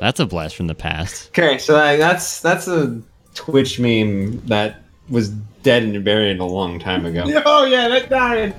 [0.00, 1.30] That's a blast from the past.
[1.30, 1.58] okay.
[1.58, 3.00] So like, that's that's a
[3.34, 5.30] Twitch meme that was
[5.62, 7.24] dead and buried a long time ago.
[7.44, 8.54] Oh yeah, that died.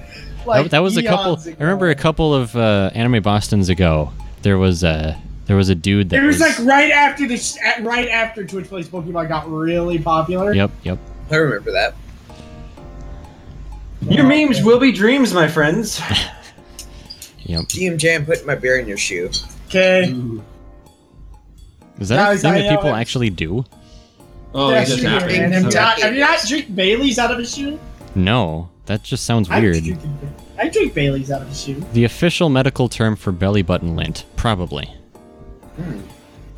[0.46, 1.34] Like that, that was a couple.
[1.34, 1.56] ago.
[1.60, 4.12] I remember a couple of uh, anime Boston's ago.
[4.42, 8.08] There was a there was a dude that It was like right after the right
[8.10, 10.54] after Twitch plays Pokemon got really popular.
[10.54, 11.00] Yep, yep.
[11.32, 11.96] I remember that.
[14.02, 16.02] Your memes will be dreams, my friends.
[17.44, 17.62] Yep.
[17.62, 19.32] DMJ, I'm putting my beer in your shoe.
[19.70, 20.14] Okay.
[22.00, 23.00] Is that a thing I that people it.
[23.00, 23.66] actually do?
[24.54, 25.10] Oh, yeah, it just sure.
[25.10, 25.32] happened.
[25.32, 27.80] And have, you not, have you not drink Bailey's out of a shoe?
[28.14, 29.84] No, that just sounds I weird.
[29.84, 30.00] drink,
[30.60, 31.84] I drink Bailey's out of a shoe.
[31.94, 34.86] The official medical term for belly button lint, probably.
[35.76, 36.02] Hmm.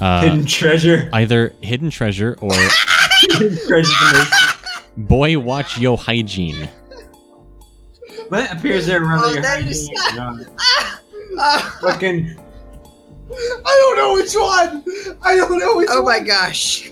[0.01, 1.09] Uh, Hidden treasure.
[1.13, 2.51] either hidden treasure or
[3.29, 4.25] Hidden treasure.
[4.97, 6.67] boy watch yo hygiene.
[8.31, 9.69] That appears there around Oh, your that head.
[9.71, 9.89] is-
[11.39, 12.35] Ah, Fucking.
[13.31, 15.17] I don't know which one.
[15.21, 16.19] I don't know which Oh one.
[16.21, 16.91] my gosh.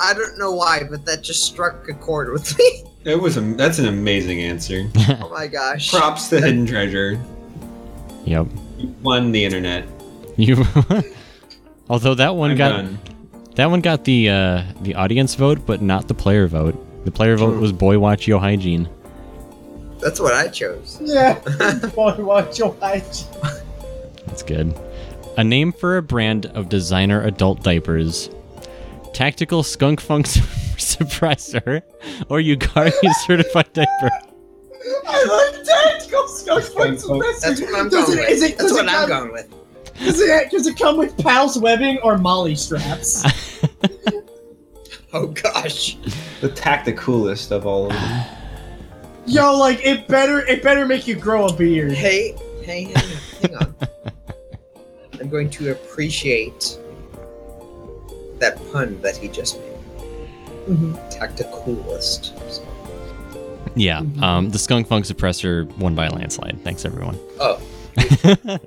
[0.00, 2.84] I don't know why, but that just struck a chord with me.
[3.04, 3.40] It was a.
[3.40, 4.88] That's an amazing answer.
[5.20, 5.90] Oh my gosh.
[5.90, 7.20] Props to hidden treasure.
[8.24, 8.46] Yep.
[8.78, 9.88] You won the internet.
[10.36, 10.64] You.
[11.90, 12.98] Although that one I'm got done.
[13.56, 16.76] that one got the uh, the audience vote, but not the player vote.
[17.04, 18.88] The player vote was boy watch yo hygiene.
[20.02, 20.98] That's what I chose.
[21.00, 21.40] Yeah.
[21.94, 23.26] Watch your eyes.
[24.26, 24.74] That's good.
[25.38, 28.28] A name for a brand of designer adult diapers.
[29.14, 30.26] Tactical Skunk Funk
[30.76, 31.82] Suppressor
[32.28, 32.92] or Yugari
[33.26, 34.10] Certified Diaper.
[35.06, 35.24] I
[35.54, 37.22] like tactical skunk Skunk Funk Funk.
[37.24, 37.40] Suppressor.
[37.40, 38.30] That's what I'm Does going it- with.
[38.30, 39.54] is it- That's does what it I'm come- going with.
[39.98, 43.24] Does it, does it come with PALS webbing or MOLLE straps?
[45.14, 45.98] Oh gosh.
[46.40, 48.24] The tacticalest of all of them.
[49.26, 51.92] Yo, like it better it better make you grow a beard.
[51.92, 53.74] Hey, hey, hang, hang on.
[55.20, 56.78] I'm going to appreciate
[58.38, 59.68] that pun that he just made.
[60.68, 61.16] Mhm.
[61.16, 62.36] Tacticalist.
[62.50, 62.66] So-
[63.76, 64.22] Yeah, Mhm.
[64.22, 66.58] um, the Skunk Funk Suppressor won by a landslide.
[66.64, 67.18] Thanks, everyone.
[67.40, 67.60] Oh.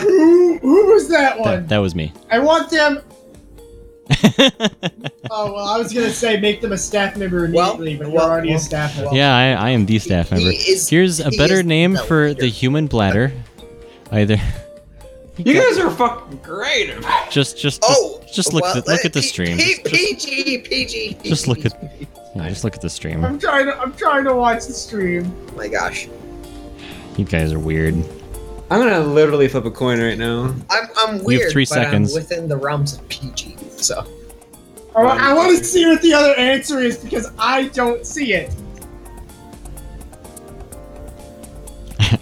[0.00, 1.66] Who, who was that one?
[1.68, 2.12] that was me.
[2.30, 3.00] I want them.
[5.30, 8.16] Oh well, I was gonna say make them a staff member Well, immediately, but you're
[8.16, 9.14] well, already a staff member.
[9.14, 10.50] yeah, I, I am the staff He member.
[10.50, 12.40] is- Here's a better name the for leader.
[12.40, 13.32] the human bladder.
[14.10, 14.38] Either
[15.36, 16.88] You guys are fucking great.
[17.30, 19.58] just just just, Oh, just look well, at, look at the stream.
[19.58, 21.18] P- Just, just, PG, PG.
[21.28, 21.74] just look at
[22.34, 23.22] yeah, just look at the stream.
[23.24, 25.30] I'm trying to I'm trying to watch the stream.
[25.50, 26.08] Oh my gosh.
[27.18, 27.94] You guys are weird.
[28.70, 30.54] I'm gonna literally flip a coin right now.
[30.68, 31.50] I'm, I'm weird.
[31.50, 32.14] three but seconds.
[32.14, 33.56] I'm within the realms of PG.
[33.76, 34.06] So.
[34.94, 38.54] I, I want to see what the other answer is because I don't see it.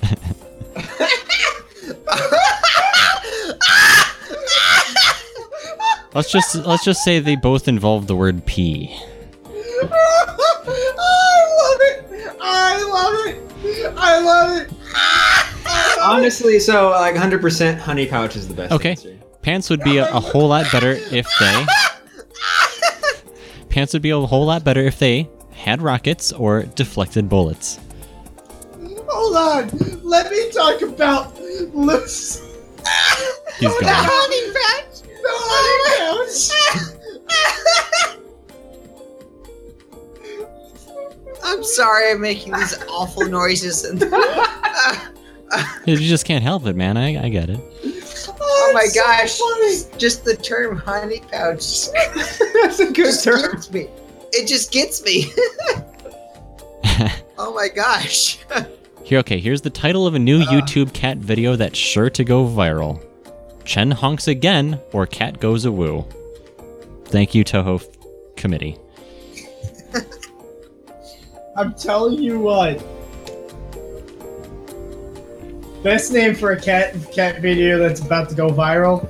[6.14, 8.97] Let's just let's just say they both involve the word pee.
[12.48, 13.43] I love it.
[13.97, 14.70] I love it.
[14.94, 16.10] I love.
[16.18, 18.73] Honestly, so like 100% honey pouch is the best.
[18.73, 18.90] Okay.
[18.90, 19.16] answer.
[19.43, 21.66] Pants would be a, a whole lot better if they.
[23.68, 27.78] Pants would be a whole lot better if they had rockets or deflected bullets.
[29.09, 29.68] Hold on.
[30.02, 31.39] Let me talk about
[31.74, 32.40] loose.
[33.59, 34.06] He's The gone.
[34.09, 35.02] honey pouch.
[35.02, 36.51] The honey pouch.
[41.44, 43.84] I'm sorry I'm making these awful noises.
[43.84, 44.00] And
[45.86, 46.96] You just can't help it, man.
[46.96, 47.60] I, I get it.
[48.28, 49.98] oh, oh my so gosh, funny.
[49.98, 51.92] just the term honey pouch just
[52.62, 53.52] That's a good just term.
[53.52, 53.88] gets me.
[54.32, 55.26] It just gets me.
[57.38, 58.38] oh my gosh.
[59.04, 60.46] Here, okay, here's the title of a new uh.
[60.46, 63.00] YouTube cat video that's sure to go viral.
[63.64, 66.04] Chen honks again, or cat goes a woo.
[67.06, 67.86] Thank you, Touhou f-
[68.36, 68.76] committee.
[71.56, 72.84] I'm telling you what.
[75.82, 79.08] Best name for a cat cat video that's about to go viral.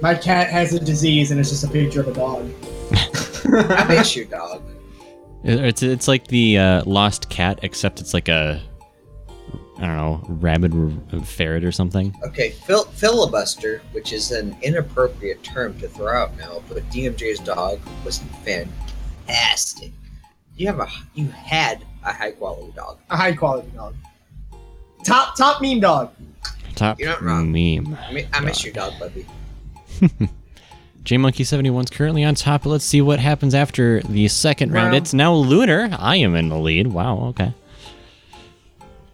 [0.00, 2.50] My cat has a disease and it's just a picture of a dog.
[2.92, 4.62] I miss you, dog.
[5.42, 8.62] It's it's like the uh, lost cat, except it's like a
[9.78, 12.14] I don't know rabid r- ferret or something.
[12.22, 17.80] Okay, fil- filibuster, which is an inappropriate term to throw out now, but DMJ's dog
[18.04, 18.18] was
[19.28, 19.92] fantastic.
[20.56, 22.98] You have a you had a high quality dog.
[23.10, 23.94] A high quality dog.
[25.04, 26.10] Top top meme dog.
[26.74, 27.52] Top You're not wrong.
[27.52, 27.96] meme.
[28.08, 29.26] I, mi- I miss you, dog, puppy.
[31.04, 32.66] JMonkey71's currently on top.
[32.66, 34.86] Let's see what happens after the second round.
[34.88, 34.96] Round.
[34.96, 35.88] It's now Lunar.
[35.98, 36.88] I am in the lead.
[36.88, 37.52] Wow, okay.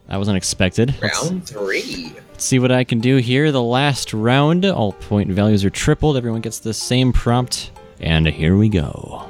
[0.09, 0.95] That was unexpected.
[1.01, 2.13] Let's- Round three.
[2.33, 3.53] Let's see what I can do here.
[3.53, 6.17] The last round, all point values are tripled.
[6.17, 7.71] Everyone gets the same prompt.
[8.01, 9.29] And here we go.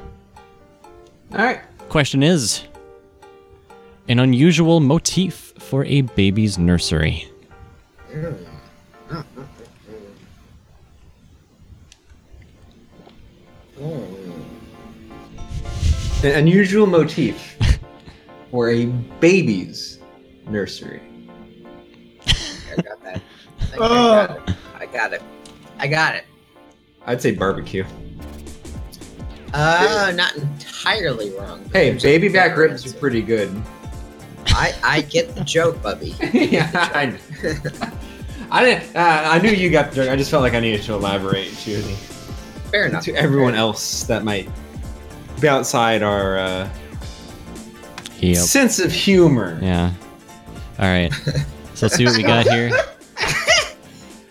[1.34, 1.60] All right.
[1.88, 2.62] Question is
[4.06, 7.28] an unusual motif for a baby's nursery.
[8.12, 8.38] An
[16.22, 17.56] unusual motif
[18.52, 18.86] for a
[19.18, 19.98] baby's
[20.48, 21.02] nursery.
[22.28, 23.20] I got that.
[23.60, 24.42] I, think I got it.
[24.78, 25.22] I got it.
[25.80, 26.24] I got it.
[27.06, 27.84] I'd say barbecue.
[29.54, 31.64] Uh, not entirely wrong.
[31.72, 33.50] Hey, baby back ribs are pretty good.
[34.48, 36.14] I I get the joke, Bubby.
[36.32, 37.16] yeah, I,
[38.50, 38.96] I didn't.
[38.96, 40.10] Uh, I knew you got the joke.
[40.10, 41.80] I just felt like I needed to elaborate to
[42.70, 43.04] Fair enough.
[43.04, 44.48] to everyone else that might
[45.40, 46.68] be outside our uh,
[48.18, 48.36] Yep.
[48.36, 49.58] sense of humor.
[49.62, 49.92] Yeah.
[50.78, 51.12] All right.
[51.74, 52.70] So let's see what we got here.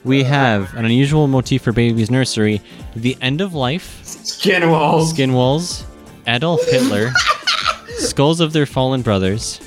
[0.03, 2.61] We have an unusual motif for baby's nursery:
[2.95, 5.09] the end of life, Skin walls.
[5.11, 5.85] skin walls,
[6.27, 7.11] Adolf Hitler,
[7.97, 9.59] skulls of their fallen brothers,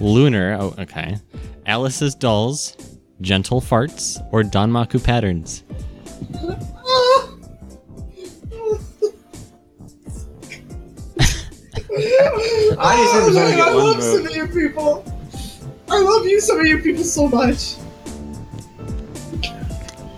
[0.00, 0.56] lunar.
[0.58, 1.16] Oh, okay.
[1.66, 2.76] Alice's dolls,
[3.20, 5.62] gentle farts, or Danmaku patterns.
[12.76, 14.02] I just Oh, was only man, get I one love vote.
[14.02, 15.04] some of you people.
[15.88, 17.76] I love you, some of you people, so much.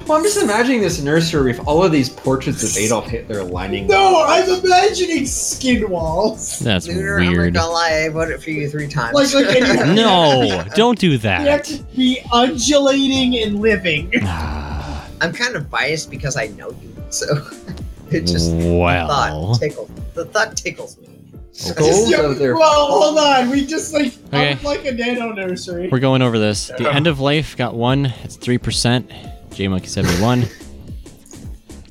[0.07, 3.89] Well, I'm just imagining this nursery with all of these portraits of Adolf Hitler lining.
[3.89, 6.61] No, I'm imagining skin walls.
[6.61, 7.55] That's Lunar, I'm not weird.
[7.55, 9.15] gonna lie, I voted for you three times.
[9.15, 11.65] Like, like, and you have- No, don't do You have that.
[11.65, 14.13] to be undulating and living.
[14.23, 17.27] Ah, I'm kind of biased because I know you, so
[18.13, 19.91] it just the well, thought tickles.
[20.15, 21.09] The thought tickles me.
[21.51, 22.55] Skulls Yeah, of their.
[22.55, 23.51] well, hold on.
[23.51, 24.53] We just like Okay.
[24.53, 25.89] I'm like a nano nursery.
[25.91, 26.69] we're going over this.
[26.79, 28.07] The end of life got one.
[28.23, 29.11] It's three percent.
[29.57, 30.45] JMonkey seventy one.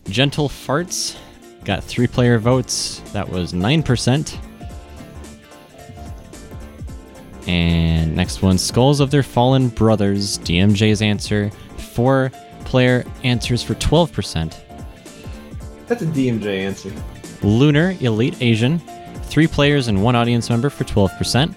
[0.07, 1.17] Gentle farts
[1.63, 3.01] got three player votes.
[3.11, 4.39] That was nine percent.
[7.47, 10.39] And next one, skulls of their fallen brothers.
[10.39, 12.31] DMJ's answer, four
[12.65, 14.63] player answers for twelve percent.
[15.87, 16.91] That's a DMJ answer.
[17.43, 18.79] Lunar Elite Asian,
[19.23, 21.53] three players and one audience member for 12%.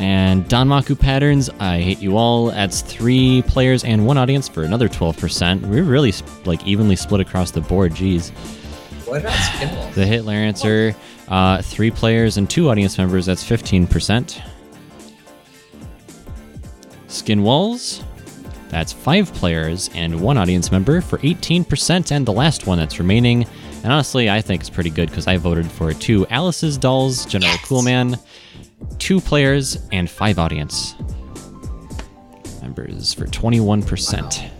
[0.00, 4.88] And Danmaku Patterns, I Hate You All, adds three players and one audience for another
[4.88, 5.60] 12%.
[5.66, 6.14] We're really
[6.46, 8.30] like evenly split across the board, geez.
[9.04, 9.94] What about Skinwall?
[9.94, 10.96] The Hitler answer,
[11.28, 14.40] uh, three players and two audience members, that's 15%.
[17.08, 18.02] Skin Walls,
[18.70, 22.10] that's five players and one audience member for 18%.
[22.10, 23.44] And the last one that's remaining,
[23.82, 26.26] and honestly, I think it's pretty good because I voted for it too.
[26.28, 28.18] Alice's Dolls, General Coolman,
[28.98, 30.94] two players and five audience
[32.62, 34.50] members for 21%.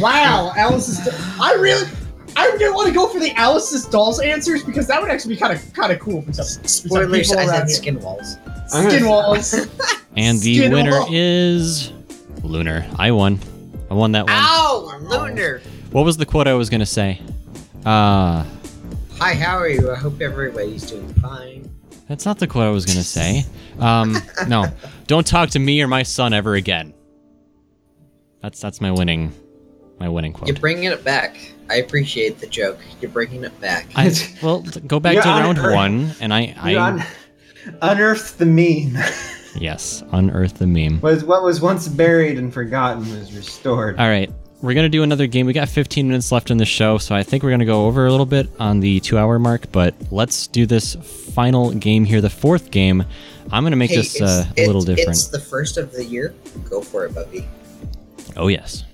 [0.00, 1.00] Wow, Alice's.
[1.40, 1.88] I really,
[2.36, 5.40] I didn't want to go for the Alice's dolls answers because that would actually be
[5.40, 7.94] kind of kind of cool for some, for some Spoilers, people I around said here.
[7.94, 8.72] Skinwalls.
[8.72, 9.54] I'm Skin walls.
[10.16, 11.08] And the Skin winner Wall.
[11.12, 11.92] is
[12.42, 12.84] Lunar.
[12.98, 13.38] I won.
[13.88, 14.32] I won that one.
[14.34, 14.98] Ow!
[15.02, 15.60] Lunar!
[15.92, 17.20] What was the quote I was gonna say?
[17.86, 18.44] Uh
[19.18, 19.90] Hi, how are you?
[19.92, 21.70] I hope everybody's doing fine.
[22.08, 23.44] That's not the quote I was gonna say.
[23.78, 24.16] Um
[24.48, 24.66] no.
[25.06, 26.94] Don't talk to me or my son ever again.
[28.42, 29.32] That's that's my winning
[29.98, 30.48] my winning quote.
[30.48, 31.36] You're bringing it back.
[31.70, 32.78] I appreciate the joke.
[33.00, 33.86] You're bringing it back.
[33.94, 34.10] I,
[34.42, 35.74] well, go back to round unearthed.
[35.74, 36.40] one, and I,
[36.70, 37.04] You I un-
[37.82, 38.96] unearthed the meme.
[39.56, 41.00] yes, unearth the meme.
[41.02, 43.98] was what was once buried and forgotten was restored.
[43.98, 44.30] All right,
[44.60, 45.46] we're gonna do another game.
[45.46, 48.06] We got 15 minutes left in the show, so I think we're gonna go over
[48.06, 49.70] a little bit on the two-hour mark.
[49.72, 53.04] But let's do this final game here, the fourth game.
[53.52, 55.10] I'm gonna make Hey, this uh, a little different.
[55.10, 56.34] It's the first of the year.
[56.68, 57.46] Go for it, Bubby.
[58.36, 58.84] Oh yes.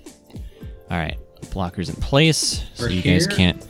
[0.90, 1.16] All right,
[1.46, 3.36] blockers in place, so We're you guys here.
[3.36, 3.66] can't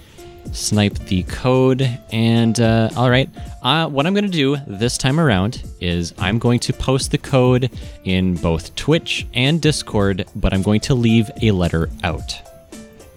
[0.55, 1.82] snipe the code.
[2.10, 3.28] And uh, all right,
[3.62, 7.18] uh, what I'm going to do this time around is I'm going to post the
[7.18, 7.70] code
[8.05, 12.40] in both Twitch and Discord, but I'm going to leave a letter out,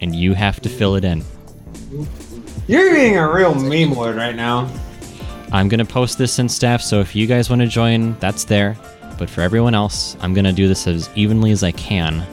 [0.00, 1.24] and you have to fill it in.
[2.66, 4.70] You're being a real meme lord right now.
[5.50, 8.44] I'm going to post this in staff, so if you guys want to join, that's
[8.44, 8.76] there.
[9.18, 12.24] But for everyone else, I'm going to do this as evenly as I can.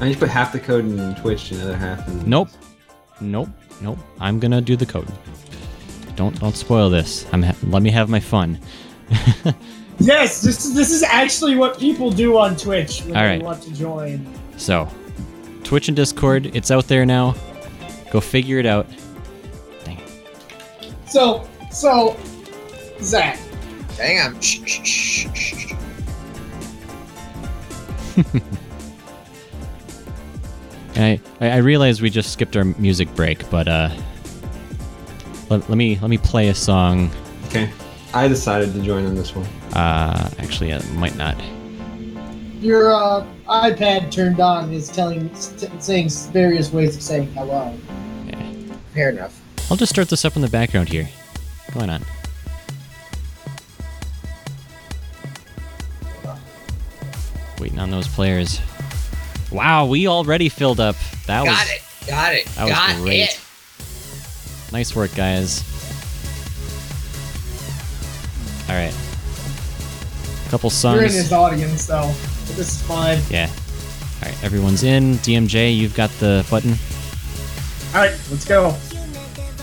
[0.00, 2.28] I just put half the code in Twitch and the other half in.
[2.28, 2.50] Nope.
[3.20, 3.48] Nope.
[3.80, 3.98] Nope.
[4.20, 5.08] I'm gonna do the code.
[6.16, 7.26] Don't don't spoil this.
[7.32, 8.58] I'm ha- let me have my fun.
[10.00, 13.62] Yes, this is this is actually what people do on Twitch when All they want
[13.64, 14.32] to join.
[14.56, 14.88] So,
[15.64, 17.34] Twitch and Discord, it's out there now.
[18.12, 18.86] Go figure it out.
[19.84, 20.92] Dang it.
[21.08, 22.16] So so
[23.02, 23.38] Zach,
[23.98, 24.38] Hang
[30.98, 31.00] shh.
[31.00, 33.90] I I I realize we just skipped our music break, but uh,
[35.50, 37.10] let, let me let me play a song.
[37.46, 37.70] Okay.
[38.14, 39.46] I decided to join on this one.
[39.74, 41.36] Uh, actually, I might not.
[42.60, 47.72] your uh, iPad turned on is telling st- saying various ways of saying hello.
[48.94, 49.40] Fair enough.
[49.70, 51.04] I'll just start this up in the background here.
[51.66, 52.02] What's going on?
[57.60, 58.60] Waiting on those players.
[59.50, 60.96] Wow, we already filled up.
[61.26, 61.82] That Got was it.
[62.06, 62.46] Got it.
[62.46, 63.20] that was Got great.
[63.30, 63.40] it.
[64.72, 65.64] nice work, guys.
[68.68, 68.94] All right,
[70.46, 70.96] a couple songs.
[70.96, 72.12] You're in his audience though.
[72.46, 73.18] But this is fine.
[73.30, 73.48] Yeah.
[74.22, 75.14] All right, everyone's in.
[75.16, 76.72] DMJ, you've got the button.
[77.94, 78.76] All right, let's go.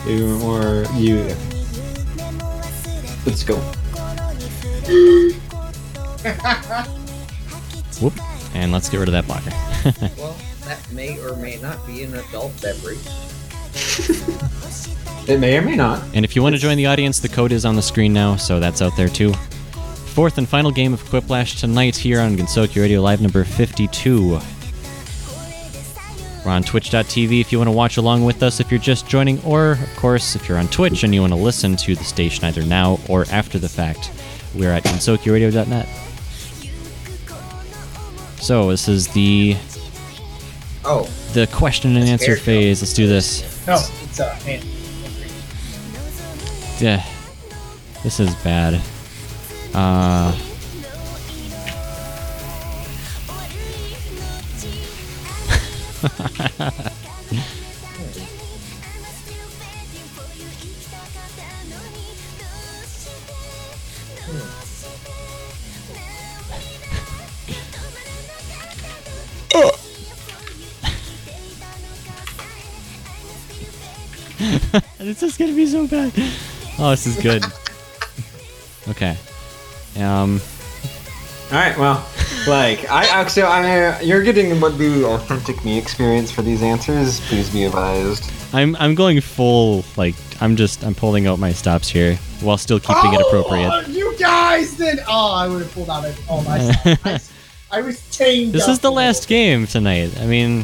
[0.08, 1.24] You or you.
[3.24, 3.56] Let's go.
[8.00, 8.12] Whoop.
[8.54, 9.50] And let's get rid of that blocker.
[10.18, 12.98] Well, that may or may not be an adult beverage.
[15.28, 16.04] It may or may not.
[16.14, 18.36] And if you want to join the audience, the code is on the screen now,
[18.36, 19.32] so that's out there too.
[20.14, 24.38] Fourth and final game of Quiplash tonight here on Gensokyo Radio Live number 52.
[26.44, 29.42] We're on twitch.tv if you want to watch along with us if you're just joining,
[29.42, 32.44] or, of course, if you're on Twitch and you want to listen to the station
[32.44, 34.12] either now or after the fact,
[34.54, 35.88] we're at gensokyoradio.net.
[38.40, 39.56] So, this is the
[40.88, 41.02] Oh,
[41.32, 42.80] the question and answer phase.
[42.80, 43.42] Let's do this.
[43.66, 44.62] No, it's uh, man.
[46.78, 47.04] Yeah.
[48.04, 48.80] This is bad.
[49.74, 50.32] Uh.
[74.98, 76.12] this is gonna be so bad.
[76.78, 77.44] Oh, this is good.
[78.88, 79.16] Okay.
[79.98, 80.40] Um.
[81.50, 81.76] All right.
[81.76, 82.06] Well,
[82.46, 87.18] like I actually, I you're getting what the authentic me experience for these answers.
[87.22, 88.30] Please be advised.
[88.52, 92.78] I'm I'm going full like I'm just I'm pulling out my stops here while still
[92.78, 93.70] keeping it appropriate.
[93.72, 95.00] Oh, you guys did.
[95.08, 96.16] Oh, I would have pulled out it.
[96.28, 96.58] Oh, my.
[97.04, 97.20] I,
[97.70, 98.52] I was tamed.
[98.52, 100.16] This up is the last game tonight.
[100.20, 100.60] I mean,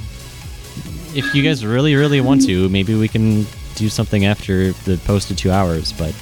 [1.15, 3.47] if you guys really really want to, maybe we can
[3.77, 5.93] do something after the posted two hours.
[5.93, 6.15] But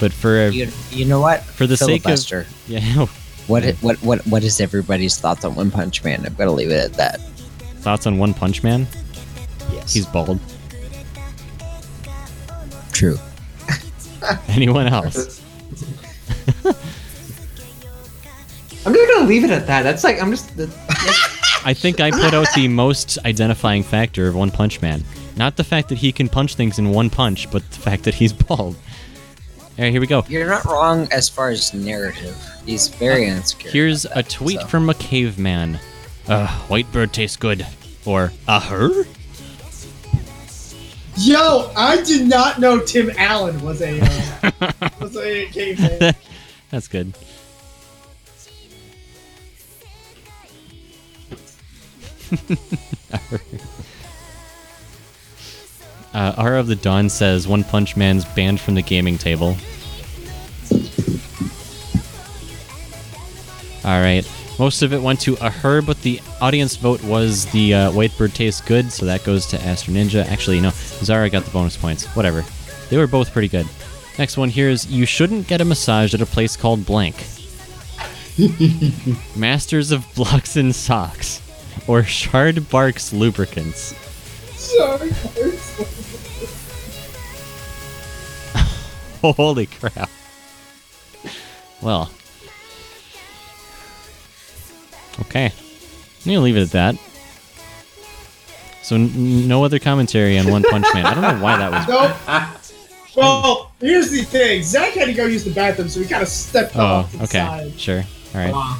[0.00, 1.42] but for you, you know what?
[1.44, 3.06] for the sake of yeah,
[3.46, 6.24] What, i- what what what is everybody's thoughts on One Punch Man?
[6.26, 7.20] I'm gonna leave it at that.
[7.80, 8.86] thoughts on One Punch Man?
[9.72, 9.92] Yes.
[9.94, 10.38] He's bald.
[12.92, 13.18] true.
[14.48, 15.42] Anyone else?
[18.86, 19.82] I'm just gonna leave it at that.
[19.82, 20.50] That's like I'm just.
[21.64, 25.02] I think I put out the most identifying factor of One Punch Man.
[25.38, 28.14] Not the fact that he can punch things in one punch, but the fact that
[28.14, 28.76] he's bald.
[28.76, 30.24] All right, here we go.
[30.28, 32.36] You're not wrong as far as narrative.
[32.66, 33.70] He's very insecure.
[33.70, 34.66] Here's about a tweet so.
[34.66, 35.78] from a caveman.
[36.26, 37.64] Uh, white bird tastes good.
[38.04, 39.04] Or, a her?
[41.16, 46.14] Yo, I did not know Tim Allen was a uh, was a caveman.
[46.70, 47.14] That's good.
[56.14, 59.56] Uh, R of the Dawn says One Punch Man's banned from the gaming table.
[63.84, 64.28] All right.
[64.58, 68.16] Most of it went to a her, but the audience vote was the uh, White
[68.18, 70.26] Bird tastes good, so that goes to Astro Ninja.
[70.26, 72.04] Actually, no, Zara got the bonus points.
[72.16, 72.44] Whatever.
[72.90, 73.68] They were both pretty good.
[74.18, 77.14] Next one here is you shouldn't get a massage at a place called blank.
[79.36, 81.40] Masters of Blocks and Socks,
[81.86, 83.94] or Shard Barks Lubricants.
[84.56, 85.12] Sorry.
[89.36, 90.10] Holy crap.
[91.82, 92.10] Well.
[95.20, 95.46] Okay.
[95.46, 96.96] I'm gonna leave it at that.
[98.82, 101.04] So n- no other commentary on One Punch Man.
[101.06, 101.88] I don't know why that was.
[102.28, 102.54] Nope.
[103.16, 104.62] Well, here's the thing.
[104.62, 107.16] Zach had to go use the bathroom, so he kind of stepped Oh, off to
[107.16, 107.38] the okay.
[107.38, 107.80] side.
[107.80, 108.04] Sure.
[108.32, 108.52] All right.
[108.52, 108.78] Wow.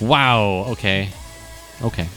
[0.00, 0.64] Wow.
[0.72, 1.08] Okay.
[1.82, 2.08] Okay.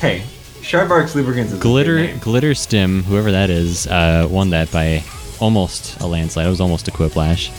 [0.00, 0.24] Hey,
[0.60, 2.14] Sharbarks Lubricants is a Glitter.
[2.20, 5.02] Glitter Stim, whoever that is, uh, won that by
[5.40, 6.46] almost a landslide.
[6.46, 7.50] It was almost a quiplash.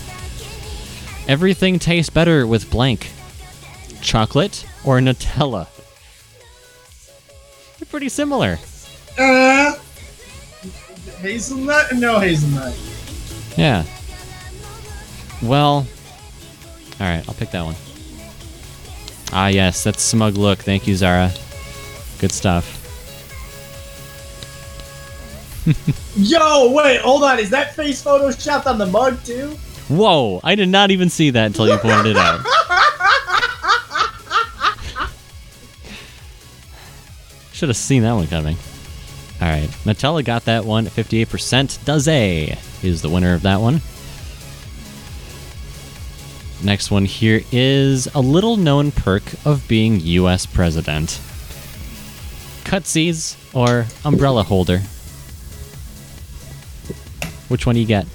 [1.28, 3.12] Everything tastes better with blank.
[4.02, 5.68] Chocolate or Nutella?
[7.80, 8.60] They're pretty similar.
[9.18, 9.76] Uh,
[11.20, 11.94] hazelnut?
[11.94, 12.78] No hazelnut.
[13.58, 13.84] Yeah.
[15.42, 15.88] Well,
[17.00, 17.76] all right, I'll pick that one.
[19.34, 20.60] Ah, yes, that's smug look.
[20.60, 21.32] Thank you, Zara.
[22.20, 22.85] Good stuff.
[26.16, 27.40] Yo, wait, hold on.
[27.40, 29.58] Is that face photoshopped on the mug too?
[29.88, 30.40] Whoa!
[30.44, 32.42] I did not even see that until you pointed it out.
[37.54, 38.58] Should have seen that one coming.
[39.42, 41.84] All right, Nutella got that one 58%.
[41.86, 43.82] Daze is the winner of that one.
[46.64, 51.20] Next one here is a little known perk of being US president.
[52.64, 54.82] Cutsies or umbrella holder.
[57.56, 58.06] Which one do you get?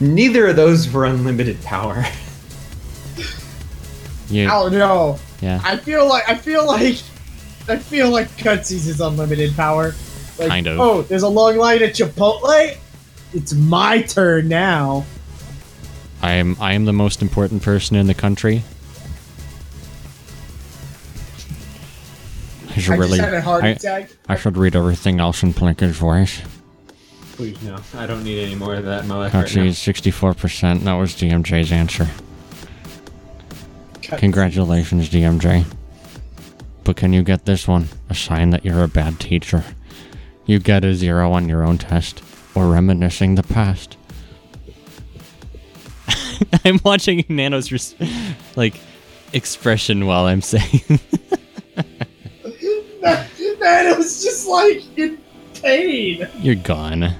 [0.00, 2.04] Neither of those for unlimited power.
[4.28, 5.60] You, I don't yeah.
[5.62, 7.00] I feel like I feel like
[7.68, 9.94] I feel like cutscenes is unlimited power.
[10.36, 10.80] Like, Kind of.
[10.80, 12.76] Oh, there's a long line at Chipotle.
[13.32, 15.06] It's my turn now.
[16.22, 18.64] I am I am the most important person in the country.
[22.70, 24.10] I should I really just had a heart I, attack.
[24.28, 26.42] I should read everything else in Plinkett's voice.
[27.36, 29.68] Please no, I don't need any more of that in my life Actually, now.
[29.70, 30.84] it's sixty-four percent.
[30.84, 32.08] That was DMJ's answer.
[34.02, 35.64] Congratulations, DMJ.
[36.84, 37.88] But can you get this one?
[38.08, 39.64] A sign that you're a bad teacher.
[40.46, 42.22] You get a zero on your own test,
[42.54, 43.96] or reminiscing the past.
[46.64, 47.96] I'm watching Nano's res-
[48.54, 48.80] like
[49.34, 50.82] expression while I'm saying.
[53.02, 55.18] Man, it was just like in
[55.60, 56.26] pain.
[56.38, 57.12] You're gone.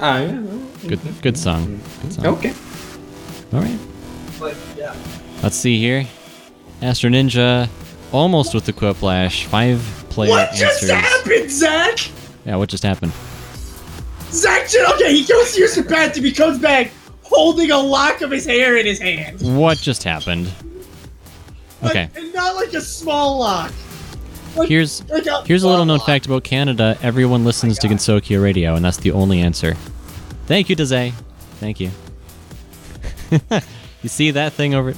[0.00, 0.42] Ah, yeah.
[0.86, 1.80] Good, good song.
[2.02, 2.26] Good song.
[2.26, 2.52] Okay.
[3.52, 3.78] All right.
[4.40, 4.94] But yeah.
[5.42, 6.06] Let's see here.
[6.82, 7.68] Astro Ninja,
[8.12, 9.44] almost with the Quiplash.
[9.46, 9.78] Five
[10.10, 10.90] player What just answers.
[10.90, 11.98] happened, Zach?
[12.44, 13.12] Yeah, what just happened?
[14.30, 16.24] Zach, ju- okay, he goes to use the bathroom.
[16.26, 16.90] He comes back
[17.22, 19.40] holding a lock of his hair in his hand.
[19.56, 20.52] What just happened?
[21.80, 22.08] Like, Okay.
[22.16, 23.72] and not like a small lock.
[24.62, 25.00] Here's
[25.46, 26.96] here's a little known fact about Canada.
[27.02, 29.74] Everyone listens to Gensokyo Radio, and that's the only answer.
[30.46, 31.12] Thank you, Daze.
[31.58, 31.90] Thank you.
[34.02, 34.94] you see that thing over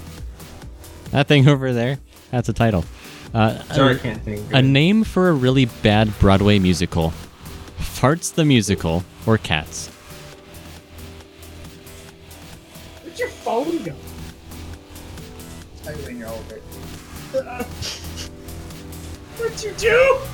[1.11, 1.99] that thing over there?
[2.31, 2.85] That's a title.
[3.33, 4.43] Uh, Sorry, a- I can't think.
[4.53, 7.13] A name for a really bad Broadway musical.
[7.79, 9.89] Farts the Musical or Cats.
[13.03, 13.95] Where'd your phone go?
[19.57, 20.29] I think you're over it.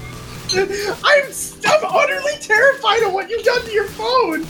[0.52, 0.94] What'd you do?
[1.04, 1.24] I'm,
[1.72, 4.44] I'm utterly terrified of what you've done to your phone.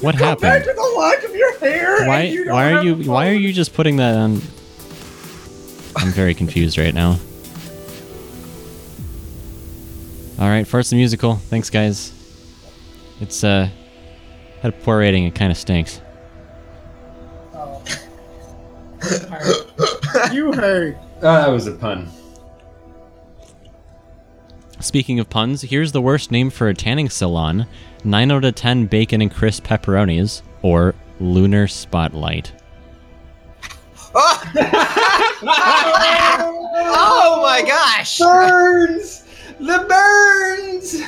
[0.00, 0.64] What Come back happened?
[0.66, 1.98] with a lock of your hair.
[1.98, 4.40] and Why you why are you why are you just putting that on
[5.94, 7.18] I'm very confused right now.
[10.40, 11.36] All right, first the musical.
[11.36, 12.12] Thanks guys.
[13.20, 13.68] It's uh
[14.62, 15.24] had a poor rating.
[15.24, 16.00] It kind of stinks.
[17.54, 17.82] Oh.
[20.32, 20.96] You hurt.
[21.18, 22.08] Oh, that was a pun.
[24.82, 27.68] Speaking of puns, here's the worst name for a tanning salon:
[28.02, 32.52] nine out of ten bacon and crisp pepperonis, or lunar spotlight.
[34.12, 34.42] Oh
[36.94, 38.18] oh my gosh!
[38.18, 39.24] Burns!
[39.60, 41.02] The burns!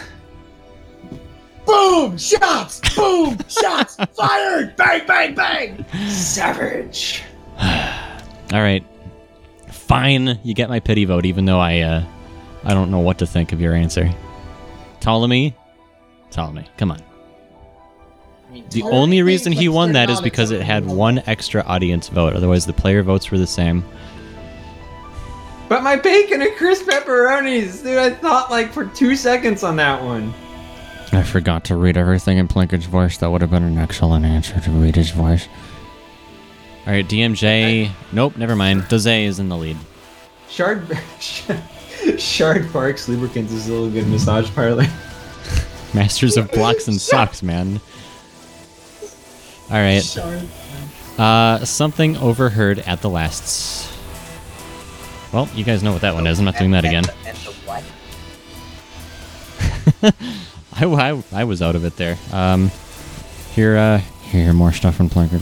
[1.66, 2.16] Boom!
[2.16, 2.80] Shots!
[2.94, 3.36] Boom!
[3.48, 3.96] Shots!
[4.16, 4.76] Fired!
[4.76, 5.04] Bang!
[5.04, 5.34] Bang!
[5.34, 5.84] Bang!
[6.08, 7.24] Savage.
[7.60, 8.84] All right.
[9.68, 12.04] Fine, you get my pity vote, even though I, uh,
[12.64, 14.10] I don't know what to think of your answer.
[15.00, 15.54] Ptolemy,
[16.30, 17.02] Ptolemy, come on.
[18.70, 22.34] The Ptolemy only reason he won that is because it had one extra audience vote.
[22.34, 23.84] Otherwise, the player votes were the same.
[25.68, 27.98] But my bacon and crisp pepperonis, dude.
[27.98, 30.32] I thought like for two seconds on that one.
[31.12, 33.18] I forgot to read everything in Plinkett's voice.
[33.18, 35.48] That would have been an excellent answer to read his voice.
[36.86, 37.90] All right, DMJ.
[38.12, 38.88] Nope, never mind.
[38.88, 39.76] Doze is in the lead.
[40.48, 40.86] Shard,
[42.18, 44.86] Shard Parks Lubricants is a little good massage parlor.
[45.94, 47.80] Masters of blocks and socks, man.
[49.70, 50.18] All right.
[51.18, 53.90] Uh, something overheard at the lasts.
[55.32, 56.38] Well, you guys know what that one is.
[56.38, 57.04] I'm not doing that again.
[57.26, 57.84] And the what?
[60.72, 62.18] I, I, I was out of it there.
[62.32, 62.70] Um,
[63.52, 63.98] here, uh,
[64.30, 65.40] here, more stuff from Plinkett.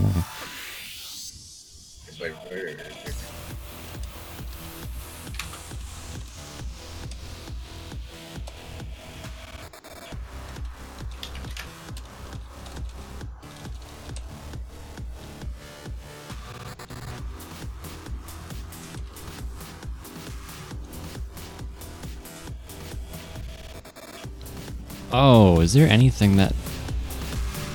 [25.13, 26.55] Oh, is there anything that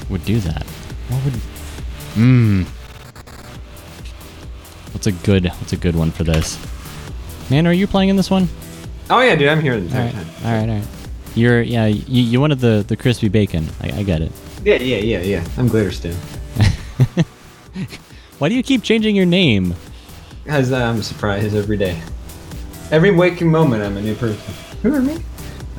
[0.10, 0.64] would do that?
[1.10, 1.34] What would?
[2.16, 2.66] Mmm.
[4.94, 5.46] What's a good?
[5.48, 6.58] What's a good one for this?
[7.50, 8.48] Man, are you playing in this one?
[9.10, 10.28] Oh yeah, dude, I'm here the All entire right, time.
[10.46, 10.88] all right, all right.
[11.36, 11.86] You're yeah.
[11.86, 13.68] You, you wanted the the crispy bacon.
[13.82, 14.32] I, I get it.
[14.64, 15.46] Yeah, yeah, yeah, yeah.
[15.58, 16.16] I'm Glitterston.
[18.40, 19.74] Why do you keep changing your name?
[20.50, 22.00] Uh, I'm surprised every day.
[22.92, 24.54] Every waking moment, I'm a new person.
[24.82, 25.18] Who are me?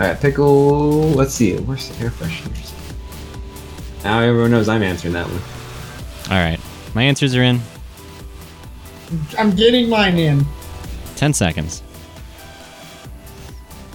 [0.00, 1.10] All right, pickle.
[1.10, 1.56] Let's see.
[1.56, 2.72] Where's the air fresheners?
[4.04, 5.40] Now everyone knows I'm answering that one.
[6.30, 6.60] All right,
[6.94, 7.60] my answers are in
[9.38, 10.44] I'm getting mine in.
[11.16, 11.82] ten seconds.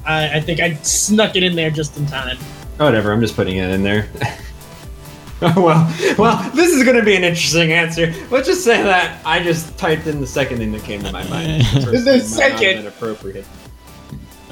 [0.06, 2.38] I, I think I snuck it in there just in time.
[2.80, 3.12] Oh, whatever.
[3.14, 4.10] I'm just putting it in there.
[5.44, 6.16] oh well.
[6.18, 8.14] Well, this is gonna be an interesting answer.
[8.30, 11.24] Let's just say that I just typed in the second thing that came to my
[11.30, 11.64] mind.
[11.74, 12.76] The First thing might not have second.
[12.80, 13.46] been appropriate.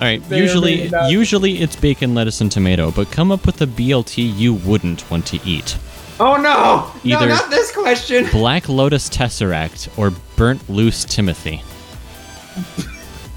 [0.02, 0.20] All right.
[0.30, 2.90] May or may usually, usually it's bacon, lettuce, and tomato.
[2.92, 5.78] But come up with a BLT you wouldn't want to eat.
[6.20, 6.92] Oh no!
[7.04, 8.28] Either- No, not this question.
[8.32, 11.64] Black Lotus Tesseract or Burnt Loose Timothy.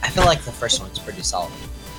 [0.03, 1.53] I feel like the first one's pretty solid.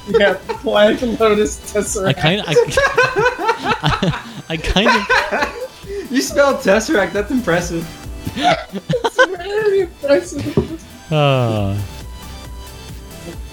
[0.07, 2.07] Yeah, Black Lotus Tesseract.
[2.07, 7.13] I kind of, I, I kind of, You spelled Tesseract.
[7.13, 7.87] That's impressive.
[8.35, 11.11] It's very impressive.
[11.11, 11.75] uh,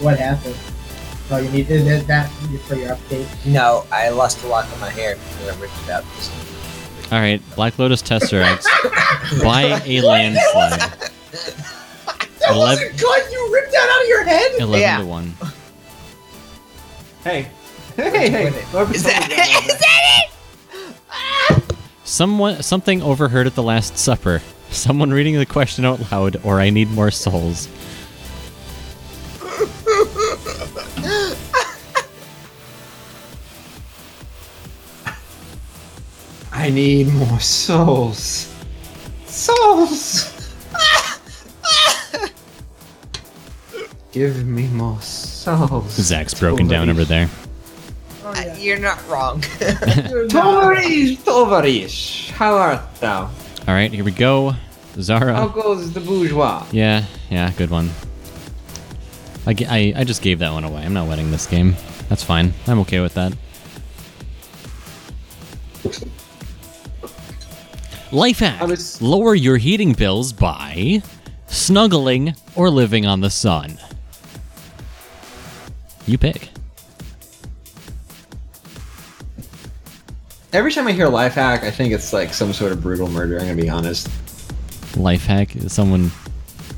[0.00, 0.56] What happened?
[1.32, 2.30] Oh, you need that, that
[2.66, 3.26] for your update.
[3.46, 6.04] No, I lost a lock of my hair because I ripped it out.
[6.16, 6.52] This
[7.10, 7.42] all right.
[7.56, 8.64] Black Lotus Tesseract
[9.42, 10.80] by a landslide.
[10.80, 11.10] That
[12.48, 13.32] Eleven- oh, wasn't good.
[13.32, 14.52] You ripped that out of your head.
[14.60, 14.98] Eleven Yeah.
[14.98, 15.34] to one.
[17.24, 17.48] Hey.
[17.96, 18.50] Hey, hey.
[18.72, 21.76] Whoever Is that, that is that it?
[22.04, 24.40] Someone, something overheard at the Last Supper.
[24.70, 27.68] Someone reading the question out loud, or I need more souls.
[36.62, 38.54] I need more souls.
[39.26, 40.30] Souls!
[44.12, 45.90] Give me more souls.
[45.90, 47.28] Zach's broken down over there.
[48.24, 48.54] Oh, Uh.
[48.60, 49.42] You're not wrong.
[49.60, 53.22] You're Tovarish, Tovarish, how art thou?
[53.66, 54.54] All right, here we go.
[55.00, 55.34] Zara.
[55.34, 56.64] How goes the bourgeois?
[56.70, 57.90] Yeah, yeah, good one.
[59.48, 60.84] I I just gave that one away.
[60.84, 61.74] I'm not winning this game.
[62.08, 62.54] That's fine.
[62.68, 63.32] I'm okay with that.
[68.12, 68.66] Life hack.
[68.66, 71.02] Was- Lower your heating bills by
[71.46, 73.78] snuggling or living on the sun.
[76.06, 76.48] You pick.
[80.52, 83.38] Every time I hear life hack, I think it's like some sort of brutal murder.
[83.38, 84.08] I'm gonna be honest.
[84.96, 85.50] Life hack.
[85.68, 86.10] Someone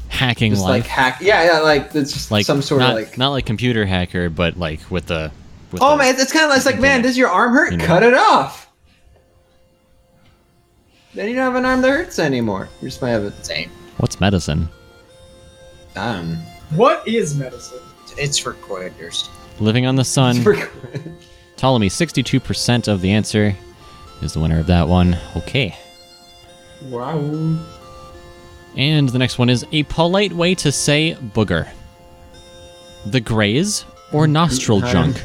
[0.09, 0.85] hacking Just life.
[0.85, 1.19] like hack.
[1.21, 1.59] Yeah, yeah.
[1.61, 3.19] Like it's just like some sort not, of like.
[3.19, 5.33] not like computer hacker, but like with the.
[5.73, 7.73] With Oh the- man, it's kind of it's like, man, does your arm hurt?
[7.73, 7.87] You know.
[7.87, 8.64] Cut it off.
[11.15, 12.69] Then you don't have an arm that hurts anymore.
[12.83, 13.45] You just might have it.
[13.47, 13.71] Same.
[13.99, 14.69] What's medicine?
[15.97, 16.37] Um,
[16.75, 17.79] What is medicine?
[18.19, 19.29] It's for quitters.
[19.61, 20.43] Living on the sun.
[21.57, 23.57] Ptolemy, 62% of the answer
[24.23, 25.17] is the winner of that one.
[25.37, 25.77] Okay.
[26.85, 27.19] wow.
[28.77, 31.69] And the next one is a polite way to say booger.
[33.07, 35.23] The graze or nostril junk?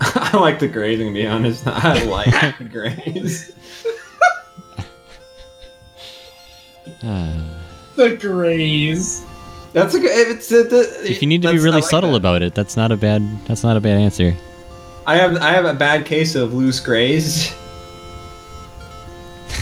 [0.32, 1.64] I like the grazing, to be honest.
[1.66, 3.52] I like the graze.
[7.02, 7.36] Uh,
[7.96, 9.22] The graze.
[9.74, 10.10] That's a good.
[10.10, 12.16] If it's uh, the, if you need to be really like subtle that.
[12.16, 13.22] about it, that's not a bad.
[13.46, 14.34] That's not a bad answer.
[15.06, 17.54] I have I have a bad case of loose graze.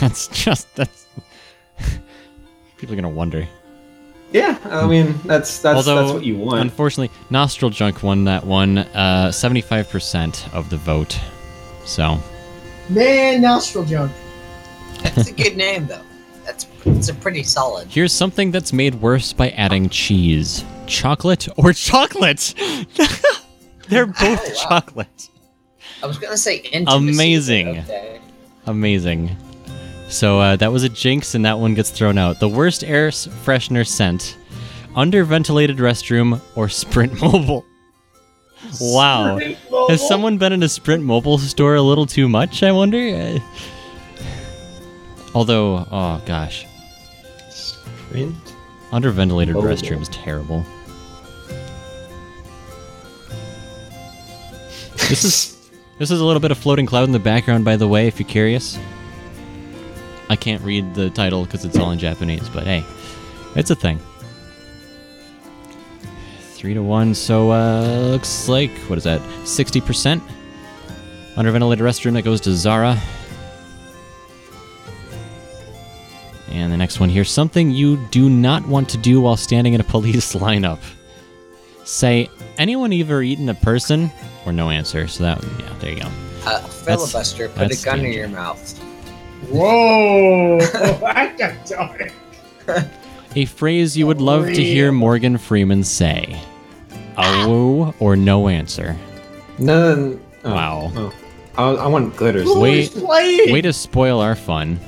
[0.01, 1.07] That's just that's.
[2.77, 3.49] People are gonna wonder.
[4.31, 6.61] Yeah, I mean that's that's Although, that's what you want.
[6.61, 8.79] Unfortunately, Nostril Junk won that one.
[8.79, 11.19] Uh, seventy-five percent of the vote.
[11.85, 12.19] So
[12.91, 14.13] Man, Nostril Junk.
[15.03, 16.03] That's a good name though.
[16.45, 17.89] That's it's a pretty solid.
[17.89, 22.55] here's something that's made worse by adding cheese: chocolate or chocolate.
[23.89, 24.69] They're both Oh, wow.
[24.81, 25.29] chocolate.
[26.03, 27.09] I was gonna say intimacy.
[27.15, 27.79] Amazing.
[27.79, 28.21] Okay.
[28.67, 29.35] Amazing.
[30.09, 32.41] So uh, that was a jinx, and that one gets thrown out.
[32.41, 34.37] The worst air freshener scent:
[34.97, 37.65] under ventilated restroom or Sprint Mobile.
[38.81, 39.37] Wow.
[39.39, 39.89] Sprint Mobile.
[39.91, 42.63] Has someone been in a Sprint Mobile store a little too much?
[42.63, 42.99] I wonder.
[42.99, 43.39] Uh,
[45.35, 46.67] although, oh gosh,
[47.51, 48.35] Sprint?
[48.91, 49.69] under ventilated Mobile.
[49.69, 50.65] restroom is terrible.
[55.09, 57.89] This is this is a little bit of floating cloud in the background, by the
[57.89, 58.79] way, if you're curious.
[60.29, 62.85] I can't read the title because it's all in Japanese, but hey,
[63.55, 63.99] it's a thing.
[66.53, 69.23] Three to one, so uh, looks like what is that?
[69.47, 70.23] Sixty percent.
[71.37, 73.01] Under ventilated restroom that goes to Zara.
[76.51, 79.81] And the next one here, something you do not want to do while standing in
[79.81, 80.81] a police lineup.
[81.85, 82.29] Say,
[82.59, 84.11] anyone ever eaten a person?
[84.45, 85.07] Or no answer.
[85.07, 86.09] So that, yeah, there you go.
[86.45, 87.49] Uh, filibuster.
[87.51, 88.85] Put a gun in your mouth.
[89.51, 90.59] Whoa.
[91.07, 92.13] I got dark.
[93.35, 96.41] A phrase you would love to hear Morgan Freeman say.
[97.17, 98.97] A woo or no answer.
[99.59, 99.95] No.
[99.95, 100.21] no, no.
[100.45, 100.93] Oh, Wow.
[100.95, 101.13] Oh.
[101.57, 102.45] I, I want glitters.
[102.45, 103.53] Who Wait- is playing?
[103.53, 104.79] Way to spoil our fun.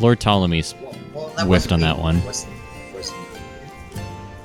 [0.00, 0.74] Lord Ptolemy's.
[0.82, 1.86] Well, well, Whiffed on me.
[1.86, 2.22] that one.
[2.24, 2.52] Wasn't-
[2.94, 3.18] wasn't-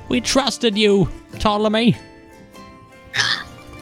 [0.08, 1.96] We trusted you, Ptolemy.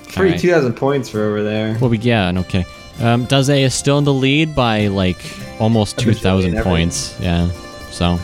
[0.08, 0.40] Free Alright.
[0.40, 1.76] 2,000 points for over there.
[1.80, 2.66] Well, we, yeah, no kidding.
[3.02, 5.18] Um, Daze is still in the lead by like
[5.60, 7.18] almost 2,000 points.
[7.20, 7.50] Yeah.
[7.90, 8.18] So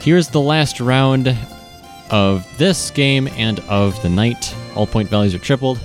[0.00, 1.36] here's the last round
[2.10, 4.54] of this game and of the night.
[4.76, 5.78] All point values are tripled.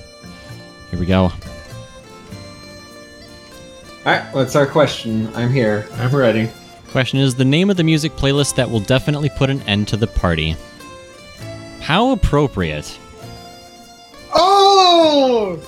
[0.91, 1.31] Here we go.
[4.05, 5.33] Alright, what's our question?
[5.35, 5.87] I'm here.
[5.93, 6.49] I'm ready.
[6.89, 9.97] Question is the name of the music playlist that will definitely put an end to
[9.97, 10.55] the party.
[11.79, 12.99] How appropriate.
[14.33, 15.59] Oh!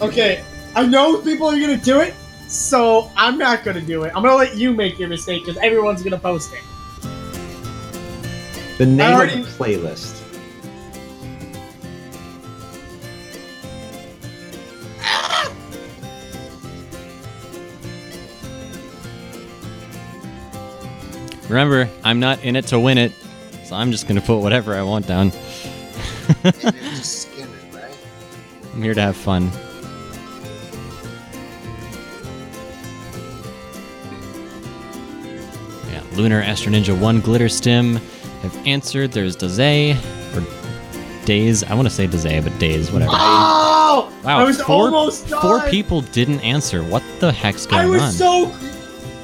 [0.00, 0.44] Okay,
[0.76, 2.12] I know people are gonna do it,
[2.48, 4.12] so I'm not gonna do it.
[4.14, 6.60] I'm gonna let you make your mistake because everyone's gonna post it.
[8.76, 10.22] The name already- of the playlist.
[21.48, 23.12] Remember, I'm not in it to win it,
[23.64, 25.30] so I'm just gonna put whatever I want down.
[26.42, 27.96] and then just skim it, right?
[28.74, 29.50] I'm here to have fun.
[36.16, 37.96] Lunar Astro Ninja 1 Glitter Stim
[38.42, 39.12] have answered.
[39.12, 39.96] There's Daze,
[40.34, 40.44] or
[41.24, 41.62] Days.
[41.64, 43.12] I want to say Daze, but Days, whatever.
[43.14, 44.12] Oh!
[44.24, 45.40] Wow, I was four, almost done.
[45.40, 46.82] four people didn't answer.
[46.82, 47.86] What the heck's going on?
[47.86, 48.50] I was on?
[48.50, 48.56] so.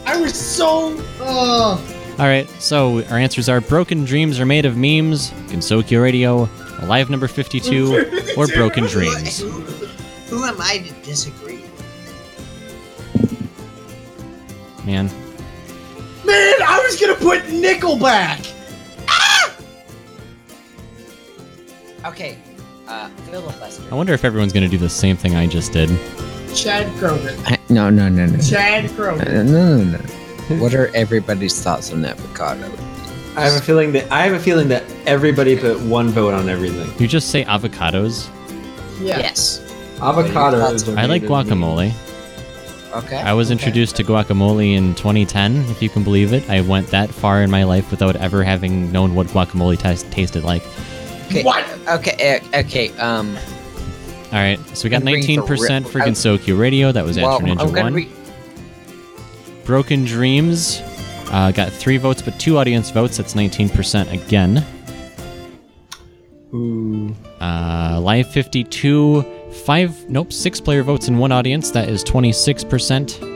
[0.04, 0.96] I was so.
[1.20, 1.78] Uh,
[2.18, 6.48] All right, so our answers are Broken Dreams are made of memes, Gensokyo Radio,
[6.80, 9.40] Alive Number 52, or Broken Dreams.
[9.40, 9.48] Who,
[10.28, 11.64] who am I to disagree?
[14.84, 15.08] Man,
[16.32, 18.52] man, I was gonna put Nickelback.
[22.04, 22.36] Okay,
[22.88, 23.84] uh, filibuster.
[23.92, 25.88] I wonder if everyone's going to do the same thing I just did.
[26.52, 27.70] Chad Kroeger.
[27.70, 28.38] No, no, no, no.
[28.38, 29.24] Chad Kroeger.
[29.46, 30.60] No, no, no.
[30.60, 32.66] What are everybody's thoughts on avocado?
[33.36, 36.48] I have a feeling that I have a feeling that everybody put one vote on
[36.48, 36.92] everything.
[37.00, 38.28] You just say avocados.
[39.00, 39.18] Yeah.
[39.18, 39.60] Yes.
[39.98, 40.96] Avocados.
[40.98, 41.92] I like made of guacamole.
[42.94, 43.16] Okay.
[43.16, 43.52] I was okay.
[43.54, 46.48] introduced to guacamole in 2010, if you can believe it.
[46.50, 50.44] I went that far in my life without ever having known what guacamole tas tasted
[50.44, 50.62] like.
[51.26, 51.42] Okay.
[51.42, 51.64] What?
[51.88, 52.40] Okay.
[52.52, 52.90] Uh, okay.
[52.98, 53.36] Um.
[54.32, 55.06] All right, so we got I'm
[55.46, 56.90] for 19% ri- for I- Gensokyo Radio.
[56.92, 57.94] That was Well, Astro I'm Ninja gonna 1.
[57.94, 58.10] read.
[59.64, 60.80] Broken Dreams
[61.30, 63.16] uh, got three votes, but two audience votes.
[63.18, 64.64] That's 19% again.
[66.54, 67.14] Ooh.
[67.40, 71.70] Uh, Live 52, five, nope, six player votes in one audience.
[71.70, 73.30] That is 26%.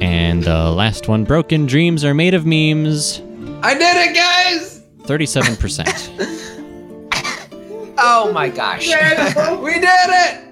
[0.00, 3.20] And the last one, Broken Dreams are made of memes.
[3.62, 4.82] I did it, guys!
[5.04, 6.30] 37%.
[7.96, 8.86] Oh my gosh.
[9.62, 10.44] We did it!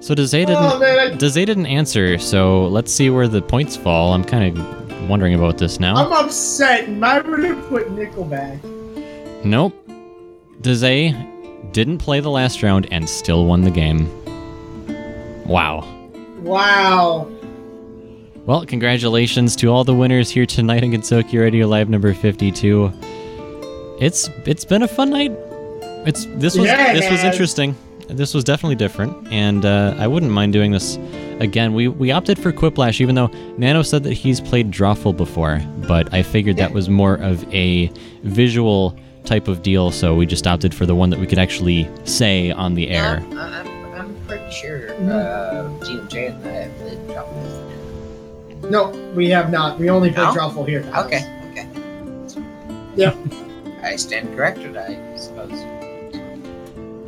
[0.00, 0.56] So Dezay didn't.
[0.56, 2.18] oh man, I, didn't answer.
[2.18, 4.12] So let's see where the points fall.
[4.14, 5.96] I'm kind of wondering about this now.
[5.96, 6.88] I'm upset.
[7.02, 8.64] I would have put Nickelback.
[9.44, 9.74] Nope.
[10.60, 11.35] Dezay
[11.72, 14.08] didn't play the last round and still won the game.
[15.46, 15.86] Wow.
[16.40, 17.28] Wow.
[18.46, 22.92] Well, congratulations to all the winners here tonight in Gensokyo Radio Live number 52.
[24.00, 25.32] It's it's been a fun night.
[26.06, 27.74] It's this was Yeah, this was interesting.
[28.08, 30.96] This was definitely different, and uh, I wouldn't mind doing this
[31.40, 31.74] again.
[31.74, 33.26] We we opted for Quiplash, even though
[33.58, 37.90] Nano said that he's played Drawful before, but I figured that was more of a
[38.22, 38.96] visual
[39.26, 42.50] type of deal, so we just opted for the one that we could actually say
[42.50, 43.18] on the air.
[43.18, 48.70] I'm, I'm, I'm pretty sure uh, TMJ and I have played Drawful.
[48.70, 49.78] No, we have not.
[49.78, 50.32] We only play No?
[50.32, 50.88] Drawful here.
[50.96, 51.68] Okay, okay.
[52.96, 53.16] Yep.
[53.82, 55.64] I stand corrected, I suppose.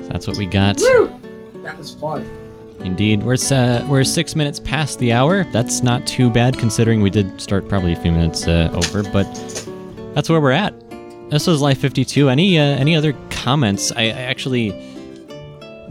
[0.08, 0.78] That's what we got.
[0.78, 1.12] Woo!
[1.62, 2.28] That was fun.
[2.80, 5.44] Indeed, we're uh, we're six minutes past the hour.
[5.52, 9.26] That's not too bad considering we did start probably a few minutes uh, over, but
[10.14, 10.72] that's where we're at.
[11.30, 12.30] This was Life 52.
[12.30, 13.92] Any uh, any other comments?
[13.92, 14.70] I, I actually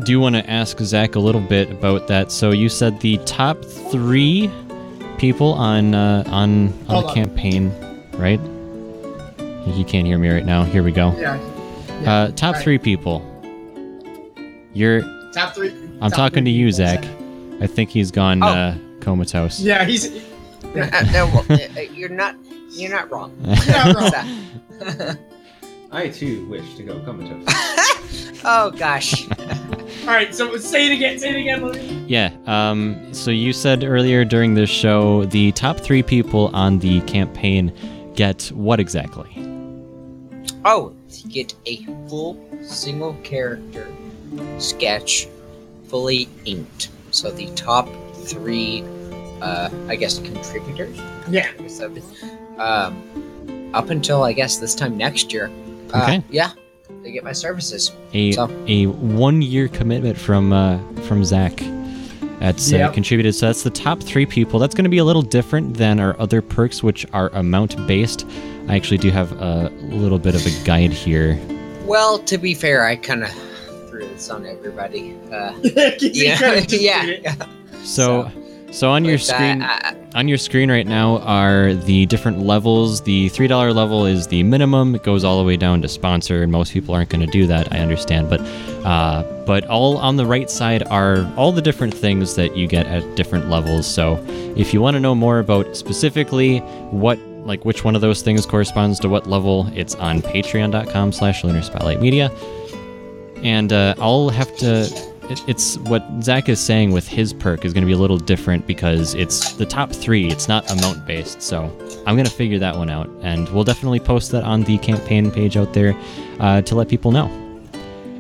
[0.04, 2.32] do want to ask Zach a little bit about that.
[2.32, 4.50] So you said the top three
[5.20, 7.16] people on uh, on on Hold the on.
[7.16, 7.72] campaign,
[8.14, 8.40] right?
[9.76, 10.64] You can't hear me right now.
[10.64, 11.14] Here we go.
[11.20, 11.36] Yeah.
[12.06, 12.64] Uh, top Right.
[12.64, 13.22] three people.
[14.74, 15.02] You're.
[15.34, 15.70] Top three.
[16.02, 17.04] I'm top talking to you, people, Zach.
[17.62, 18.48] I think he's gone Oh.
[18.48, 19.60] uh, comatose.
[19.60, 20.08] Yeah, he's.
[20.08, 20.20] Uh,
[21.14, 22.28] no, well, uh, uh,
[22.72, 23.10] you're not.
[23.10, 25.18] You're not wrong.
[25.91, 27.45] I too wish to go comatose.
[28.45, 29.27] oh gosh.
[30.02, 31.18] All right, so say it again.
[31.18, 31.81] Say it again, Louis.
[32.07, 32.31] Yeah.
[32.45, 37.73] Um, so you said earlier during this show the top three people on the campaign
[38.15, 39.31] get what exactly?
[40.65, 43.88] Oh, to get a full single character
[44.57, 45.27] sketch
[45.88, 46.89] fully inked.
[47.11, 48.84] So the top three,
[49.41, 50.99] uh, I guess, contributors.
[51.30, 51.49] Yeah.
[52.60, 55.50] I guess that would- Um, up until I guess this time next year.
[55.94, 56.24] Uh, Okay.
[56.32, 56.52] Yeah,
[57.04, 57.92] they get my services.
[58.14, 60.78] A So- a one year commitment from uh,
[61.08, 61.62] from Zach.
[62.40, 62.94] That's uh, Yep.
[62.94, 63.34] contributed.
[63.36, 64.60] So that's the top three people.
[64.60, 68.26] That's going to be a little different than our other perks, which are amount based.
[68.68, 71.38] I actually do have a little bit of a guide here.
[71.86, 73.32] Well, to be fair, I kind of
[73.90, 75.16] threw this on everybody.
[75.32, 76.40] Uh, He yeah,
[76.70, 77.06] yeah.
[77.06, 77.22] did it.
[77.24, 77.36] yeah.
[77.84, 78.30] So
[78.72, 79.61] so on your uh, screen.
[79.61, 83.02] I- on your screen right now are the different levels.
[83.02, 84.95] The $3 level is the minimum.
[84.95, 87.45] It goes all the way down to sponsor, and most people aren't going to do
[87.45, 88.27] that, I understand.
[88.27, 88.41] But
[88.84, 92.88] uh, but all on the right side are all the different things that you get
[92.88, 93.85] at different levels.
[93.85, 94.18] So
[94.57, 98.45] if you want to know more about specifically what like which one of those things
[98.45, 102.31] corresponds to what level, it's on patreon.com slash lunar spotlight media.
[103.44, 104.89] And uh, I'll have to.
[105.30, 108.18] It- It's what Zach is saying with his perk is going to be a little
[108.18, 110.28] different because it's the top three.
[110.30, 111.41] It's not amount based.
[111.41, 111.64] So
[112.06, 113.10] I'm going to figure that one out.
[113.22, 115.95] And we'll definitely post that on the campaign page out there
[116.40, 117.30] uh, to let people know.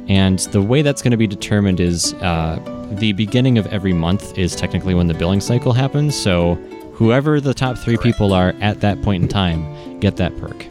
[0.09, 2.59] And the way that's going to be determined is uh,
[2.93, 6.15] the beginning of every month is technically when the billing cycle happens.
[6.15, 6.55] So
[6.93, 10.65] whoever the top three people are at that point in time get that perk.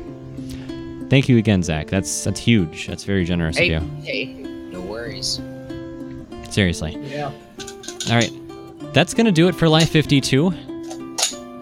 [1.10, 1.86] Thank you again, Zach.
[1.88, 2.86] That's that's huge.
[2.88, 3.88] That's very generous hey, of you.
[4.02, 4.24] hey,
[4.72, 5.40] no worries.
[6.56, 6.96] Seriously.
[7.02, 7.30] Yeah.
[8.08, 8.32] All right.
[8.94, 10.52] That's going to do it for Life 52.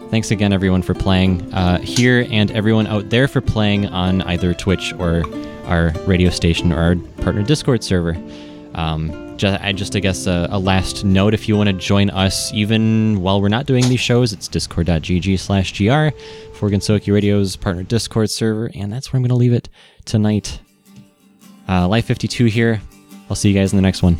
[0.08, 4.54] Thanks again, everyone, for playing uh, here and everyone out there for playing on either
[4.54, 5.24] Twitch or
[5.64, 6.94] our radio station or our
[7.24, 8.16] partner Discord server.
[8.76, 12.08] Um, ju- I just, I guess, a, a last note if you want to join
[12.10, 16.16] us even while we're not doing these shows, it's discord.gg slash gr
[16.54, 19.68] for Gensokyo Radio's partner Discord server, and that's where I'm going to leave it
[20.04, 20.60] tonight.
[21.68, 22.80] Uh, Life 52 here.
[23.28, 24.16] I'll see you guys in the next one.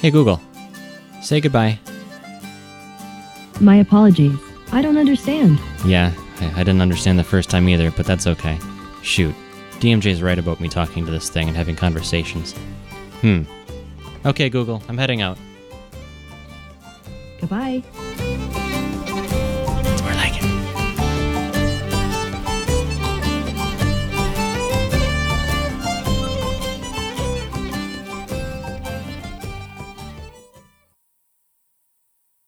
[0.00, 0.40] Hey Google,
[1.22, 1.78] say goodbye.
[3.60, 4.34] My apologies.
[4.72, 5.58] I don't understand.
[5.84, 8.58] Yeah, I, I didn't understand the first time either, but that's okay.
[9.02, 9.34] Shoot,
[9.72, 12.52] TMJ's right about me talking to this thing and having conversations.
[13.20, 13.42] Hmm.
[14.24, 15.36] Okay, Google, I'm heading out.
[17.40, 17.82] Goodbye.